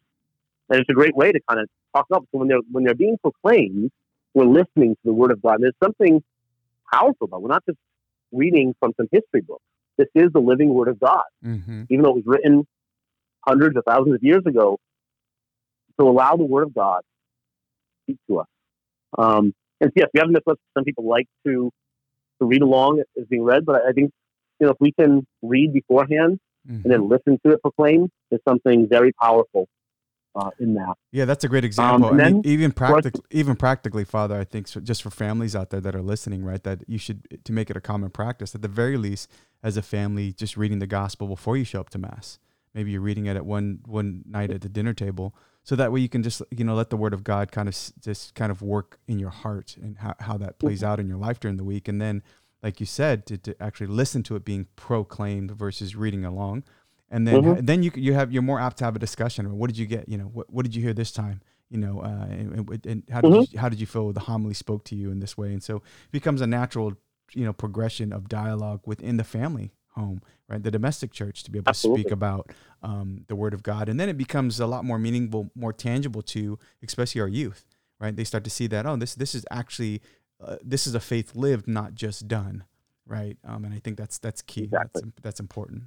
and 0.70 0.80
it's 0.80 0.90
a 0.90 0.94
great 0.94 1.16
way 1.16 1.32
to 1.32 1.40
kind 1.48 1.62
of 1.62 1.68
talk 1.96 2.08
up. 2.14 2.24
So 2.32 2.40
when 2.40 2.48
they're 2.48 2.60
when 2.72 2.84
they're 2.84 2.96
being 2.96 3.18
proclaimed, 3.22 3.92
we're 4.34 4.46
listening 4.46 4.96
to 4.96 5.02
the 5.06 5.14
Word 5.14 5.32
of 5.32 5.42
God. 5.42 5.56
And 5.56 5.64
There's 5.64 5.74
something 5.84 6.22
powerful 6.92 7.26
about. 7.26 7.42
We're 7.42 7.50
not 7.50 7.64
just 7.66 7.78
reading 8.32 8.76
from 8.80 8.94
some 8.98 9.08
history 9.12 9.42
book. 9.42 9.62
This 9.98 10.08
is 10.16 10.32
the 10.34 10.40
living 10.40 10.74
Word 10.74 10.90
of 10.90 11.00
God, 11.00 11.24
mm-hmm. 11.44 11.84
even 11.90 12.04
though 12.04 12.12
it 12.12 12.16
was 12.16 12.24
written 12.26 12.68
hundreds 13.46 13.78
of 13.78 13.84
thousands 13.88 14.16
of 14.16 14.24
years 14.24 14.44
ago. 14.46 14.78
To 16.00 16.06
allow 16.06 16.36
the 16.36 16.46
Word 16.46 16.64
of 16.64 16.76
God 16.76 17.00
to 17.00 18.04
speak 18.04 18.18
to 18.30 18.40
us. 18.40 18.48
Um, 19.18 19.56
and 19.82 19.92
yes, 19.96 20.10
we 20.14 20.20
have 20.20 20.32
this 20.32 20.44
list. 20.46 20.60
Some 20.76 20.84
people 20.84 21.08
like 21.08 21.28
to 21.46 21.72
to 22.40 22.46
read 22.46 22.62
along 22.62 23.02
as 23.20 23.26
being 23.28 23.44
read, 23.44 23.66
but 23.66 23.82
I 23.88 23.94
think 23.94 24.12
you 24.60 24.68
know 24.68 24.74
if 24.74 24.78
we 24.80 24.92
can 24.92 25.26
read 25.42 25.74
beforehand 25.74 26.40
mm-hmm. 26.68 26.84
and 26.84 26.86
then 26.86 27.00
mm-hmm. 27.02 27.14
listen 27.14 27.40
to 27.46 27.54
it 27.54 27.62
proclaimed, 27.64 28.12
there's 28.30 28.44
something 28.48 28.88
very 28.88 29.12
powerful 29.14 29.68
uh, 30.36 30.52
in 30.60 30.74
that. 30.76 30.96
Yeah, 31.12 31.26
that's 31.26 31.44
a 31.44 31.48
great 31.48 31.64
um, 31.64 31.68
example. 31.68 32.10
Um, 32.10 32.20
I 32.20 32.30
mean, 32.30 32.42
even 32.46 32.72
practically, 32.72 33.24
even 33.32 33.56
practically, 33.56 34.06
Father, 34.06 34.40
I 34.40 34.44
think 34.44 34.68
so 34.68 34.80
just 34.80 35.04
for 35.04 35.10
families 35.10 35.56
out 35.56 35.70
there 35.70 35.82
that 35.82 35.96
are 35.96 36.02
listening, 36.02 36.44
right, 36.44 36.64
that 36.64 36.84
you 36.88 36.98
should 36.98 37.44
to 37.44 37.52
make 37.52 37.70
it 37.70 37.78
a 37.78 37.82
common 37.82 38.10
practice 38.10 38.54
at 38.56 38.62
the 38.62 38.68
very 38.68 38.98
least, 38.98 39.30
as 39.64 39.78
a 39.78 39.82
family, 39.82 40.34
just 40.34 40.58
reading 40.58 40.80
the 40.80 40.88
gospel 40.88 41.28
before 41.28 41.58
you 41.58 41.64
show 41.64 41.80
up 41.80 41.90
to 41.92 41.98
mass. 41.98 42.40
Maybe 42.74 42.92
you're 42.92 43.02
reading 43.02 43.26
it 43.26 43.36
at 43.36 43.46
one 43.46 43.80
one 43.86 44.24
night 44.28 44.52
at 44.52 44.62
the 44.62 44.70
dinner 44.70 44.94
table 44.94 45.36
so 45.68 45.76
that 45.76 45.92
way 45.92 46.00
you 46.00 46.08
can 46.08 46.24
just 46.24 46.42
you 46.50 46.64
know 46.64 46.76
let 46.76 46.90
the 46.90 46.98
word 46.98 47.14
of 47.14 47.26
god 47.26 47.52
kind 47.52 47.68
of 47.68 47.76
just 48.00 48.34
kind 48.36 48.52
of 48.52 48.62
work 48.62 49.00
in 49.08 49.20
your 49.20 49.30
heart 49.30 49.76
and 49.82 49.98
how, 49.98 50.16
how 50.22 50.38
that 50.38 50.60
plays 50.60 50.80
mm-hmm. 50.82 50.92
out 50.92 51.00
in 51.00 51.08
your 51.08 51.18
life 51.18 51.40
during 51.40 51.58
the 51.58 51.64
week 51.64 51.88
and 51.90 52.02
then 52.02 52.24
like 52.64 52.80
you 52.80 52.86
said 52.86 53.26
to, 53.26 53.38
to 53.38 53.62
actually 53.62 53.88
listen 53.88 54.24
to 54.24 54.36
it 54.36 54.46
being 54.46 54.68
proclaimed 54.76 55.52
versus 55.52 55.96
reading 55.96 56.24
along 56.24 56.64
and 57.10 57.28
then 57.28 57.42
mm-hmm. 57.42 57.66
then 57.66 57.84
you 57.84 57.92
you 57.96 58.14
have 58.14 58.32
you're 58.32 58.42
more 58.42 58.60
apt 58.60 58.78
to 58.78 58.86
have 58.86 58.96
a 58.96 59.00
discussion 59.00 59.58
what 59.58 59.68
did 59.68 59.78
you 59.78 59.86
get 59.86 60.08
you 60.10 60.18
know 60.18 60.26
what, 60.26 60.52
what 60.52 60.64
did 60.64 60.76
you 60.76 60.82
hear 60.82 60.94
this 60.94 61.12
time 61.12 61.42
you 61.70 61.78
know 61.78 62.02
uh, 62.02 62.26
and, 62.30 62.86
and, 62.86 63.04
how 63.12 63.22
did 63.22 63.32
mm-hmm. 63.32 63.54
you, 63.54 63.60
how 63.60 63.70
did 63.70 63.80
you 63.80 63.86
feel 63.86 64.12
the 64.12 64.20
homily 64.22 64.54
spoke 64.54 64.84
to 64.84 64.96
you 64.96 65.12
in 65.12 65.20
this 65.20 65.38
way 65.38 65.52
and 65.52 65.64
so 65.64 65.78
it 65.78 66.12
becomes 66.12 66.42
a 66.42 66.48
natural 66.48 66.94
you 67.34 67.46
know 67.46 67.54
progression 67.54 68.14
of 68.14 68.28
dialogue 68.30 68.82
within 68.86 69.18
the 69.18 69.24
family 69.24 69.72
home, 69.98 70.22
right? 70.48 70.64
The 70.64 70.72
domestic 70.72 71.12
church 71.12 71.44
to 71.44 71.52
be 71.52 71.60
able 71.60 71.70
Absolutely. 71.70 72.04
to 72.04 72.08
speak 72.08 72.14
about 72.14 72.52
um, 72.82 73.26
the 73.28 73.36
Word 73.36 73.54
of 73.54 73.64
God, 73.64 73.90
and 73.90 74.00
then 74.00 74.08
it 74.08 74.18
becomes 74.18 74.60
a 74.60 74.68
lot 74.68 74.86
more 74.86 74.98
meaningful, 74.98 75.52
more 75.56 75.74
tangible 75.74 76.22
to, 76.22 76.58
especially 76.82 77.20
our 77.20 77.28
youth, 77.28 77.66
right? 78.00 78.16
They 78.16 78.24
start 78.24 78.44
to 78.46 78.50
see 78.50 78.68
that 78.68 78.86
oh, 78.86 78.96
this 78.96 79.16
this 79.16 79.36
is 79.36 79.46
actually 79.52 80.02
uh, 80.40 80.58
this 80.64 80.88
is 80.88 80.96
a 80.96 81.00
faith 81.00 81.36
lived, 81.36 81.68
not 81.68 81.96
just 81.96 82.28
done, 82.28 82.64
right? 83.06 83.38
Um, 83.44 83.66
and 83.66 83.74
I 83.74 83.80
think 83.80 83.98
that's 83.98 84.18
that's 84.18 84.42
key. 84.42 84.64
Exactly. 84.64 85.02
That's, 85.04 85.22
that's 85.22 85.40
important. 85.40 85.84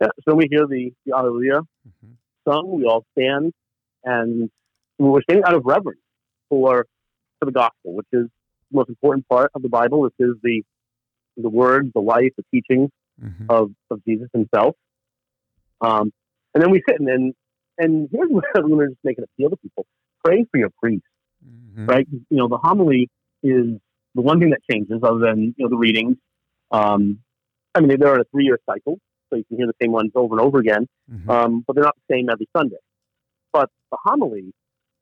Yeah. 0.00 0.08
So 0.28 0.34
we 0.34 0.48
hear 0.50 0.66
the, 0.66 0.92
the 1.04 1.16
Alleluia 1.16 1.60
mm-hmm. 1.60 2.12
sung. 2.48 2.70
We 2.70 2.84
all 2.84 3.04
stand, 3.12 3.52
and 4.04 4.50
we're 4.98 5.22
standing 5.22 5.44
out 5.44 5.54
of 5.54 5.62
reverence 5.64 6.00
for 6.48 6.86
for 7.38 7.46
the 7.46 7.52
gospel, 7.52 7.94
which 7.94 8.06
is 8.12 8.26
the 8.70 8.76
most 8.76 8.88
important 8.88 9.28
part 9.28 9.50
of 9.54 9.62
the 9.62 9.68
Bible. 9.68 10.02
This 10.02 10.28
is 10.28 10.36
the 10.42 10.62
the 11.36 11.50
words, 11.50 11.90
the 11.94 12.00
life, 12.00 12.32
the 12.36 12.44
teachings 12.52 12.90
mm-hmm. 13.22 13.46
of, 13.48 13.70
of 13.90 14.04
Jesus 14.04 14.28
himself. 14.32 14.74
Um, 15.80 16.12
and 16.54 16.62
then 16.62 16.70
we 16.70 16.82
sit 16.88 16.98
and, 16.98 17.08
and, 17.08 17.34
and 17.78 18.08
here's 18.10 18.30
I'm 18.56 18.68
going 18.68 18.88
just 18.88 19.00
making 19.04 19.24
an 19.24 19.28
appeal 19.34 19.50
to 19.50 19.56
people. 19.56 19.86
Pray 20.24 20.46
for 20.50 20.58
your 20.58 20.70
priest, 20.82 21.04
mm-hmm. 21.46 21.86
right? 21.86 22.06
You 22.10 22.36
know, 22.36 22.48
the 22.48 22.58
homily 22.58 23.10
is 23.42 23.66
the 24.14 24.22
one 24.22 24.40
thing 24.40 24.50
that 24.50 24.60
changes 24.70 25.00
other 25.02 25.18
than, 25.18 25.54
you 25.56 25.64
know, 25.64 25.68
the 25.68 25.76
readings 25.76 26.16
Um, 26.70 27.20
I 27.74 27.80
mean, 27.80 28.00
they're 28.00 28.14
on 28.14 28.20
a 28.20 28.24
three-year 28.24 28.58
cycle, 28.64 28.98
so 29.28 29.36
you 29.36 29.44
can 29.44 29.56
hear 29.56 29.66
the 29.66 29.74
same 29.82 29.92
ones 29.92 30.12
over 30.14 30.34
and 30.36 30.40
over 30.46 30.58
again, 30.58 30.86
Mhm. 31.10 31.28
um, 31.28 31.64
but 31.66 31.74
they're 31.74 31.84
not 31.84 31.96
the 32.08 32.14
same 32.14 32.28
every 32.30 32.48
Sunday. 32.56 32.78
But 33.52 33.70
the 33.90 33.98
homily 34.04 34.52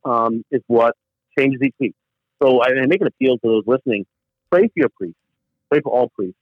um, 0.05 0.45
is 0.51 0.63
what 0.67 0.95
changes 1.39 1.61
each 1.63 1.75
week. 1.81 1.95
So 2.43 2.61
I, 2.61 2.67
I 2.83 2.87
make 2.87 3.01
an 3.01 3.07
appeal 3.07 3.39
to 3.39 3.49
those 3.49 3.65
listening: 3.67 4.07
pray 4.51 4.63
for 4.69 4.73
your 4.77 4.91
priest, 4.91 5.17
pray 5.71 5.81
for 5.81 5.93
all 5.93 6.09
priests, 6.11 6.39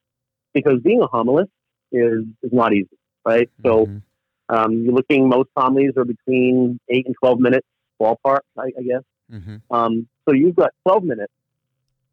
because 0.53 0.81
being 0.83 1.01
a 1.03 1.07
homilist 1.07 1.51
is 1.93 2.25
is 2.43 2.53
not 2.53 2.73
easy, 2.73 2.99
right? 3.25 3.49
So 3.63 3.87
Mhm. 3.87 4.03
um, 4.49 4.73
you're 4.83 4.93
looking 4.95 5.29
most 5.29 5.49
homilies 5.57 5.93
are 5.97 6.05
between 6.05 6.79
eight 6.89 7.07
and 7.07 7.15
twelve 7.21 7.39
minutes 7.41 7.67
ballpark, 8.01 8.41
I, 8.59 8.73
I 8.79 8.83
guess. 8.83 9.03
Mhm. 9.31 9.61
Um, 9.71 10.09
so 10.29 10.35
you've 10.35 10.57
got 10.57 10.73
12 10.85 11.05
minutes 11.05 11.33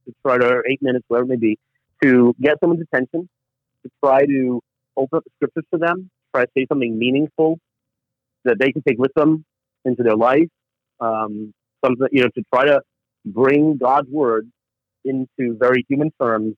to 0.06 0.14
try 0.24 0.38
to, 0.38 0.46
or 0.48 0.64
eight 0.70 0.82
minutes, 0.82 1.04
whatever 1.08 1.26
it 1.26 1.30
may 1.30 1.36
be, 1.48 1.60
to 2.04 2.36
get 2.40 2.60
someone's 2.60 2.82
attention, 2.82 3.28
to 3.84 3.90
try 4.04 4.26
to 4.26 4.62
open 5.00 5.18
up 5.18 5.24
the 5.24 5.32
scriptures 5.38 5.64
to 5.74 5.78
them, 5.80 6.10
try 6.34 6.46
to 6.46 6.52
say 6.58 6.66
something 6.70 6.98
meaningful 6.98 7.60
that 8.46 8.58
they 8.60 8.72
can 8.72 8.82
take 8.88 8.98
with 8.98 9.14
them 9.16 9.46
into 9.86 10.04
their 10.04 10.16
life. 10.16 10.48
Um, 11.00 11.54
something, 11.84 12.08
you 12.12 12.22
know, 12.24 12.30
to 12.36 12.44
try 12.54 12.66
to 12.66 12.82
bring 13.26 13.78
God's 13.78 14.10
word 14.10 14.50
into 15.06 15.58
very 15.58 15.86
human 15.90 16.12
terms 16.22 16.56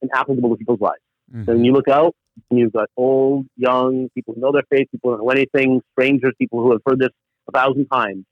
and 0.00 0.10
applicable 0.14 0.50
to 0.50 0.56
people's 0.56 0.80
lives. 0.80 1.02
Mhm. 1.32 1.46
So 1.46 1.52
when 1.52 1.64
you 1.64 1.72
look 1.72 1.88
out, 1.88 2.14
and 2.50 2.58
you've 2.58 2.72
got 2.72 2.88
old, 2.96 3.46
young, 3.56 4.08
people 4.14 4.34
who 4.34 4.40
know 4.40 4.52
their 4.52 4.64
faith, 4.70 4.88
people 4.90 5.10
who 5.10 5.16
don't 5.18 5.26
know 5.26 5.30
anything, 5.30 5.82
strangers, 5.92 6.32
people 6.38 6.62
who 6.62 6.72
have 6.72 6.80
heard 6.86 6.98
this 6.98 7.10
a 7.48 7.52
thousand 7.52 7.86
times, 7.86 8.24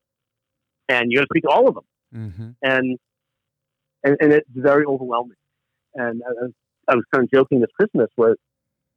and 0.89 1.13
you're 1.13 1.21
going 1.21 1.27
to 1.27 1.33
speak 1.33 1.43
to 1.45 1.51
all 1.51 1.69
of 1.69 1.75
them, 1.75 1.85
Mhm. 2.15 2.57
and 2.63 2.99
and, 4.03 4.17
and 4.23 4.33
it's 4.33 4.49
very 4.55 4.87
overwhelming. 4.87 5.37
And 5.95 6.23
I, 6.27 6.31
was- 6.31 6.53
I 6.89 6.95
was 6.97 7.05
kind 7.13 7.25
of 7.25 7.31
joking 7.31 7.61
this 7.61 7.69
Christmas 7.79 8.09
where 8.17 8.35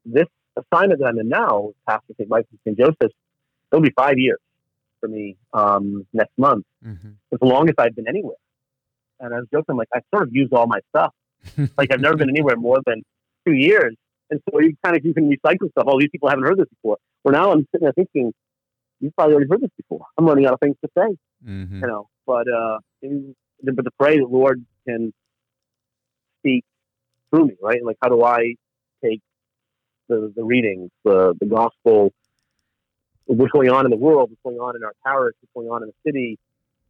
this 0.05 0.27
assignment 0.57 0.99
that 0.99 1.07
I'm 1.07 1.19
in 1.19 1.29
now, 1.29 1.71
Pastor 1.87 2.13
St. 2.17 2.29
Michael 2.29 2.47
St. 2.65 2.77
Joseph, 2.77 3.11
it'll 3.71 3.81
be 3.81 3.91
five 3.95 4.17
years 4.17 4.39
for 4.99 5.07
me 5.09 5.35
um, 5.53 6.05
next 6.13 6.37
month. 6.37 6.65
Mhm. 6.85 7.15
It's 7.31 7.39
the 7.41 7.47
longest 7.47 7.79
I've 7.79 7.95
been 7.95 8.07
anywhere. 8.07 8.35
And 9.19 9.33
I 9.33 9.37
was 9.37 9.47
joking, 9.51 9.75
like 9.77 9.87
I 9.93 10.01
sort 10.13 10.27
of 10.27 10.33
used 10.35 10.53
all 10.53 10.67
my 10.67 10.79
stuff. 10.89 11.13
Like 11.77 11.91
I've 11.91 11.99
never 12.01 12.15
been 12.17 12.29
anywhere 12.35 12.55
more 12.55 12.79
than 12.85 13.03
two 13.45 13.53
years. 13.53 13.95
And 14.29 14.41
so 14.49 14.59
you 14.59 14.75
kind 14.83 14.95
of 14.95 15.05
you 15.05 15.13
can 15.13 15.29
recycle 15.29 15.69
stuff. 15.71 15.85
Oh, 15.87 15.99
these 15.99 16.09
people 16.09 16.29
haven't 16.29 16.45
heard 16.45 16.57
this 16.57 16.67
before. 16.69 16.97
Well, 17.23 17.33
now 17.33 17.51
I'm 17.51 17.67
sitting 17.71 17.85
there 17.85 17.93
thinking, 17.93 18.33
you've 18.99 19.15
probably 19.15 19.35
already 19.35 19.49
heard 19.49 19.61
this 19.61 19.69
before. 19.77 20.05
I'm 20.17 20.25
running 20.25 20.45
out 20.45 20.53
of 20.53 20.59
things 20.59 20.75
to 20.83 20.89
say, 20.97 21.15
Mhm. 21.47 21.81
you 21.81 21.87
know. 21.87 22.07
But 22.25 22.47
uh, 22.47 22.79
in- 23.01 23.35
but 23.63 23.83
to 23.83 23.91
pray 23.99 24.17
the 24.17 24.25
Lord 24.25 24.65
can 24.87 25.13
speak 26.39 26.65
through 27.29 27.47
me, 27.47 27.55
right? 27.61 27.83
Like, 27.83 27.97
how 28.01 28.09
do 28.09 28.23
I 28.23 28.55
take 29.03 29.21
the 30.09 30.31
the 30.35 30.43
readings, 30.43 30.89
the 31.03 31.33
the 31.39 31.45
gospel, 31.45 32.13
what's 33.25 33.51
going 33.51 33.69
on 33.69 33.85
in 33.85 33.91
the 33.91 33.97
world, 33.97 34.29
what's 34.29 34.41
going 34.43 34.57
on 34.59 34.75
in 34.75 34.83
our 34.83 34.93
parish, 35.05 35.35
what's 35.41 35.53
going 35.53 35.69
on 35.69 35.83
in 35.83 35.89
the 35.89 36.09
city, 36.09 36.37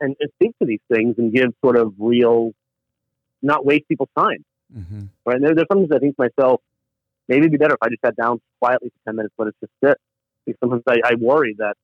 and, 0.02 0.16
and 0.20 0.30
speak 0.36 0.58
to 0.60 0.66
these 0.66 0.80
things 0.92 1.16
and 1.18 1.34
give 1.34 1.50
sort 1.64 1.78
of 1.78 1.94
real, 2.00 2.52
not 3.42 3.66
waste 3.66 3.88
people's 3.88 4.10
time 4.18 4.44
Mhm. 4.76 5.10
right? 5.26 5.36
And 5.36 5.44
there, 5.46 5.54
there's 5.56 5.68
sometimes 5.72 5.92
I 5.92 6.00
think 6.00 6.16
to 6.18 6.24
myself, 6.24 6.62
maybe 7.28 7.42
it'd 7.42 7.52
be 7.52 7.58
better 7.58 7.76
if 7.76 7.84
I 7.84 7.90
just 7.90 8.02
sat 8.04 8.16
down 8.16 8.42
quietly 8.60 8.90
for 8.90 9.12
10 9.12 9.16
minutes, 9.16 9.34
let 9.38 9.50
it 9.50 9.56
just 9.62 9.72
sit. 9.84 9.98
Because 10.46 10.60
sometimes 10.60 10.84
I, 10.88 10.98
I 11.12 11.14
worry 11.16 11.56
that 11.60 11.76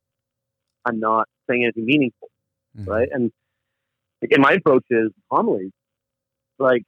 I'm 0.86 1.00
not 1.00 1.30
saying 1.48 1.64
anything 1.64 1.86
meaningful, 1.86 2.30
Mhm. 2.78 2.88
right? 2.88 3.10
And 3.12 3.32
again, 4.24 4.42
my 4.42 4.54
approach 4.54 4.86
is 4.90 5.12
homilies. 5.30 5.72
Like, 6.58 6.84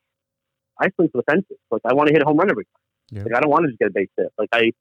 I 0.80 0.90
swing 0.96 1.10
for 1.10 1.20
the 1.20 1.24
fences. 1.24 1.58
Like, 1.70 1.84
I 1.86 1.94
want 1.94 2.08
to 2.08 2.14
hit 2.14 2.22
a 2.24 2.26
home 2.26 2.38
run 2.38 2.50
every 2.50 2.66
time. 2.66 2.82
Yeah. 3.12 3.24
Like, 3.24 3.36
I 3.36 3.40
don't 3.42 3.50
want 3.50 3.64
to 3.66 3.70
just 3.70 3.80
get 3.80 3.90
a 3.90 3.92
base 3.92 4.10
hit. 4.18 4.28
Like, 4.38 4.50
I, 4.54 4.62
you 4.62 4.72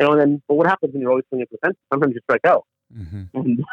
know, 0.00 0.12
and 0.12 0.20
then, 0.20 0.42
but 0.46 0.54
what 0.54 0.66
happens 0.66 0.92
when 0.92 1.00
you're 1.00 1.10
always 1.10 1.24
swinging 1.28 1.46
for 1.46 1.56
the 1.60 1.66
fences? 1.66 1.80
Sometimes 1.92 2.14
you 2.14 2.20
strike 2.24 2.44
out. 2.44 2.64
Mhm. 2.94 3.28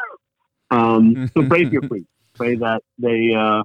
And, 0.68 1.16
um, 1.16 1.28
so 1.28 1.46
pray 1.48 1.64
for 1.64 1.72
your 1.72 1.82
priests. 1.82 2.08
Pray 2.34 2.56
that 2.56 2.82
they, 2.98 3.32
uh, 3.32 3.62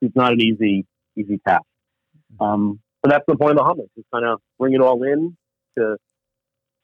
it's 0.00 0.16
not 0.16 0.32
an 0.32 0.40
easy, 0.40 0.84
easy 1.16 1.40
task. 1.46 1.62
Um, 2.40 2.80
but 3.02 3.10
that's 3.10 3.24
the 3.28 3.36
point 3.36 3.52
of 3.52 3.58
the 3.58 3.64
homily, 3.64 3.88
is 3.96 4.04
kind 4.12 4.24
of 4.26 4.40
bring 4.58 4.74
it 4.74 4.80
all 4.80 5.02
in 5.04 5.36
to 5.78 5.96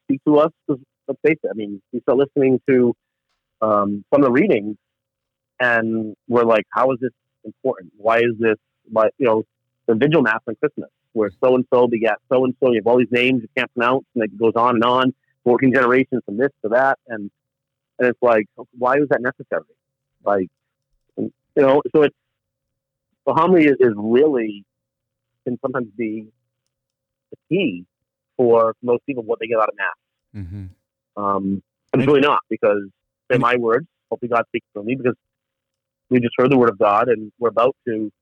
speak 0.04 0.20
to 0.24 0.38
us. 0.38 0.52
let's 0.68 1.20
face 1.26 1.38
it, 1.42 1.50
I 1.50 1.54
mean, 1.54 1.82
we 1.92 2.00
start 2.00 2.18
listening 2.18 2.60
to 2.68 2.94
um, 3.60 4.04
some 4.12 4.22
of 4.22 4.26
the 4.26 4.32
readings, 4.32 4.76
and 5.58 6.14
we're 6.28 6.44
like, 6.44 6.64
how 6.70 6.92
is 6.92 6.98
this 7.00 7.12
important? 7.44 7.92
Why 7.96 8.18
is 8.18 8.34
this, 8.38 8.56
why, 8.88 9.08
you 9.18 9.26
know, 9.26 9.42
the 9.86 9.94
vigil 9.94 10.22
mass 10.22 10.40
on 10.46 10.56
Christmas, 10.56 10.90
where 11.16 11.30
so 11.42 11.54
and 11.54 11.64
so 11.72 11.88
begat 11.88 12.18
so 12.30 12.44
and 12.44 12.54
so, 12.60 12.70
you 12.70 12.76
have 12.76 12.86
all 12.86 12.98
these 12.98 13.08
names 13.10 13.40
you 13.42 13.48
can't 13.56 13.72
pronounce, 13.74 14.04
and 14.14 14.22
it 14.22 14.38
goes 14.38 14.52
on 14.54 14.74
and 14.76 14.84
on, 14.84 15.14
14 15.44 15.72
generations 15.72 16.22
from 16.26 16.36
this 16.36 16.50
to 16.62 16.68
that, 16.68 16.98
and 17.08 17.30
and 17.98 18.08
it's 18.08 18.18
like, 18.20 18.46
why 18.76 18.96
was 18.98 19.08
that 19.08 19.22
necessary? 19.22 19.62
Like, 20.22 20.48
you 21.16 21.32
know, 21.56 21.80
so 21.94 22.02
it's 22.02 22.14
the 23.26 23.32
homily 23.32 23.64
is, 23.64 23.76
is 23.80 23.94
really 23.96 24.64
can 25.44 25.58
sometimes 25.62 25.88
be 25.96 26.28
the 27.30 27.36
key 27.48 27.86
for 28.36 28.74
most 28.82 29.04
people 29.06 29.22
what 29.22 29.38
they 29.40 29.46
get 29.46 29.58
out 29.58 29.70
of 29.70 29.74
mass. 29.76 30.44
Mhm. 30.44 30.68
Um, 31.16 31.62
but 31.90 32.00
it's 32.00 32.06
really 32.06 32.20
not 32.20 32.40
because 32.50 32.82
they're 33.28 33.38
my 33.38 33.56
words. 33.56 33.86
Hopefully, 34.10 34.28
God 34.28 34.44
speaks 34.48 34.66
through 34.74 34.84
me 34.84 34.96
because 34.96 35.16
we 36.10 36.20
just 36.20 36.34
heard 36.36 36.50
the 36.50 36.58
word 36.58 36.68
of 36.68 36.78
God 36.78 37.08
and 37.08 37.32
we're 37.38 37.48
about 37.48 37.74
to 37.88 38.12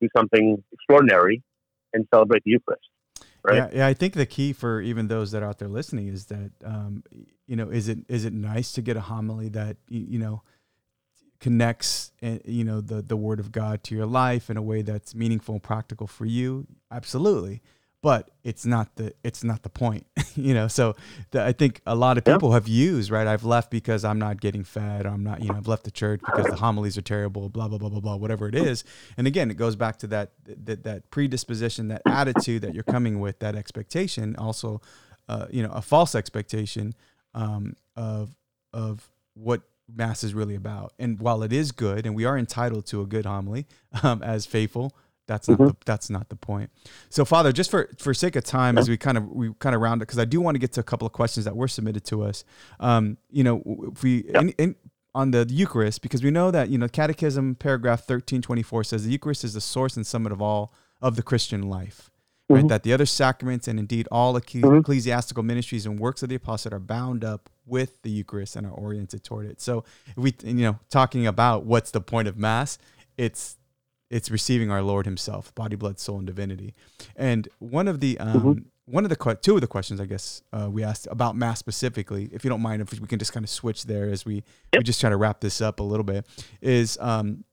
do 0.00 0.08
something 0.16 0.62
extraordinary 0.72 1.42
and 1.96 2.06
celebrate 2.12 2.44
the 2.44 2.52
Eucharist. 2.52 2.88
Right? 3.42 3.56
Yeah, 3.56 3.68
yeah. 3.72 3.86
I 3.86 3.94
think 3.94 4.14
the 4.14 4.26
key 4.26 4.52
for 4.52 4.80
even 4.80 5.08
those 5.08 5.30
that 5.32 5.42
are 5.42 5.48
out 5.48 5.58
there 5.58 5.68
listening 5.68 6.08
is 6.08 6.26
that, 6.26 6.50
um, 6.64 7.04
you 7.46 7.56
know, 7.56 7.68
is 7.68 7.88
it 7.88 7.98
is 8.08 8.24
it 8.24 8.32
nice 8.32 8.72
to 8.72 8.82
get 8.82 8.96
a 8.96 9.00
homily 9.00 9.48
that 9.50 9.76
you 9.88 10.18
know 10.18 10.42
connects, 11.38 12.12
uh, 12.22 12.38
you 12.44 12.64
know, 12.64 12.80
the 12.80 13.02
the 13.02 13.16
Word 13.16 13.40
of 13.40 13.52
God 13.52 13.84
to 13.84 13.94
your 13.94 14.06
life 14.06 14.50
in 14.50 14.56
a 14.56 14.62
way 14.62 14.82
that's 14.82 15.14
meaningful 15.14 15.54
and 15.54 15.62
practical 15.62 16.06
for 16.06 16.26
you? 16.26 16.66
Absolutely, 16.90 17.62
but 18.06 18.30
it's 18.44 18.64
not 18.64 18.94
the 18.94 19.12
it's 19.24 19.42
not 19.42 19.64
the 19.64 19.68
point, 19.68 20.06
you 20.36 20.54
know. 20.54 20.68
So 20.68 20.94
the, 21.32 21.44
I 21.44 21.50
think 21.50 21.80
a 21.86 21.96
lot 21.96 22.18
of 22.18 22.22
Yeah. 22.24 22.34
people 22.34 22.52
have 22.52 22.68
used 22.68 23.10
right. 23.10 23.26
I've 23.26 23.42
left 23.44 23.68
because 23.68 24.04
I'm 24.04 24.20
not 24.20 24.40
getting 24.40 24.62
fed. 24.62 25.06
Or 25.06 25.08
I'm 25.08 25.24
not, 25.24 25.42
you 25.42 25.50
know, 25.50 25.56
I've 25.56 25.66
left 25.66 25.82
the 25.82 25.90
church 25.90 26.20
because 26.24 26.48
the 26.48 26.54
homilies 26.54 26.96
are 26.96 27.02
terrible. 27.02 27.48
Blah 27.48 27.66
blah 27.66 27.78
blah 27.78 27.88
blah 27.88 27.98
blah. 27.98 28.14
Whatever 28.14 28.46
it 28.46 28.54
is, 28.54 28.84
and 29.16 29.26
again, 29.26 29.50
it 29.50 29.56
goes 29.56 29.74
back 29.74 29.96
to 30.02 30.06
that 30.14 30.30
that 30.66 30.84
that 30.84 31.10
predisposition, 31.10 31.88
that 31.88 32.02
attitude 32.06 32.62
that 32.62 32.74
you're 32.74 32.84
coming 32.84 33.18
with, 33.18 33.40
that 33.40 33.56
expectation. 33.56 34.36
Also, 34.36 34.80
uh, 35.28 35.46
you 35.50 35.64
know, 35.64 35.72
a 35.72 35.82
false 35.82 36.14
expectation 36.14 36.94
um, 37.34 37.74
of 37.96 38.36
of 38.72 39.10
what 39.34 39.62
mass 39.92 40.22
is 40.22 40.32
really 40.32 40.54
about. 40.54 40.92
And 41.00 41.18
while 41.18 41.42
it 41.42 41.52
is 41.52 41.72
good, 41.72 42.06
and 42.06 42.14
we 42.14 42.24
are 42.24 42.38
entitled 42.38 42.86
to 42.86 43.00
a 43.00 43.06
good 43.06 43.26
homily 43.26 43.66
um, 44.04 44.22
as 44.22 44.46
faithful, 44.46 44.94
that's 45.26 45.48
not 45.48 45.58
Mhm. 45.58 45.68
the, 45.68 45.76
that's 45.84 46.08
not 46.10 46.28
the 46.28 46.36
point. 46.36 46.70
So, 47.10 47.24
Father, 47.24 47.52
just 47.52 47.70
for 47.70 47.88
for 47.98 48.14
sake 48.14 48.36
of 48.36 48.44
time, 48.44 48.78
as 48.78 48.88
we 48.88 48.96
kind 48.96 49.18
of 49.18 49.28
we 49.30 49.52
kind 49.58 49.74
of 49.74 49.80
round 49.80 50.00
it, 50.02 50.06
because 50.06 50.18
I 50.18 50.24
do 50.24 50.40
want 50.40 50.54
to 50.54 50.58
get 50.58 50.72
to 50.74 50.80
a 50.80 50.84
couple 50.84 51.06
of 51.06 51.12
questions 51.12 51.44
that 51.44 51.56
were 51.56 51.68
submitted 51.68 52.04
to 52.06 52.22
us. 52.22 52.44
Um, 52.80 53.18
you 53.30 53.44
know, 53.44 53.62
if 53.92 54.02
we 54.02 54.24
Yeah. 54.28 54.40
in, 54.40 54.48
in, 54.50 54.76
on 55.14 55.30
the 55.30 55.46
Eucharist, 55.48 56.02
because 56.02 56.22
we 56.22 56.30
know 56.30 56.50
that 56.50 56.68
you 56.68 56.78
know 56.78 56.88
Catechism 56.88 57.54
paragraph 57.56 58.04
thirteen 58.04 58.42
twenty 58.42 58.62
four 58.62 58.84
says 58.84 59.04
the 59.04 59.10
Eucharist 59.10 59.44
is 59.44 59.54
the 59.54 59.60
source 59.60 59.96
and 59.96 60.06
summit 60.06 60.32
of 60.32 60.40
all 60.42 60.72
of 61.02 61.16
the 61.16 61.22
Christian 61.22 61.62
life. 61.62 62.10
Right, 62.48 62.64
Mhm. 62.64 62.68
that 62.68 62.84
the 62.84 62.92
other 62.92 63.06
sacraments 63.06 63.66
and 63.66 63.76
indeed 63.76 64.06
all 64.12 64.34
eccle- 64.34 64.60
Mhm. 64.62 64.78
ecclesiastical 64.80 65.42
ministries 65.42 65.84
and 65.84 65.98
works 65.98 66.22
of 66.22 66.28
the 66.28 66.36
apostle 66.36 66.72
are 66.74 66.78
bound 66.78 67.24
up 67.24 67.50
with 67.66 68.00
the 68.02 68.10
Eucharist 68.10 68.54
and 68.54 68.64
are 68.64 68.70
oriented 68.72 69.24
toward 69.24 69.46
it. 69.46 69.60
So, 69.60 69.82
if 70.06 70.16
we, 70.16 70.32
you 70.44 70.54
know, 70.54 70.78
talking 70.88 71.26
about 71.26 71.66
what's 71.66 71.90
the 71.90 72.00
point 72.00 72.28
of 72.28 72.36
Mass, 72.38 72.78
it's 73.18 73.56
it's 74.10 74.30
receiving 74.30 74.70
our 74.70 74.82
Lord 74.82 75.04
Himself, 75.06 75.54
body, 75.54 75.76
blood, 75.76 75.98
soul, 75.98 76.18
and 76.18 76.26
divinity. 76.26 76.74
And 77.16 77.48
one 77.58 77.88
of 77.88 78.00
the 78.00 78.18
um, 78.18 78.42
Mhm. 78.42 78.64
one 78.86 79.04
of 79.04 79.10
the 79.10 79.16
que- 79.16 79.34
two 79.36 79.56
of 79.56 79.60
the 79.60 79.66
questions 79.66 80.00
I 80.00 80.06
guess 80.06 80.42
uh, 80.52 80.68
we 80.70 80.84
asked 80.84 81.08
about 81.10 81.34
Mass 81.36 81.58
specifically, 81.58 82.28
if 82.32 82.44
you 82.44 82.50
don't 82.50 82.62
mind, 82.62 82.80
if 82.82 82.92
we 83.00 83.06
can 83.08 83.18
just 83.18 83.32
kind 83.32 83.42
of 83.44 83.50
switch 83.50 83.84
there 83.86 84.08
as 84.08 84.24
we 84.24 84.44
we 84.72 84.82
just 84.84 85.00
try 85.00 85.10
to 85.10 85.16
wrap 85.16 85.40
this 85.40 85.60
up 85.60 85.80
a 85.80 85.82
little 85.82 86.04
bit, 86.04 86.24
is 86.60 86.96
um, 87.00 87.44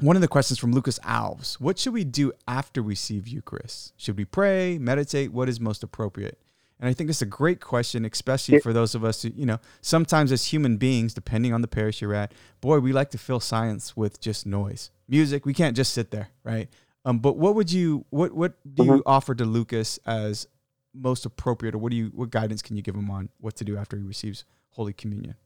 one 0.00 0.16
of 0.16 0.22
the 0.22 0.28
questions 0.28 0.58
from 0.58 0.72
Lucas 0.72 0.98
Alves. 1.00 1.54
What 1.54 1.78
should 1.78 1.92
we 1.94 2.04
do 2.04 2.32
after 2.46 2.82
we 2.82 2.90
receive 2.90 3.26
Eucharist? 3.26 3.94
Should 3.96 4.16
we 4.18 4.24
pray, 4.24 4.78
meditate? 4.78 5.32
What 5.32 5.48
is 5.48 5.60
most 5.60 5.82
appropriate? 5.82 6.38
And 6.82 6.90
I 6.90 6.94
think 6.94 7.08
it's 7.10 7.22
a 7.22 7.26
great 7.26 7.60
question, 7.60 8.04
especially 8.04 8.58
for 8.58 8.72
those 8.72 8.96
of 8.96 9.04
us 9.04 9.22
who, 9.22 9.30
you 9.36 9.46
know, 9.46 9.60
sometimes 9.82 10.32
as 10.32 10.46
human 10.46 10.78
beings, 10.78 11.14
depending 11.14 11.54
on 11.54 11.62
the 11.62 11.68
parish 11.68 12.02
you're 12.02 12.12
at, 12.12 12.32
boy, 12.60 12.80
we 12.80 12.92
like 12.92 13.10
to 13.10 13.18
fill 13.18 13.38
science 13.38 13.96
with 13.96 14.20
just 14.20 14.46
noise. 14.46 14.90
Music, 15.06 15.46
we 15.46 15.54
can't 15.54 15.76
just 15.76 15.94
sit 15.94 16.10
there, 16.10 16.30
right? 16.42 16.68
Um, 17.04 17.20
but 17.20 17.36
what 17.36 17.54
would 17.54 17.70
you, 17.70 18.04
what, 18.10 18.32
what 18.32 18.54
do 18.74 18.84
you 18.84 19.02
offer 19.06 19.32
to 19.32 19.44
Lucas 19.44 20.00
as 20.06 20.48
most 20.92 21.24
appropriate, 21.24 21.76
or 21.76 21.78
what 21.78 21.90
do 21.92 21.96
you, 21.96 22.06
what 22.16 22.30
guidance 22.30 22.62
can 22.62 22.74
you 22.74 22.82
give 22.82 22.96
him 22.96 23.08
on 23.12 23.28
what 23.38 23.54
to 23.56 23.64
do 23.64 23.76
after 23.76 23.96
he 23.96 24.02
receives 24.02 24.44
Holy 24.70 24.92
Communion? 24.92 25.36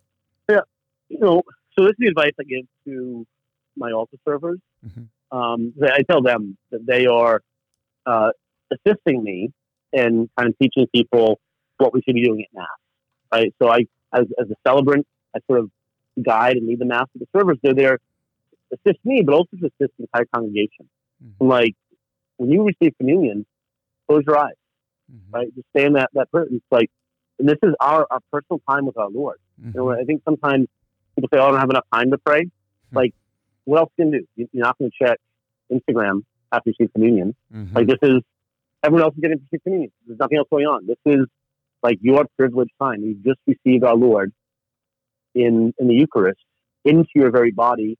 Yeah. 0.48 0.60
You 1.10 1.18
know, 1.20 1.42
so 1.78 1.84
this 1.84 1.90
is 1.90 1.96
the 1.98 2.06
advice 2.06 2.32
I 2.40 2.44
give 2.44 2.64
to 2.86 3.26
my 3.76 3.92
altar 3.92 4.16
servers. 4.26 4.58
Mhm. 4.86 5.08
Um, 5.32 5.74
I 5.82 6.00
tell 6.10 6.22
them 6.22 6.56
that 6.70 6.86
they 6.86 7.04
are 7.04 7.42
uh, 8.06 8.30
assisting 8.70 9.22
me 9.22 9.52
and 9.96 10.28
kind 10.36 10.50
of 10.50 10.58
teaching 10.60 10.86
people 10.94 11.40
what 11.78 11.92
we 11.92 12.02
should 12.02 12.14
be 12.14 12.24
doing 12.24 12.42
at 12.42 12.54
mass. 12.54 12.66
Right. 13.32 13.54
So 13.60 13.68
I, 13.68 13.86
as, 14.12 14.26
as 14.38 14.50
a 14.50 14.54
celebrant, 14.66 15.06
I 15.34 15.40
sort 15.46 15.60
of 15.60 15.70
guide 16.22 16.56
and 16.56 16.66
lead 16.66 16.78
the 16.78 16.84
mass. 16.84 17.06
But 17.14 17.26
the 17.26 17.38
servers, 17.38 17.58
they're 17.62 17.74
there 17.74 17.98
to 17.98 18.78
assist 18.86 19.04
me, 19.04 19.22
but 19.22 19.34
also 19.34 19.56
to 19.58 19.66
assist 19.66 19.92
the 19.98 20.04
entire 20.04 20.26
congregation. 20.32 20.88
Mm-hmm. 21.24 21.46
Like 21.46 21.74
when 22.36 22.50
you 22.50 22.64
receive 22.64 22.94
communion, 22.98 23.46
close 24.08 24.22
your 24.26 24.38
eyes. 24.38 24.52
Mm-hmm. 25.12 25.34
Right. 25.36 25.54
Just 25.54 25.66
stay 25.70 25.86
in 25.86 25.94
that 25.94 26.10
that 26.14 26.30
person. 26.30 26.56
It's 26.56 26.64
like, 26.70 26.90
and 27.38 27.48
this 27.48 27.58
is 27.62 27.74
our, 27.80 28.06
our 28.10 28.20
personal 28.32 28.60
time 28.68 28.86
with 28.86 28.96
our 28.96 29.10
Lord. 29.10 29.38
Mm-hmm. 29.60 29.78
You 29.78 29.84
know, 29.84 29.90
I 29.90 30.04
think 30.04 30.22
sometimes 30.24 30.68
people 31.14 31.28
say, 31.32 31.38
"Oh, 31.38 31.46
I 31.46 31.50
don't 31.50 31.60
have 31.60 31.70
enough 31.70 31.86
time 31.92 32.10
to 32.10 32.18
pray." 32.18 32.42
Mm-hmm. 32.42 32.96
Like, 32.96 33.14
what 33.64 33.78
else 33.78 33.90
can 33.96 34.12
you 34.12 34.26
do? 34.36 34.48
You're 34.52 34.64
not 34.64 34.78
going 34.78 34.90
to 34.90 35.04
check 35.04 35.18
Instagram 35.70 36.22
after 36.52 36.70
you 36.70 36.74
receive 36.78 36.92
communion. 36.92 37.34
Mm-hmm. 37.54 37.76
Like 37.76 37.86
this 37.86 37.98
is 38.02 38.22
everyone 38.86 39.04
else 39.04 39.14
is 39.14 39.20
getting 39.20 39.38
to 39.38 39.58
communion. 39.60 39.90
There's 40.06 40.18
nothing 40.18 40.38
else 40.38 40.48
going 40.50 40.66
on. 40.66 40.86
This 40.86 40.96
is 41.04 41.26
like 41.82 41.98
your 42.00 42.24
privileged 42.38 42.72
time. 42.80 43.02
You've 43.02 43.24
just 43.24 43.40
received 43.46 43.84
our 43.84 43.96
Lord 43.96 44.32
in 45.34 45.74
in 45.78 45.88
the 45.88 45.94
Eucharist 45.94 46.40
into 46.84 47.10
your 47.14 47.30
very 47.30 47.50
body, 47.50 47.98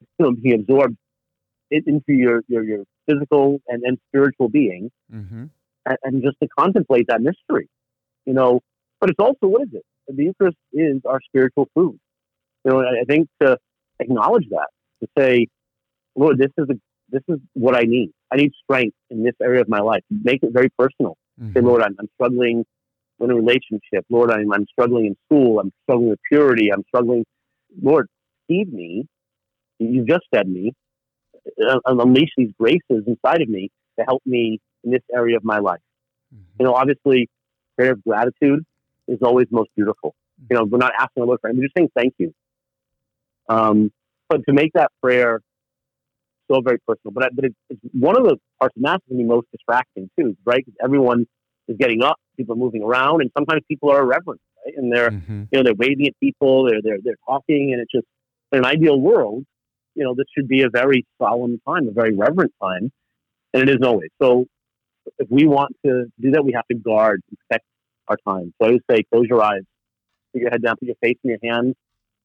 you 0.00 0.24
know, 0.24 0.32
being 0.32 0.60
absorbed 0.60 0.96
it 1.70 1.84
into 1.86 2.12
your 2.12 2.42
your, 2.48 2.62
your 2.62 2.84
physical 3.06 3.60
and, 3.68 3.82
and 3.82 3.98
spiritual 4.08 4.48
being, 4.48 4.90
mm-hmm. 5.12 5.44
and, 5.86 5.98
and 6.04 6.22
just 6.22 6.36
to 6.42 6.48
contemplate 6.58 7.06
that 7.08 7.20
mystery, 7.20 7.68
you 8.24 8.32
know. 8.32 8.60
But 9.00 9.10
it's 9.10 9.18
also 9.18 9.48
what 9.48 9.62
is 9.62 9.74
it? 9.74 9.84
The 10.08 10.24
Eucharist 10.24 10.56
is 10.72 11.00
our 11.04 11.20
spiritual 11.28 11.68
food. 11.74 11.98
You 12.64 12.70
know, 12.70 12.80
I 12.80 13.04
think 13.08 13.28
to 13.40 13.58
acknowledge 13.98 14.46
that, 14.50 14.68
to 15.00 15.08
say, 15.18 15.48
Lord, 16.14 16.38
this 16.38 16.50
is 16.56 16.66
a 16.70 16.74
this 17.12 17.22
is 17.28 17.38
what 17.52 17.76
I 17.76 17.82
need. 17.82 18.10
I 18.32 18.36
need 18.36 18.52
strength 18.64 18.96
in 19.10 19.22
this 19.22 19.34
area 19.40 19.60
of 19.60 19.68
my 19.68 19.80
life. 19.80 20.02
Make 20.10 20.42
it 20.42 20.52
very 20.52 20.70
personal. 20.78 21.16
Mm-hmm. 21.40 21.52
Say, 21.52 21.60
Lord, 21.60 21.82
I'm, 21.82 21.94
I'm, 22.00 22.08
struggling 22.14 22.64
in 23.20 23.30
a 23.30 23.34
relationship. 23.34 24.04
Lord, 24.10 24.30
I'm, 24.30 24.52
I'm 24.52 24.66
struggling 24.72 25.06
in 25.06 25.16
school. 25.26 25.60
I'm 25.60 25.70
struggling 25.84 26.10
with 26.10 26.18
purity. 26.26 26.70
I'm 26.72 26.82
struggling. 26.88 27.24
Lord, 27.80 28.08
feed 28.48 28.72
me. 28.72 29.06
You 29.78 30.04
just 30.04 30.24
fed 30.34 30.48
me. 30.48 30.72
Uh, 31.68 31.78
unleash 31.86 32.30
these 32.36 32.50
graces 32.58 33.04
inside 33.06 33.42
of 33.42 33.48
me 33.48 33.70
to 33.98 34.04
help 34.06 34.22
me 34.24 34.58
in 34.84 34.92
this 34.92 35.02
area 35.14 35.36
of 35.36 35.44
my 35.44 35.58
life. 35.58 35.80
Mm-hmm. 36.34 36.42
You 36.60 36.66
know, 36.66 36.74
obviously, 36.74 37.28
prayer 37.76 37.92
of 37.92 38.02
gratitude 38.04 38.64
is 39.08 39.18
always 39.22 39.46
most 39.50 39.70
beautiful. 39.76 40.14
You 40.50 40.56
know, 40.56 40.64
we're 40.64 40.78
not 40.78 40.92
asking 40.98 41.22
the 41.22 41.26
Lord 41.26 41.40
for 41.40 41.48
anything. 41.48 41.60
We're 41.60 41.66
just 41.66 41.76
saying 41.76 41.90
thank 41.94 42.14
you. 42.18 42.34
Um, 43.48 43.92
but 44.28 44.40
to 44.48 44.54
make 44.54 44.72
that 44.74 44.90
prayer 45.02 45.40
so 46.50 46.60
very 46.60 46.78
personal. 46.86 47.12
But 47.12 47.30
but 47.34 47.46
it's, 47.46 47.54
it's 47.70 47.80
one 47.92 48.16
of 48.16 48.24
the 48.24 48.36
parts 48.60 48.76
of 48.76 48.82
mass 48.82 48.98
can 49.08 49.18
be 49.18 49.24
most 49.24 49.46
distracting 49.52 50.10
too, 50.18 50.36
right? 50.44 50.64
Because 50.64 50.76
everyone 50.82 51.26
is 51.68 51.76
getting 51.78 52.02
up, 52.02 52.16
people 52.36 52.54
are 52.54 52.58
moving 52.58 52.82
around, 52.82 53.20
and 53.20 53.30
sometimes 53.36 53.62
people 53.68 53.90
are 53.90 54.00
irreverent, 54.00 54.40
right? 54.64 54.74
And 54.76 54.92
they're 54.92 55.10
mm-hmm. 55.10 55.44
you 55.50 55.58
know 55.58 55.62
they're 55.62 55.74
waving 55.74 56.06
at 56.06 56.14
people, 56.20 56.68
they're 56.68 56.80
they're 56.82 56.98
they're 57.02 57.18
talking, 57.26 57.72
and 57.72 57.80
it's 57.80 57.92
just 57.92 58.06
in 58.52 58.58
an 58.58 58.66
ideal 58.66 59.00
world, 59.00 59.44
you 59.94 60.04
know, 60.04 60.14
this 60.14 60.26
should 60.36 60.48
be 60.48 60.62
a 60.62 60.70
very 60.70 61.06
solemn 61.20 61.60
time, 61.66 61.88
a 61.88 61.92
very 61.92 62.14
reverent 62.14 62.52
time, 62.62 62.92
and 63.52 63.62
it 63.62 63.68
isn't 63.68 63.84
always. 63.84 64.10
So 64.20 64.46
if 65.18 65.28
we 65.30 65.46
want 65.46 65.74
to 65.84 66.04
do 66.20 66.30
that, 66.32 66.44
we 66.44 66.52
have 66.52 66.66
to 66.68 66.76
guard, 66.76 67.22
protect 67.28 67.66
our 68.08 68.16
time. 68.26 68.54
So 68.60 68.68
I 68.68 68.72
would 68.72 68.84
say, 68.90 69.02
close 69.12 69.26
your 69.28 69.42
eyes, 69.42 69.62
put 70.32 70.42
your 70.42 70.50
head 70.50 70.62
down, 70.62 70.76
put 70.76 70.86
your 70.86 70.96
face 71.02 71.18
in 71.24 71.30
your 71.30 71.38
hands. 71.42 71.74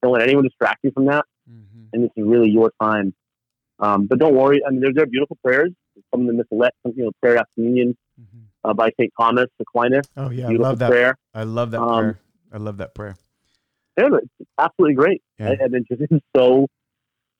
Don't 0.02 0.14
let 0.14 0.22
anyone 0.22 0.44
distract 0.44 0.80
you 0.84 0.92
from 0.92 1.06
that. 1.06 1.26
Mm-hmm. 1.50 1.86
And 1.94 2.04
this 2.04 2.12
is 2.16 2.24
really 2.26 2.50
your 2.50 2.72
time 2.82 3.14
um, 3.80 4.08
but 4.08 4.20
don't 4.20 4.36
worry. 4.36 4.62
I 4.66 4.72
mean, 4.72 4.82
there's, 4.82 4.96
there 4.96 5.04
are 5.04 5.08
beautiful 5.08 5.38
prayers. 5.44 5.72
Some 6.12 6.22
of 6.22 6.28
them 6.28 6.38
Missalette, 6.38 6.72
you 6.96 7.06
know, 7.06 7.12
prayer 7.22 7.38
after 7.38 7.50
communion 7.56 7.98
mm-hmm. 8.20 8.70
uh, 8.70 8.74
by 8.74 8.90
St. 9.00 9.12
Thomas 9.20 9.48
Aquinas. 9.60 10.08
Oh, 10.16 10.30
yeah. 10.30 10.48
I 10.48 10.52
love 10.52 10.80
that. 10.80 10.90
Prayer. 10.90 11.18
I 11.34 11.44
love 11.44 11.72
that 11.72 11.82
um, 11.82 12.00
prayer. 12.00 12.20
I 12.54 12.58
love 12.58 12.78
that 12.78 12.96
prayer. 12.96 13.16
Yeah, 13.98 14.10
it's 14.14 14.50
absolutely 14.60 14.96
great. 14.96 15.22
Yeah. 15.40 15.56
And 15.60 15.74
it 15.74 15.84
just 15.88 16.12
is 16.12 16.22
so 16.36 16.68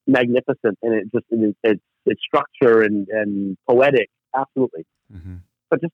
magnificent 0.08 0.78
and 0.82 0.94
it 0.94 1.04
just, 1.14 1.26
it, 1.30 1.56
it's, 1.64 1.82
it's 2.06 2.22
structure 2.22 2.82
and, 2.82 3.08
and 3.10 3.58
poetic. 3.68 4.10
Absolutely. 4.36 4.86
Mm-hmm. 5.14 5.36
But 5.70 5.82
just 5.82 5.94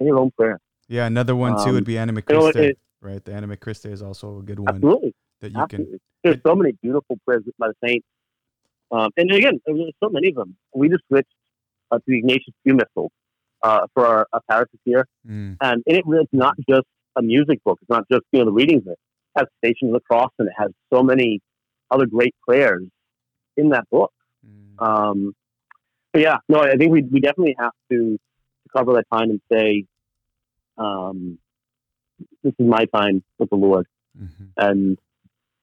in 0.00 0.06
your 0.06 0.18
own 0.18 0.32
prayer. 0.36 0.58
Yeah. 0.88 1.06
Another 1.06 1.36
one 1.36 1.56
too 1.56 1.70
um, 1.70 1.74
would 1.74 1.84
be 1.84 1.98
Anima 1.98 2.22
Christi, 2.22 2.58
you 2.58 2.64
know, 2.64 2.68
it, 2.70 2.78
right? 3.00 3.24
The 3.24 3.32
Anima 3.32 3.56
Christi 3.56 3.90
is 3.90 4.02
also 4.02 4.38
a 4.38 4.42
good 4.42 4.58
one. 4.58 4.74
Absolutely. 4.74 5.14
That 5.40 5.52
you 5.52 5.60
absolutely. 5.60 5.92
can. 5.92 6.00
There's 6.24 6.38
so 6.44 6.56
many 6.56 6.72
beautiful 6.82 7.16
prayers 7.24 7.44
by 7.58 7.68
the 7.68 7.74
saints 7.86 8.06
um, 8.90 9.10
and 9.16 9.30
again, 9.32 9.60
there's 9.66 9.92
so 10.02 10.08
many 10.08 10.28
of 10.28 10.36
them. 10.36 10.56
We 10.74 10.88
just 10.88 11.02
switched 11.08 11.32
uh, 11.90 11.96
to 11.98 12.04
the 12.06 12.18
Ignatius 12.18 12.54
Pew 12.64 12.74
Missal 12.74 13.10
uh, 13.62 13.86
for 13.94 14.06
our, 14.06 14.26
our 14.32 14.40
parish 14.48 14.70
here, 14.84 15.06
mm. 15.28 15.56
and 15.60 15.82
it, 15.86 16.04
it's 16.06 16.32
not 16.32 16.54
just 16.68 16.86
a 17.16 17.22
music 17.22 17.62
book. 17.64 17.78
It's 17.82 17.90
not 17.90 18.04
just 18.10 18.22
you 18.32 18.40
know 18.40 18.46
the 18.46 18.52
readings. 18.52 18.84
It 18.86 18.98
has 19.36 19.46
Stations 19.58 19.90
of 19.90 19.94
the 19.94 20.00
Cross, 20.00 20.30
and 20.38 20.48
it 20.48 20.54
has 20.56 20.70
so 20.92 21.02
many 21.02 21.40
other 21.90 22.06
great 22.06 22.34
prayers 22.46 22.84
in 23.56 23.70
that 23.70 23.88
book. 23.90 24.12
Mm. 24.46 24.86
Um, 24.86 25.34
but 26.12 26.22
yeah, 26.22 26.36
no, 26.48 26.60
I 26.60 26.76
think 26.76 26.92
we 26.92 27.02
we 27.02 27.20
definitely 27.20 27.56
have 27.58 27.72
to, 27.90 28.16
to 28.16 28.68
cover 28.74 28.94
that 28.94 29.06
time 29.12 29.30
and 29.30 29.40
say, 29.52 29.84
um, 30.78 31.38
"This 32.42 32.54
is 32.58 32.66
my 32.66 32.84
time 32.86 33.24
with 33.38 33.50
the 33.50 33.56
Lord," 33.56 33.86
mm-hmm. 34.18 34.44
and 34.56 34.98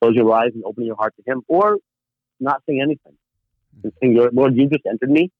close 0.01 0.15
your 0.15 0.31
eyes 0.33 0.51
and 0.53 0.63
open 0.65 0.83
your 0.83 0.95
heart 0.95 1.13
to 1.15 1.31
Him, 1.31 1.41
or 1.47 1.77
not 2.43 2.61
saying 2.67 2.81
anything. 2.81 3.17
And 3.83 3.91
hmm. 4.01 4.15
saying, 4.15 4.29
Lord, 4.33 4.55
you 4.55 4.69
just 4.69 4.85
entered 4.85 5.09
me. 5.09 5.31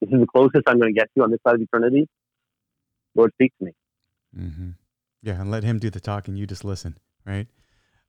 This 0.00 0.10
is 0.12 0.20
the 0.20 0.26
closest 0.26 0.64
I'm 0.66 0.78
going 0.78 0.94
to 0.94 0.98
get 0.98 1.08
to 1.16 1.24
on 1.24 1.30
this 1.30 1.40
side 1.46 1.54
of 1.54 1.60
eternity. 1.60 2.08
Lord, 3.14 3.32
speak 3.34 3.52
to 3.58 3.64
me. 3.66 3.72
Mm-hmm. 4.38 4.70
Yeah, 5.22 5.40
and 5.40 5.50
let 5.50 5.64
Him 5.64 5.78
do 5.78 5.90
the 5.90 6.00
talking. 6.00 6.36
You 6.36 6.46
just 6.46 6.64
listen, 6.64 6.98
right? 7.24 7.46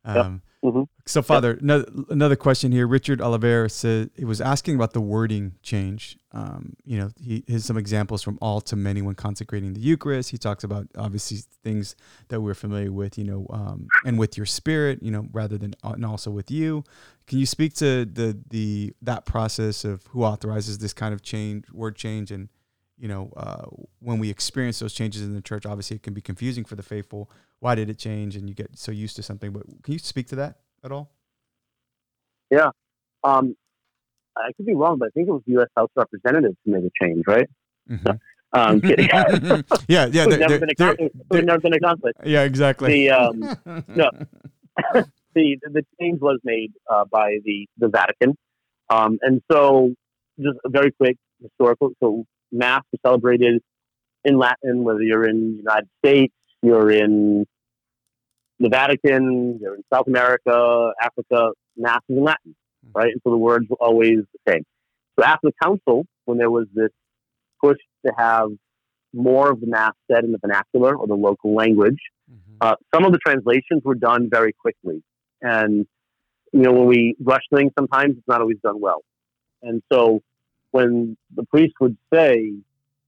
Um, 0.08 0.42
mm-hmm. 0.64 0.84
So, 1.06 1.22
Father, 1.22 1.50
yep. 1.50 1.62
another, 1.62 1.86
another 2.10 2.36
question 2.36 2.72
here. 2.72 2.88
Richard 2.88 3.22
Oliveira 3.22 3.70
said 3.70 4.10
he 4.16 4.26
was 4.26 4.42
asking 4.42 4.76
about 4.76 4.94
the 4.94 5.02
wording 5.02 5.54
change. 5.62 6.18
Um, 6.32 6.76
you 6.86 6.98
know, 6.98 7.10
he 7.20 7.44
has 7.50 7.66
some 7.66 7.78
examples 7.78 8.24
from 8.24 8.38
all 8.42 8.62
to 8.62 8.76
many 8.76 9.02
when 9.02 9.16
consecrating 9.16 9.74
the 9.74 9.80
Eucharist. 9.80 10.30
He 10.32 10.38
talks 10.38 10.64
about 10.64 10.88
obviously 10.98 11.40
things 11.64 11.96
that 12.30 12.42
we're 12.42 12.54
familiar 12.54 12.92
with, 12.92 13.18
you 13.18 13.26
know, 13.26 13.48
um, 13.50 13.88
and 14.06 14.18
with 14.18 14.38
your 14.38 14.46
spirit, 14.46 15.04
you 15.04 15.12
know, 15.12 15.28
rather 15.32 15.58
than 15.58 15.74
uh, 15.84 15.92
and 15.92 16.06
also 16.06 16.32
with 16.32 16.50
you. 16.50 16.84
Can 17.28 17.40
you 17.40 17.46
speak 17.46 17.74
to 17.76 18.06
the 18.06 18.38
the 18.50 18.94
that 19.02 19.26
process 19.26 19.84
of 19.84 20.06
who 20.08 20.24
authorizes 20.24 20.78
this 20.78 20.94
kind 20.94 21.14
of 21.14 21.22
change, 21.22 21.70
word 21.72 21.96
change, 21.96 22.32
and 22.32 22.50
you 22.98 23.08
know, 23.08 23.32
uh, 23.38 23.66
when 24.00 24.20
we 24.20 24.30
experience 24.30 24.80
those 24.80 24.94
changes 24.94 25.22
in 25.22 25.34
the 25.34 25.42
church, 25.42 25.66
obviously 25.66 25.96
it 25.96 26.04
can 26.04 26.14
be 26.14 26.22
confusing 26.22 26.66
for 26.66 26.76
the 26.76 26.84
faithful. 26.84 27.30
Why 27.60 27.76
did 27.76 27.90
it 27.90 27.98
change? 27.98 28.36
And 28.36 28.50
you 28.50 28.56
get 28.56 28.78
so 28.78 28.92
used 28.92 29.16
to 29.18 29.24
something. 29.24 29.52
But 29.52 29.64
can 29.84 29.94
you 29.94 30.00
speak 30.00 30.28
to 30.28 30.36
that 30.38 30.60
at 30.84 30.92
all? 30.92 31.12
Yeah. 32.50 32.70
Um, 33.24 33.56
I 34.36 34.52
could 34.56 34.66
be 34.66 34.76
wrong, 34.76 34.98
but 35.00 35.08
I 35.08 35.10
think 35.12 35.28
it 35.28 35.32
was 35.32 35.42
the 35.46 35.54
U.S. 35.54 35.70
House 35.76 35.90
Representatives 35.96 36.56
who 36.66 36.72
made 36.72 36.84
a 36.84 36.92
change, 37.04 37.24
right? 37.28 37.48
Mm-hmm. 37.90 38.12
Um, 38.54 38.80
yeah, 39.90 40.06
yeah. 40.06 40.26
We've 40.26 40.40
never, 40.40 40.60
been 40.60 40.70
a 40.70 40.76
con- 40.76 40.98
never 41.32 41.60
been 41.60 41.74
a 41.74 41.80
conflict. 41.82 42.20
Yeah, 42.24 42.44
exactly. 42.44 43.08
The 43.08 43.12
um, 43.12 43.40
no, 43.90 44.10
the 45.36 45.58
the 45.64 45.86
change 46.00 46.22
was 46.22 46.40
made 46.46 46.72
uh, 46.90 47.04
by 47.12 47.40
the 47.44 47.68
the 47.78 47.90
Vatican, 47.90 48.38
um, 48.90 49.20
and 49.22 49.42
so 49.52 49.94
just 50.40 50.58
a 50.64 50.70
very 50.70 50.92
quick 50.94 51.18
historical. 51.42 51.92
So 52.00 52.26
mass 52.52 52.84
is 52.94 53.00
celebrated 53.06 53.62
in 54.24 54.38
Latin, 54.38 54.84
whether 54.84 55.02
you're 55.02 55.28
in 55.28 55.52
the 55.54 55.58
United 55.58 55.90
States, 56.04 56.34
you're 56.62 56.92
in 56.92 57.46
the 58.60 58.70
Vatican, 58.70 59.60
you're 59.62 59.76
in 59.76 59.84
South 59.94 60.08
America, 60.08 60.92
Africa, 61.02 61.52
mass 61.76 62.02
is 62.10 62.18
in 62.18 62.24
Latin, 62.24 62.56
hmm. 62.86 62.92
right? 62.94 63.12
And 63.12 63.22
so 63.24 63.32
the 63.32 63.38
words 63.38 63.66
were 63.70 63.78
always 63.80 64.20
the 64.34 64.52
same. 64.52 64.64
So 65.18 65.26
after 65.26 65.48
the 65.48 65.54
council, 65.62 66.06
when 66.26 66.38
there 66.38 66.52
was 66.52 66.68
this 66.74 66.90
push 67.64 67.78
to 68.06 68.12
have 68.18 68.50
more 69.14 69.52
of 69.52 69.62
the 69.62 69.68
mass 69.68 69.94
said 70.12 70.24
in 70.24 70.32
the 70.32 70.38
vernacular 70.40 70.96
or 70.96 71.08
the 71.08 71.16
local 71.16 71.56
language, 71.56 71.98
mm-hmm. 72.32 72.58
uh, 72.62 72.76
some 72.94 73.06
of 73.06 73.12
the 73.12 73.20
translations 73.20 73.82
were 73.84 73.96
done 73.96 74.30
very 74.30 74.54
quickly. 74.54 75.04
And, 75.42 75.86
you 76.52 76.62
know, 76.62 76.72
when 76.72 76.88
we 76.88 77.16
rush 77.20 77.44
things, 77.54 77.72
sometimes 77.78 78.16
it's 78.18 78.28
not 78.28 78.42
always 78.42 78.58
done 78.64 78.80
well. 78.80 79.02
And 79.62 79.82
so 79.92 80.22
when 80.78 81.18
the 81.40 81.46
priest 81.54 81.76
would 81.82 81.98
say, 82.14 82.54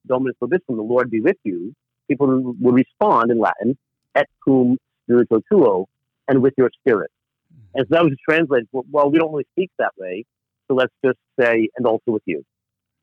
Dominus 0.07 0.37
vobiscum, 0.41 0.75
the 0.81 0.89
Lord 0.93 1.07
be 1.15 1.21
with 1.21 1.39
you, 1.49 1.59
people 2.07 2.27
would 2.63 2.75
respond 2.83 3.25
in 3.33 3.37
Latin, 3.47 3.77
et 4.15 4.27
cum 4.43 4.77
spiritu 5.03 5.37
tuo, 5.51 5.85
and 6.27 6.41
with 6.41 6.55
your 6.57 6.71
spirit. 6.79 7.11
Mm-hmm. 7.53 7.75
And 7.75 7.83
so 7.87 7.91
that 7.95 8.03
was 8.03 8.15
translated, 8.27 8.67
well, 8.71 9.07
we 9.11 9.19
don't 9.19 9.31
really 9.31 9.51
speak 9.55 9.71
that 9.77 9.93
way, 9.97 10.25
so 10.65 10.73
let's 10.81 10.95
just 11.05 11.21
say, 11.39 11.69
and 11.75 11.85
also 11.85 12.09
with 12.15 12.23
you. 12.25 12.43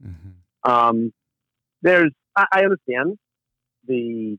Mm-hmm. 0.04 0.70
Um, 0.72 1.12
there's, 1.82 2.12
I, 2.34 2.44
I 2.56 2.60
understand 2.68 3.08
the, 3.86 4.36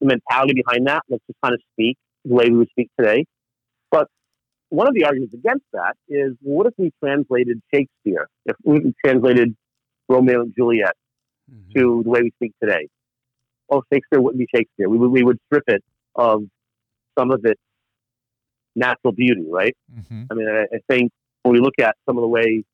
the 0.00 0.06
mentality 0.14 0.54
behind 0.62 0.86
that. 0.86 1.02
Let's 1.08 1.26
just 1.26 1.40
kind 1.42 1.54
of 1.54 1.60
speak 1.72 1.96
the 2.24 2.34
way 2.34 2.46
we 2.52 2.58
would 2.58 2.70
speak 2.70 2.90
today. 2.98 3.24
But 3.90 4.06
one 4.70 4.88
of 4.88 4.94
the 4.94 5.04
arguments 5.04 5.34
against 5.34 5.64
that 5.72 5.96
is 6.08 6.32
what 6.40 6.66
if 6.66 6.74
we 6.76 6.92
translated 7.02 7.60
Shakespeare? 7.72 8.28
If 8.46 8.56
we 8.64 8.94
translated 9.04 9.56
Romeo 10.08 10.42
and 10.42 10.54
Juliet 10.56 10.94
mm-hmm. 11.50 11.78
to 11.78 12.02
the 12.04 12.10
way 12.10 12.22
we 12.22 12.30
speak 12.36 12.52
today? 12.62 12.88
oh, 13.70 13.82
Shakespeare 13.92 14.20
wouldn't 14.20 14.38
be 14.38 14.46
Shakespeare. 14.54 14.88
We 14.88 14.98
would, 14.98 15.10
we 15.10 15.22
would 15.22 15.38
strip 15.46 15.64
it 15.66 15.84
of 16.14 16.44
some 17.18 17.30
of 17.30 17.44
its 17.44 17.60
natural 18.74 19.12
beauty, 19.12 19.46
right? 19.48 19.76
Mm-hmm. 19.94 20.24
I 20.30 20.34
mean, 20.34 20.48
I, 20.48 20.76
I 20.76 20.78
think 20.88 21.12
when 21.42 21.54
we 21.54 21.60
look 21.60 21.74
at 21.80 21.96
some 22.06 22.16
of 22.16 22.22
the 22.22 22.28
ways 22.28 22.64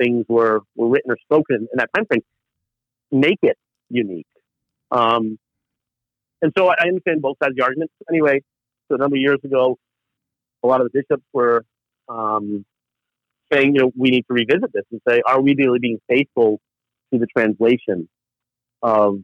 things 0.00 0.24
were, 0.28 0.60
were 0.76 0.88
written 0.88 1.10
or 1.10 1.16
spoken 1.22 1.56
in 1.56 1.76
that 1.76 1.90
time 1.94 2.06
frame, 2.06 2.22
make 3.10 3.38
it 3.42 3.56
unique. 3.90 4.26
Um, 4.90 5.38
and 6.40 6.52
so 6.56 6.68
I, 6.68 6.74
I 6.80 6.88
understand 6.88 7.22
both 7.22 7.36
sides 7.42 7.52
of 7.52 7.56
the 7.56 7.64
argument. 7.64 7.90
Anyway, 8.10 8.42
so 8.88 8.96
a 8.96 8.98
number 8.98 9.16
of 9.16 9.20
years 9.20 9.38
ago, 9.44 9.78
a 10.62 10.66
lot 10.66 10.80
of 10.80 10.90
the 10.90 11.00
bishops 11.00 11.24
were 11.32 11.64
um, 12.08 12.64
saying, 13.52 13.74
you 13.74 13.82
know, 13.82 13.92
we 13.96 14.10
need 14.10 14.22
to 14.22 14.34
revisit 14.34 14.72
this 14.72 14.84
and 14.90 15.00
say, 15.08 15.20
are 15.26 15.40
we 15.40 15.54
really 15.56 15.78
being 15.78 15.98
faithful 16.08 16.60
to 17.12 17.18
the 17.18 17.26
translation 17.26 18.08
of 18.82 19.20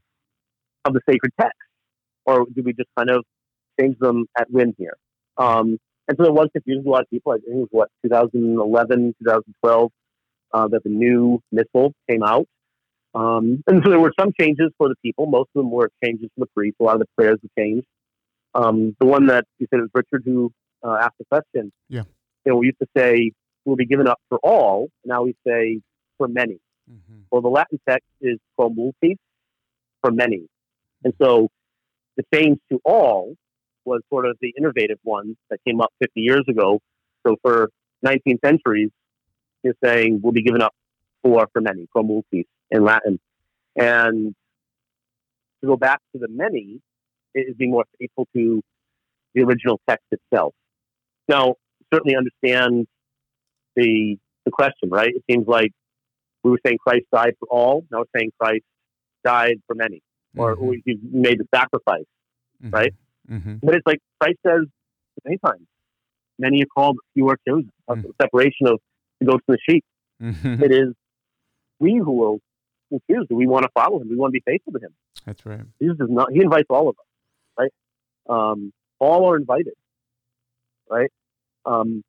of 0.85 0.95
the 0.95 1.01
sacred 1.09 1.33
text, 1.41 1.59
or 2.25 2.47
do 2.55 2.63
we 2.63 2.73
just 2.73 2.89
kind 2.97 3.11
of 3.11 3.25
change 3.79 3.99
them 3.99 4.27
at 4.39 4.51
whim 4.51 4.75
here? 4.79 4.97
Um, 5.37 5.79
and 6.07 6.17
so 6.17 6.25
there 6.25 6.33
was 6.33 6.49
confusion 6.53 6.85
a 6.87 6.91
lot 6.91 7.03
of 7.03 7.11
people. 7.11 7.33
I 7.33 7.37
think 7.37 7.49
it 7.49 7.55
was 7.55 7.69
what 7.71 7.89
2011, 8.03 9.15
2012 9.23 9.91
uh, 10.53 10.69
that 10.69 10.83
the 10.85 10.91
new 10.91 11.41
missal 11.53 11.93
came 12.09 12.23
out. 12.23 12.47
Um, 13.15 13.63
and 13.67 13.83
so 13.85 13.91
there 13.91 14.01
were 14.01 14.13
some 14.19 14.33
changes 14.39 14.71
for 14.79 14.89
the 14.89 14.95
people. 15.03 15.27
Most 15.27 15.51
of 15.55 15.61
them 15.63 15.71
were 15.71 15.91
changes 16.03 16.31
for 16.35 16.45
the 16.45 16.51
priests. 16.55 16.79
A 16.81 16.85
lot 16.85 16.95
of 16.95 17.01
the 17.01 17.09
prayers 17.17 17.39
were 17.43 17.63
changed. 17.63 17.87
Um, 18.55 18.97
the 19.01 19.07
one 19.07 19.27
that 19.27 19.45
you 19.59 19.67
said 19.71 19.81
it 19.81 19.83
was 19.83 19.91
Richard 19.95 20.23
who 20.25 20.53
uh, 20.83 20.97
asked 21.01 21.19
the 21.19 21.25
question. 21.27 21.73
Yeah. 21.89 22.05
You 22.45 22.53
know, 22.53 22.57
we 22.59 22.67
used 22.67 22.79
to 22.81 22.89
say 22.97 23.33
will 23.65 23.77
be 23.77 23.87
given 23.87 24.09
up 24.09 24.19
for 24.29 24.39
all. 24.43 24.89
Now 25.05 25.25
we 25.25 25.35
say 25.47 25.81
for 26.17 26.29
many. 26.29 26.59
Mm-hmm. 26.91 27.21
Well, 27.31 27.43
the 27.43 27.49
Latin 27.49 27.79
text 27.89 28.09
is 28.21 28.39
pro 28.57 28.71
multis, 28.71 29.19
for 30.01 30.11
many. 30.11 30.47
And 31.05 31.13
so 31.21 31.49
the 32.17 32.25
change 32.35 32.59
to 32.73 32.81
all 32.85 33.35
was 33.85 34.01
sort 34.11 34.27
of 34.27 34.37
the 34.41 34.53
innovative 34.57 34.99
one 35.03 35.37
that 35.51 35.59
came 35.67 35.81
up 35.81 35.93
50 36.01 36.21
years 36.21 36.45
ago. 36.49 36.81
So 37.27 37.37
for 37.43 37.71
19 38.03 38.39
centuries, 38.45 38.91
you're 39.63 39.75
saying 39.85 40.21
will 40.23 40.33
be 40.33 40.43
given 40.43 40.63
up 40.63 40.75
for 41.23 41.47
for 41.53 41.61
many, 41.61 41.87
pro 41.91 42.03
multis 42.03 42.45
in 42.71 42.85
Latin. 42.85 43.19
And 43.77 44.35
to 45.61 45.67
go 45.67 45.77
back 45.77 46.01
to 46.13 46.19
the 46.19 46.29
many 46.29 46.81
is 47.35 47.55
being 47.57 47.73
more 47.73 47.85
faithful 47.99 48.27
to 48.35 48.63
the 49.35 49.43
original 49.43 49.81
text 49.89 50.07
itself. 50.11 50.55
Now, 51.29 51.55
certainly 51.93 52.17
understand 52.17 52.87
the 53.77 54.19
the 54.45 54.51
question, 54.51 54.89
right? 54.89 55.11
It 55.15 55.23
seems 55.31 55.47
like 55.47 55.73
we 56.43 56.51
were 56.51 56.59
saying 56.65 56.79
Christ 56.79 57.05
died 57.13 57.35
for 57.39 57.47
all. 57.51 57.85
Now 57.91 57.99
we're 57.99 58.19
saying 58.19 58.33
Christ 58.41 58.65
died 59.25 59.57
for 59.67 59.75
many, 59.75 60.01
or 60.37 60.57
Mhm. 60.57 60.83
he 60.87 60.99
made 61.11 61.39
the 61.39 61.47
sacrifice. 61.55 62.07
Mhm. 62.63 62.73
right? 62.73 62.95
Mm-hmm. 63.31 63.55
But 63.63 63.77
it's 63.77 63.87
like 63.87 64.01
Christ 64.21 64.39
says 64.45 64.65
many 65.25 65.39
times, 65.39 65.67
many 66.41 66.63
are 66.63 66.67
called, 66.67 66.99
few 67.15 67.29
are 67.29 67.39
chosen. 67.47 67.71
A 67.89 67.95
Mm. 67.95 68.11
separation 68.21 68.67
of 68.67 68.81
the 69.21 69.27
goats 69.27 69.45
and 69.47 69.57
the 69.57 69.61
sheep. 69.73 69.85
Mm-hmm. 70.21 70.63
It 70.65 70.73
is 70.73 70.95
we 71.79 71.97
who 71.97 72.11
will. 72.13 72.41
Do 72.91 73.27
we 73.37 73.47
want 73.47 73.65
to 73.65 73.69
follow 73.75 74.01
him? 74.01 74.09
We 74.09 74.17
want 74.17 74.31
to 74.33 74.41
be 74.41 74.43
faithful 74.51 74.73
to 74.73 74.79
him? 74.81 74.95
That's 75.27 75.45
right. 75.47 75.61
Jesus 75.81 75.99
does 75.99 76.09
not. 76.11 76.33
He 76.33 76.41
invites 76.41 76.67
all 76.71 76.89
of 76.89 76.97
us, 76.99 77.07
right? 77.59 77.73
Um, 78.29 78.73
all 78.99 79.27
are 79.31 79.37
invited, 79.37 79.75
right? 80.91 81.11
Um, 81.65 82.03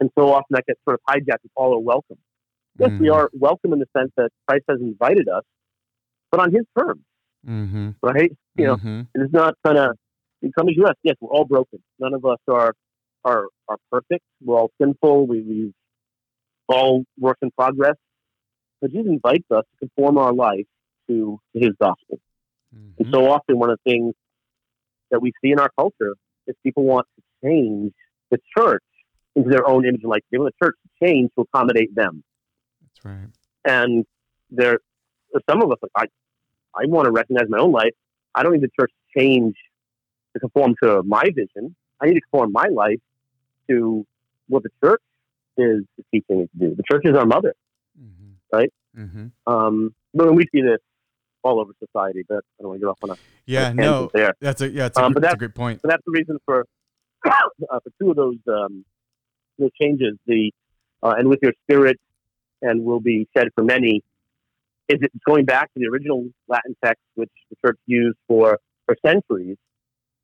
and 0.00 0.10
so 0.18 0.32
often 0.32 0.46
that 0.50 0.66
gets 0.66 0.80
sort 0.88 0.94
of 1.00 1.00
hijacked. 1.08 1.44
as 1.44 1.50
All 1.54 1.74
are 1.74 1.78
welcome. 1.78 2.18
Yes, 2.78 2.92
we 2.98 3.08
Mhm. 3.08 3.14
are 3.14 3.30
welcome 3.32 3.72
in 3.72 3.78
the 3.78 3.88
sense 3.96 4.12
that 4.16 4.30
Christ 4.48 4.64
has 4.68 4.80
invited 4.80 5.28
us, 5.28 5.44
but 6.30 6.40
on 6.40 6.52
His 6.52 6.64
terms, 6.78 7.04
Mm-hmm. 7.46 7.90
right? 8.02 8.32
You 8.56 8.66
know, 8.66 8.76
Mhm. 8.76 9.08
it 9.14 9.20
is 9.22 9.32
not 9.32 9.54
kind 9.64 9.78
of 9.78 9.96
you 10.40 10.50
come 10.52 10.66
to 10.68 10.84
us. 10.84 10.94
Yes, 11.02 11.16
we're 11.20 11.30
all 11.30 11.44
broken. 11.44 11.82
None 11.98 12.14
of 12.14 12.24
us 12.24 12.38
are 12.48 12.74
are 13.24 13.48
are 13.68 13.76
perfect. 13.90 14.24
We're 14.42 14.56
all 14.56 14.70
sinful. 14.80 15.26
We 15.26 15.42
we 15.42 15.74
all 16.68 17.04
work 17.18 17.36
in 17.42 17.50
progress. 17.50 17.96
But 18.80 18.92
Jesus 18.92 19.08
invites 19.08 19.44
us 19.50 19.64
to 19.72 19.76
conform 19.78 20.16
our 20.16 20.32
life 20.32 20.66
to, 21.08 21.38
to 21.52 21.60
His 21.60 21.72
gospel. 21.80 22.18
And 22.98 23.06
Mhm. 23.06 23.10
so 23.12 23.30
often, 23.30 23.58
one 23.58 23.70
of 23.70 23.78
the 23.84 23.90
things 23.90 24.14
that 25.10 25.20
we 25.20 25.32
see 25.42 25.50
in 25.52 25.58
our 25.58 25.70
culture 25.76 26.14
is 26.46 26.54
people 26.62 26.84
want 26.84 27.06
to 27.16 27.22
change 27.44 27.92
the 28.30 28.38
church 28.56 28.82
into 29.36 29.48
their 29.50 29.66
own 29.68 29.86
image 29.86 30.02
and 30.02 30.10
likeness. 30.10 30.28
They 30.30 30.38
want 30.38 30.54
the 30.58 30.66
church 30.66 30.76
to 30.82 31.06
change 31.06 31.30
to 31.36 31.42
accommodate 31.42 31.94
them. 31.94 32.22
That's 32.82 33.04
right. 33.04 33.28
And 33.64 34.06
there, 34.50 34.78
some 35.48 35.62
of 35.62 35.70
us, 35.70 35.78
like, 35.94 36.10
I, 36.74 36.82
I 36.82 36.86
want 36.86 37.06
to 37.06 37.12
recognize 37.12 37.48
my 37.48 37.58
own 37.58 37.72
life. 37.72 37.92
I 38.34 38.42
don't 38.42 38.52
need 38.52 38.62
the 38.62 38.70
church 38.78 38.90
to 38.90 39.20
change 39.20 39.54
to 40.34 40.40
conform 40.40 40.74
to 40.82 41.02
my 41.02 41.24
vision. 41.24 41.74
I 42.00 42.06
need 42.06 42.14
to 42.14 42.20
conform 42.20 42.52
my 42.52 42.66
life 42.66 43.00
to 43.68 44.06
what 44.48 44.62
the 44.62 44.70
church 44.82 45.02
is 45.56 45.82
teaching 46.12 46.38
me 46.40 46.46
to 46.46 46.68
do. 46.68 46.74
The 46.74 46.82
church 46.90 47.02
is 47.04 47.16
our 47.16 47.26
mother. 47.26 47.54
Mm-hmm. 48.00 48.56
Right? 48.56 48.72
Mm-hmm. 48.96 49.52
Um, 49.52 49.94
but 50.14 50.26
when 50.26 50.36
we 50.36 50.44
see 50.52 50.62
this 50.62 50.78
all 51.42 51.60
over 51.60 51.72
society, 51.84 52.24
but 52.28 52.38
I 52.58 52.62
don't 52.62 52.68
want 52.68 52.80
to 52.80 52.86
get 52.86 52.90
off 52.90 52.98
on 53.02 53.10
a 53.10 53.16
Yeah. 53.46 53.72
No. 53.72 54.10
there. 54.12 54.34
That's 54.40 54.60
a 54.60 54.68
yeah. 54.68 54.86
It's 54.86 54.98
a, 54.98 55.04
Um, 55.04 55.12
but 55.12 55.24
it's 55.24 55.34
a 55.34 55.36
great 55.36 55.54
point. 55.54 55.80
So 55.82 55.88
that's 55.88 56.02
the 56.04 56.12
reason 56.12 56.38
for 56.44 56.66
uh, 57.26 57.80
for 57.82 57.90
two 58.00 58.10
of 58.10 58.16
those 58.16 58.38
um, 58.48 58.84
those 59.58 59.70
changes. 59.80 60.16
The 60.26 60.52
uh, 61.02 61.14
and 61.18 61.28
with 61.28 61.40
your 61.42 61.52
spirit 61.64 61.98
and 62.62 62.84
will 62.84 63.00
be 63.00 63.28
shed 63.36 63.48
for 63.54 63.64
many. 63.64 64.02
Is 64.88 64.98
it 65.00 65.12
going 65.24 65.44
back 65.44 65.72
to 65.72 65.80
the 65.80 65.86
original 65.86 66.28
Latin 66.48 66.76
text, 66.84 67.02
which 67.14 67.30
the 67.48 67.56
church 67.64 67.78
used 67.86 68.18
for 68.26 68.58
for 68.86 68.96
centuries, 69.04 69.56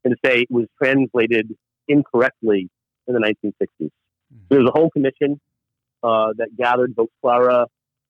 and 0.03 0.13
to 0.13 0.17
say 0.29 0.41
it 0.41 0.51
was 0.51 0.65
translated 0.81 1.55
incorrectly 1.87 2.69
in 3.07 3.13
the 3.13 3.19
1960s? 3.19 3.89
There 4.49 4.59
was 4.59 4.69
a 4.69 4.77
whole 4.77 4.89
commission 4.89 5.39
uh, 6.03 6.33
that 6.37 6.49
gathered 6.57 6.95
Vox 6.95 7.09
Clara 7.21 7.65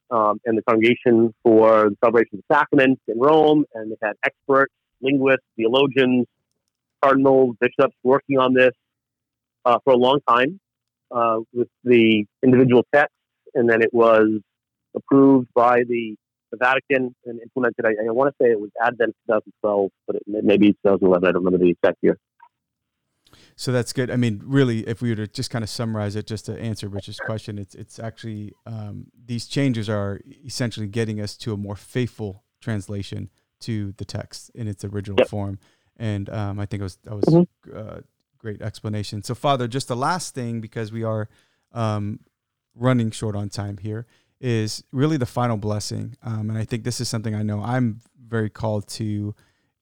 um, 0.09 0.39
and 0.45 0.57
the 0.57 0.63
Congregation 0.63 1.33
for 1.43 1.89
the 1.89 1.95
Celebration 2.03 2.39
of 2.39 2.43
the 2.47 2.55
Sacraments 2.55 3.01
in 3.07 3.19
Rome, 3.19 3.65
and 3.75 3.91
they 3.91 3.95
had 4.01 4.13
experts, 4.25 4.73
linguists, 5.01 5.45
theologians, 5.55 6.25
cardinals, 7.01 7.55
bishops 7.59 7.95
working 8.03 8.37
on 8.37 8.53
this 8.53 8.71
uh, 9.65 9.79
for 9.83 9.93
a 9.93 9.97
long 9.97 10.19
time 10.27 10.59
uh, 11.11 11.39
with 11.53 11.67
the 11.83 12.25
individual 12.43 12.85
texts, 12.93 13.15
and 13.53 13.69
then 13.69 13.81
it 13.81 13.93
was 13.93 14.41
approved 14.95 15.47
by 15.53 15.79
the, 15.87 16.15
the 16.51 16.57
Vatican 16.57 17.15
and 17.25 17.39
implemented. 17.41 17.85
I, 17.85 17.89
I 18.07 18.11
want 18.11 18.29
to 18.29 18.43
say 18.43 18.51
it 18.51 18.59
was 18.59 18.71
Advent 18.81 19.15
2012, 19.27 19.89
but 20.05 20.15
it 20.15 20.23
may, 20.27 20.41
maybe 20.41 20.73
2011. 20.83 21.27
I 21.27 21.31
don't 21.31 21.43
remember 21.43 21.63
the 21.63 21.71
exact 21.71 21.97
year. 22.01 22.17
So 23.55 23.71
that's 23.71 23.91
good. 23.91 24.11
I 24.11 24.15
mean, 24.15 24.41
really, 24.45 24.87
if 24.87 25.01
we 25.01 25.09
were 25.09 25.15
to 25.15 25.27
just 25.27 25.49
kind 25.49 25.63
of 25.63 25.69
summarize 25.69 26.15
it, 26.15 26.27
just 26.27 26.45
to 26.45 26.59
answer 26.59 26.87
Rich's 26.87 27.19
question, 27.19 27.57
it's 27.57 27.75
it's 27.75 27.99
actually 27.99 28.53
um, 28.65 29.07
these 29.25 29.47
changes 29.47 29.89
are 29.89 30.21
essentially 30.45 30.87
getting 30.87 31.19
us 31.19 31.35
to 31.37 31.53
a 31.53 31.57
more 31.57 31.75
faithful 31.75 32.43
translation 32.61 33.29
to 33.61 33.93
the 33.97 34.05
text 34.05 34.51
in 34.53 34.67
its 34.67 34.85
original 34.85 35.17
Yep. 35.19 35.27
form. 35.27 35.59
And 35.97 36.29
um, 36.29 36.59
I 36.59 36.65
think 36.65 36.81
it 36.81 36.83
was 36.83 36.97
that 37.03 37.15
was 37.15 37.25
Mhm. 37.25 37.47
uh, 37.75 38.01
great 38.37 38.61
explanation. 38.61 39.23
So, 39.23 39.33
Father, 39.35 39.67
just 39.67 39.87
the 39.87 39.95
last 39.95 40.33
thing 40.35 40.61
because 40.61 40.91
we 40.91 41.03
are 41.03 41.27
um, 41.73 42.19
running 42.75 43.11
short 43.11 43.35
on 43.35 43.49
time 43.49 43.77
here 43.77 44.05
is 44.39 44.83
really 44.91 45.17
the 45.17 45.25
final 45.25 45.57
blessing. 45.57 46.15
Um, 46.23 46.49
and 46.49 46.57
I 46.57 46.63
think 46.65 46.83
this 46.83 47.01
is 47.01 47.09
something 47.09 47.33
I 47.35 47.41
know 47.43 47.61
I'm 47.63 48.01
very 48.27 48.49
called 48.49 48.87
to 48.89 49.33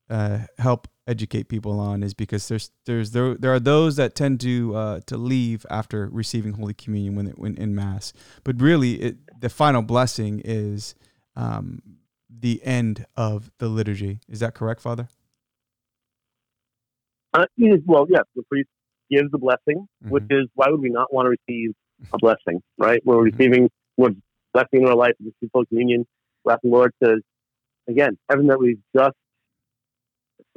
uh, 0.09 0.39
help 0.57 0.87
educate 1.07 1.47
people 1.49 1.79
on 1.79 2.01
is 2.01 2.13
because 2.13 2.47
there's 2.47 2.71
there's 2.85 3.11
there, 3.11 3.35
there 3.35 3.53
are 3.53 3.59
those 3.59 3.95
that 3.97 4.15
tend 4.15 4.39
to 4.41 4.75
uh, 4.75 4.99
to 5.07 5.17
leave 5.17 5.65
after 5.69 6.07
receiving 6.09 6.53
Holy 6.53 6.73
Communion 6.73 7.15
when 7.15 7.27
it 7.27 7.37
when 7.37 7.55
in 7.57 7.75
Mass, 7.75 8.13
but 8.43 8.61
really 8.61 8.93
it, 9.01 9.17
the 9.41 9.49
final 9.49 9.81
blessing 9.81 10.41
is 10.45 10.95
um, 11.35 11.81
the 12.29 12.63
end 12.63 13.05
of 13.17 13.51
the 13.57 13.67
liturgy. 13.67 14.19
Is 14.29 14.39
that 14.39 14.53
correct, 14.55 14.79
Father? 14.81 15.07
Uh, 17.35 17.45
well, 17.85 18.05
yes, 18.09 18.23
the 18.35 18.43
priest 18.43 18.69
gives 19.11 19.29
the 19.31 19.37
blessing, 19.37 19.87
which 20.07 20.23
Mhm. 20.23 20.43
is 20.43 20.49
why 20.55 20.69
would 20.69 20.79
we 20.79 20.89
not 20.89 21.11
want 21.13 21.25
to 21.25 21.31
receive 21.31 21.73
a 22.13 22.17
blessing, 22.17 22.61
right? 22.77 23.01
We're 23.05 23.17
Mhm. 23.17 23.37
receiving 23.37 23.69
Lord's 23.97 24.19
blessing 24.53 24.83
in 24.83 24.87
our 24.87 24.95
life, 24.95 25.13
we 25.19 25.27
receive 25.27 25.49
Holy 25.53 25.65
Communion. 25.65 26.05
We're 26.43 26.53
asking 26.53 26.71
Lord 26.71 26.93
to, 27.03 27.21
again, 27.87 28.17
everything 28.29 28.47
that 28.49 28.59
we've 28.59 28.81
just 28.95 29.17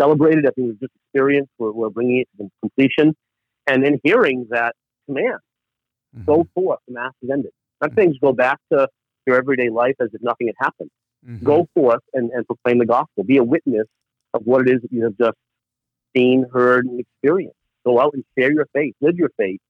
celebrated, 0.01 0.47
I 0.47 0.51
think 0.51 0.68
we've 0.68 0.81
just 0.81 0.93
experienced, 1.05 1.51
we're, 1.59 1.72
we're 1.72 1.91
bringing 1.91 2.20
it 2.20 2.29
to 2.39 2.49
completion. 2.61 3.16
And 3.66 3.85
then 3.85 3.99
hearing 4.05 4.47
that 4.51 4.76
command, 5.07 5.41
Mhm. 6.16 6.26
go 6.26 6.45
forth, 6.55 6.79
the 6.87 6.95
Mass 6.95 7.12
is 7.22 7.31
ended. 7.31 7.53
Not 7.81 7.93
saying 7.95 8.11
just 8.11 8.20
go 8.20 8.33
back 8.33 8.59
to 8.72 8.89
your 9.26 9.37
everyday 9.37 9.68
life 9.68 9.97
as 10.01 10.11
if 10.14 10.22
nothing 10.22 10.47
had 10.47 10.57
happened. 10.59 10.91
Mhm. 11.26 11.43
Go 11.43 11.68
forth 11.74 12.03
and, 12.14 12.31
and 12.31 12.47
proclaim 12.47 12.79
the 12.79 12.87
gospel. 12.87 13.24
Be 13.24 13.39
a 13.39 13.45
witness 13.45 13.87
of 14.33 14.47
what 14.47 14.66
it 14.66 14.74
is 14.76 14.83
that 14.83 14.93
you 14.93 15.03
have 15.05 15.16
just 15.18 15.37
seen, 16.16 16.46
heard, 16.52 16.86
and 16.86 17.00
experienced. 17.00 17.56
Go 17.84 18.00
out 18.00 18.14
and 18.14 18.24
share 18.36 18.52
your 18.52 18.66
faith, 18.72 18.94
live 19.00 19.16
your 19.16 19.30
faith. 19.36 19.61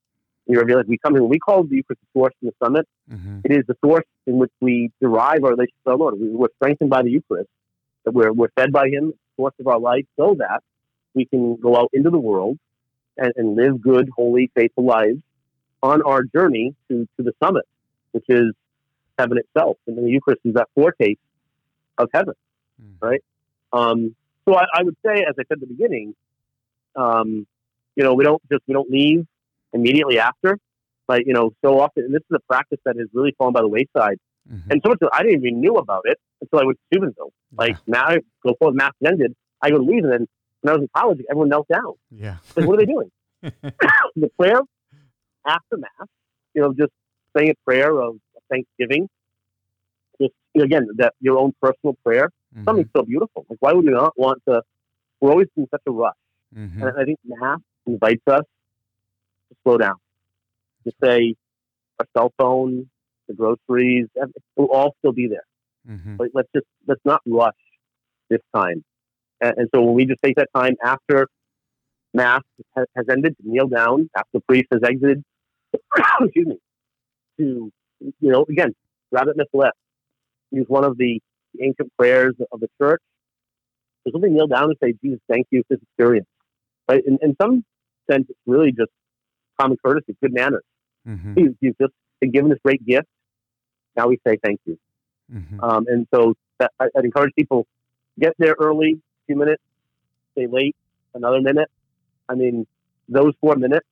in 0.46 0.54
your. 0.54 0.84
We 0.86 0.98
come 0.98 1.14
here, 1.14 1.22
we 1.22 1.38
call 1.38 1.64
the 1.64 1.76
Eucharist 1.76 2.00
the 2.00 2.20
source 2.20 2.34
in 2.42 2.48
the 2.48 2.64
summit. 2.64 2.88
Mm-hmm. 3.10 3.40
It 3.44 3.52
is 3.52 3.64
the 3.66 3.76
source 3.84 4.06
in 4.26 4.38
which 4.38 4.52
we 4.60 4.90
derive 5.00 5.44
our 5.44 5.50
relationship 5.50 5.76
with 5.84 5.92
our 5.92 5.98
Lord. 5.98 6.14
We, 6.20 6.28
we're 6.30 6.48
strengthened 6.56 6.90
by 6.90 7.02
the 7.02 7.10
Eucharist, 7.10 7.50
that 8.04 8.12
we're, 8.12 8.32
we're 8.32 8.50
fed 8.56 8.72
by 8.72 8.88
Him, 8.88 9.12
source 9.36 9.54
of 9.60 9.66
our 9.66 9.78
life 9.78 10.04
so 10.16 10.36
that 10.38 10.62
we 11.14 11.24
can 11.24 11.56
go 11.56 11.76
out 11.76 11.90
into 11.92 12.10
the 12.10 12.18
world 12.18 12.58
and, 13.16 13.32
and 13.36 13.56
live 13.56 13.80
good, 13.80 14.08
holy, 14.14 14.50
faithful 14.54 14.84
lives 14.84 15.20
on 15.82 16.02
our 16.02 16.22
journey 16.22 16.74
to, 16.88 17.06
to 17.16 17.22
the 17.22 17.32
summit, 17.42 17.64
which 18.12 18.24
is 18.28 18.52
heaven 19.18 19.38
itself. 19.38 19.76
And 19.86 19.98
the 19.98 20.10
Eucharist 20.10 20.40
is 20.44 20.54
that 20.54 20.68
foretaste 20.74 21.20
of 21.98 22.08
heaven, 22.12 22.34
mm. 22.82 22.94
right? 23.00 23.22
Um, 23.72 24.14
so 24.46 24.54
I, 24.54 24.64
I, 24.74 24.82
would 24.82 24.96
say, 25.04 25.24
as 25.28 25.34
I 25.38 25.42
said 25.48 25.54
at 25.54 25.60
the 25.60 25.66
beginning, 25.66 26.14
um, 26.98 27.46
you 27.96 28.04
know, 28.04 28.14
we 28.14 28.24
don't 28.24 28.42
just 28.50 28.62
we 28.66 28.74
don't 28.74 28.90
leave 28.90 29.26
immediately 29.72 30.18
after, 30.18 30.58
but 31.06 31.26
you 31.26 31.32
know, 31.32 31.52
so 31.64 31.80
often, 31.80 32.04
and 32.04 32.14
this 32.14 32.22
is 32.30 32.36
a 32.36 32.52
practice 32.52 32.78
that 32.84 32.96
has 32.96 33.08
really 33.12 33.34
fallen 33.38 33.52
by 33.52 33.60
the 33.60 33.68
wayside. 33.68 34.18
Mm-hmm. 34.50 34.70
And 34.70 34.80
so 34.84 34.90
much 34.90 34.98
I 35.12 35.22
didn't 35.22 35.44
even 35.44 35.60
knew 35.60 35.74
about 35.76 36.02
it 36.04 36.18
until 36.40 36.60
I 36.60 36.64
went 36.64 36.78
to 36.78 36.84
Steubenville. 36.92 37.32
Yeah. 37.52 37.56
Like 37.56 37.76
now, 37.86 38.08
before 38.44 38.72
the 38.72 38.76
mass 38.76 38.92
ended, 39.04 39.34
I 39.62 39.70
go 39.70 39.78
to 39.78 39.82
leave, 39.82 40.04
and 40.04 40.12
then 40.12 40.28
when 40.60 40.72
I 40.72 40.76
was 40.76 40.82
in 40.82 40.88
college, 40.96 41.18
everyone 41.30 41.48
knelt 41.48 41.68
down. 41.68 41.94
Yeah, 42.10 42.36
like 42.56 42.66
what 42.66 42.74
are 42.74 42.84
they 42.84 42.92
doing? 42.92 43.10
the 43.42 44.30
prayer 44.38 44.60
after 45.46 45.76
mass, 45.76 46.08
you 46.54 46.62
know, 46.62 46.72
just 46.72 46.92
saying 47.36 47.50
a 47.50 47.54
prayer 47.64 48.00
of 48.00 48.16
thanksgiving. 48.50 49.08
Just 50.20 50.34
you 50.54 50.60
know, 50.60 50.64
again, 50.64 50.88
that 50.96 51.14
your 51.20 51.38
own 51.38 51.52
personal 51.60 51.94
prayer, 52.04 52.30
mm-hmm. 52.54 52.64
something 52.64 52.88
so 52.94 53.02
beautiful. 53.02 53.46
Like 53.48 53.58
why 53.60 53.72
would 53.72 53.84
we 53.84 53.92
not 53.92 54.14
want 54.16 54.42
to? 54.48 54.62
We're 55.20 55.30
always 55.30 55.48
in 55.56 55.66
such 55.70 55.82
a 55.86 55.90
rush, 55.90 56.14
mm-hmm. 56.56 56.82
and 56.82 56.98
I 56.98 57.04
think 57.04 57.18
mass 57.24 57.60
invites 57.86 58.22
us 58.26 58.42
to 59.48 59.56
slow 59.62 59.78
down, 59.78 59.96
to 60.84 60.92
say 61.02 61.34
our 61.98 62.06
cell 62.16 62.32
phone, 62.38 62.88
the 63.28 63.34
groceries, 63.34 64.06
will 64.56 64.66
all 64.66 64.94
still 64.98 65.12
be 65.12 65.28
there. 65.28 65.44
Mm-hmm. 65.88 66.16
But 66.16 66.28
let's 66.34 66.48
just 66.54 66.66
let's 66.86 67.00
not 67.04 67.22
rush 67.26 67.54
this 68.28 68.40
time. 68.54 68.84
And, 69.40 69.54
and, 69.56 69.68
so 69.74 69.82
when 69.82 69.94
we 69.94 70.04
just 70.04 70.20
take 70.22 70.36
that 70.36 70.48
time 70.54 70.74
after 70.84 71.28
mass 72.12 72.42
has, 72.76 72.86
has 72.96 73.06
ended 73.10 73.36
to 73.38 73.48
kneel 73.48 73.68
down, 73.68 74.10
after 74.16 74.28
the 74.34 74.40
priest 74.40 74.66
has 74.72 74.82
exited, 74.82 75.22
excuse 76.20 76.46
me, 76.46 76.58
to 77.38 77.72
you 78.00 78.12
know 78.20 78.44
again, 78.48 78.74
rabbit 79.10 79.36
miss 79.36 79.46
left, 79.52 79.76
use 80.50 80.66
one 80.68 80.84
of 80.84 80.98
the 80.98 81.20
ancient 81.60 81.90
prayers 81.98 82.34
of 82.52 82.60
the 82.60 82.68
church. 82.80 83.00
Just 84.04 84.14
simply 84.14 84.30
kneel 84.30 84.46
down 84.46 84.64
and 84.64 84.76
say, 84.82 84.94
Jesus, 85.02 85.20
thank 85.28 85.46
you 85.50 85.62
for 85.68 85.76
this 85.76 85.82
experience. 85.82 86.26
Right? 86.88 87.02
In, 87.06 87.18
in 87.22 87.36
some 87.40 87.64
sense, 88.10 88.26
it's 88.28 88.38
really 88.46 88.72
just 88.72 88.90
common 89.60 89.76
courtesy, 89.84 90.16
good 90.22 90.32
manners. 90.32 90.64
Mm-hmm. 91.06 91.38
You, 91.38 91.56
you've 91.60 91.78
just 91.78 91.92
been 92.20 92.30
given 92.30 92.50
this 92.50 92.58
great 92.64 92.84
gift. 92.86 93.06
Now 93.96 94.08
we 94.08 94.18
say 94.26 94.38
thank 94.42 94.60
you. 94.64 94.78
Mm-hmm. 95.32 95.62
Um, 95.62 95.86
and 95.88 96.06
so 96.14 96.34
that, 96.58 96.72
I, 96.80 96.88
would 96.94 97.04
encourage 97.04 97.34
people 97.34 97.66
get 98.18 98.34
there 98.38 98.54
early, 98.58 98.92
a 98.92 99.26
few 99.26 99.36
minutes, 99.36 99.62
stay 100.32 100.46
late, 100.46 100.76
another 101.14 101.40
minute. 101.40 101.70
I 102.28 102.34
mean, 102.34 102.66
those 103.08 103.34
four 103.40 103.56
minutes 103.56 103.86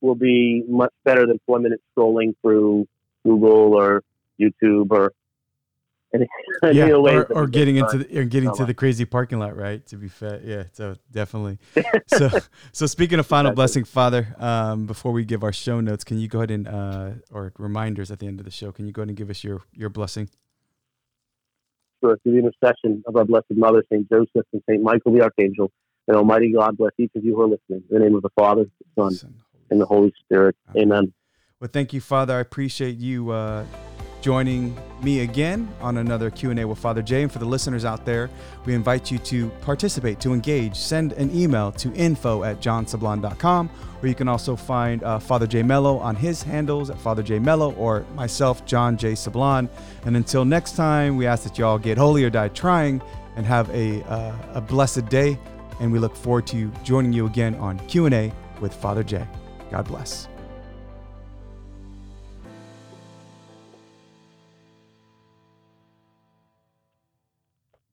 will 0.00 0.14
be 0.14 0.64
much 0.68 0.92
better 1.04 1.26
than 1.26 1.40
four 1.46 1.58
minutes 1.58 1.82
scrolling 1.96 2.34
through 2.42 2.86
Google 3.24 3.74
or 3.74 4.02
YouTube 4.40 4.90
or 4.90 5.12
yeah, 6.72 6.90
or, 6.92 7.24
or 7.32 7.46
getting 7.46 7.76
into 7.76 7.98
the, 7.98 8.18
or 8.18 8.24
getting 8.24 8.54
to 8.54 8.64
the 8.64 8.72
crazy 8.72 9.04
parking 9.04 9.38
lot, 9.38 9.56
right? 9.56 9.84
To 9.88 9.96
be 9.96 10.08
fair, 10.08 10.40
yeah. 10.42 10.64
So 10.72 10.96
definitely. 11.10 11.58
so 12.06 12.30
so 12.72 12.86
speaking 12.86 13.18
of 13.18 13.26
final 13.26 13.52
blessing, 13.52 13.84
Father, 13.84 14.34
um, 14.38 14.86
before 14.86 15.12
we 15.12 15.24
give 15.24 15.44
our 15.44 15.52
show 15.52 15.80
notes, 15.80 16.04
can 16.04 16.18
you 16.18 16.26
go 16.26 16.38
ahead 16.38 16.50
and 16.50 16.66
uh, 16.66 17.10
or 17.30 17.52
reminders 17.58 18.10
at 18.10 18.20
the 18.20 18.26
end 18.26 18.40
of 18.40 18.46
the 18.46 18.50
show? 18.50 18.72
Can 18.72 18.86
you 18.86 18.92
go 18.92 19.02
ahead 19.02 19.08
and 19.08 19.18
give 19.18 19.28
us 19.28 19.44
your 19.44 19.60
your 19.74 19.90
blessing? 19.90 20.30
Sure. 22.02 22.16
Through 22.22 22.32
the 22.32 22.38
intercession 22.38 23.02
of 23.06 23.16
our 23.16 23.24
Blessed 23.24 23.46
Mother, 23.50 23.84
Saint 23.92 24.08
Joseph, 24.08 24.46
and 24.52 24.62
Saint 24.68 24.82
Michael 24.82 25.12
the 25.12 25.22
Archangel, 25.22 25.70
and 26.06 26.16
Almighty 26.16 26.52
God 26.52 26.78
bless 26.78 26.92
each 26.98 27.12
of 27.16 27.24
you 27.24 27.34
who 27.34 27.42
are 27.42 27.48
listening. 27.48 27.82
In 27.90 27.98
the 27.98 28.00
name 28.00 28.14
of 28.14 28.22
the 28.22 28.30
Father, 28.30 28.64
the 28.96 29.10
Son, 29.10 29.34
and 29.70 29.80
the 29.80 29.86
Holy 29.86 30.14
Spirit. 30.24 30.56
Amen. 30.74 31.12
Well, 31.60 31.68
thank 31.70 31.92
you, 31.92 32.00
Father. 32.00 32.36
I 32.36 32.40
appreciate 32.40 32.96
you. 32.96 33.30
Uh, 33.30 33.66
joining 34.20 34.76
me 35.02 35.20
again 35.20 35.68
on 35.80 35.98
another 35.98 36.30
Q&A 36.30 36.64
with 36.64 36.78
Father 36.78 37.02
Jay. 37.02 37.22
And 37.22 37.32
for 37.32 37.38
the 37.38 37.44
listeners 37.44 37.84
out 37.84 38.04
there, 38.04 38.30
we 38.64 38.74
invite 38.74 39.10
you 39.10 39.18
to 39.18 39.48
participate, 39.60 40.20
to 40.20 40.32
engage. 40.32 40.76
Send 40.76 41.12
an 41.12 41.34
email 41.34 41.72
to 41.72 41.92
info 41.94 42.44
at 42.44 42.60
johnsablan.com, 42.60 43.70
or 44.02 44.08
you 44.08 44.14
can 44.14 44.28
also 44.28 44.56
find 44.56 45.02
uh, 45.02 45.18
Father 45.18 45.46
J 45.46 45.62
Mello 45.62 45.98
on 45.98 46.16
his 46.16 46.42
handles 46.42 46.90
at 46.90 46.98
Father 46.98 47.22
J 47.22 47.38
Mello 47.38 47.72
or 47.74 48.04
myself, 48.14 48.64
John 48.66 48.96
J 48.96 49.12
Sablan. 49.12 49.68
And 50.04 50.16
until 50.16 50.44
next 50.44 50.76
time, 50.76 51.16
we 51.16 51.26
ask 51.26 51.44
that 51.44 51.58
you 51.58 51.64
all 51.64 51.78
get 51.78 51.98
holy 51.98 52.24
or 52.24 52.30
die 52.30 52.48
trying 52.48 53.00
and 53.36 53.46
have 53.46 53.70
a, 53.70 54.02
uh, 54.04 54.34
a 54.54 54.60
blessed 54.60 55.08
day. 55.08 55.38
And 55.80 55.92
we 55.92 56.00
look 56.00 56.16
forward 56.16 56.46
to 56.48 56.72
joining 56.82 57.12
you 57.12 57.26
again 57.26 57.54
on 57.56 57.78
Q&A 57.86 58.32
with 58.60 58.74
Father 58.74 59.04
J. 59.04 59.26
God 59.70 59.86
bless. 59.86 60.28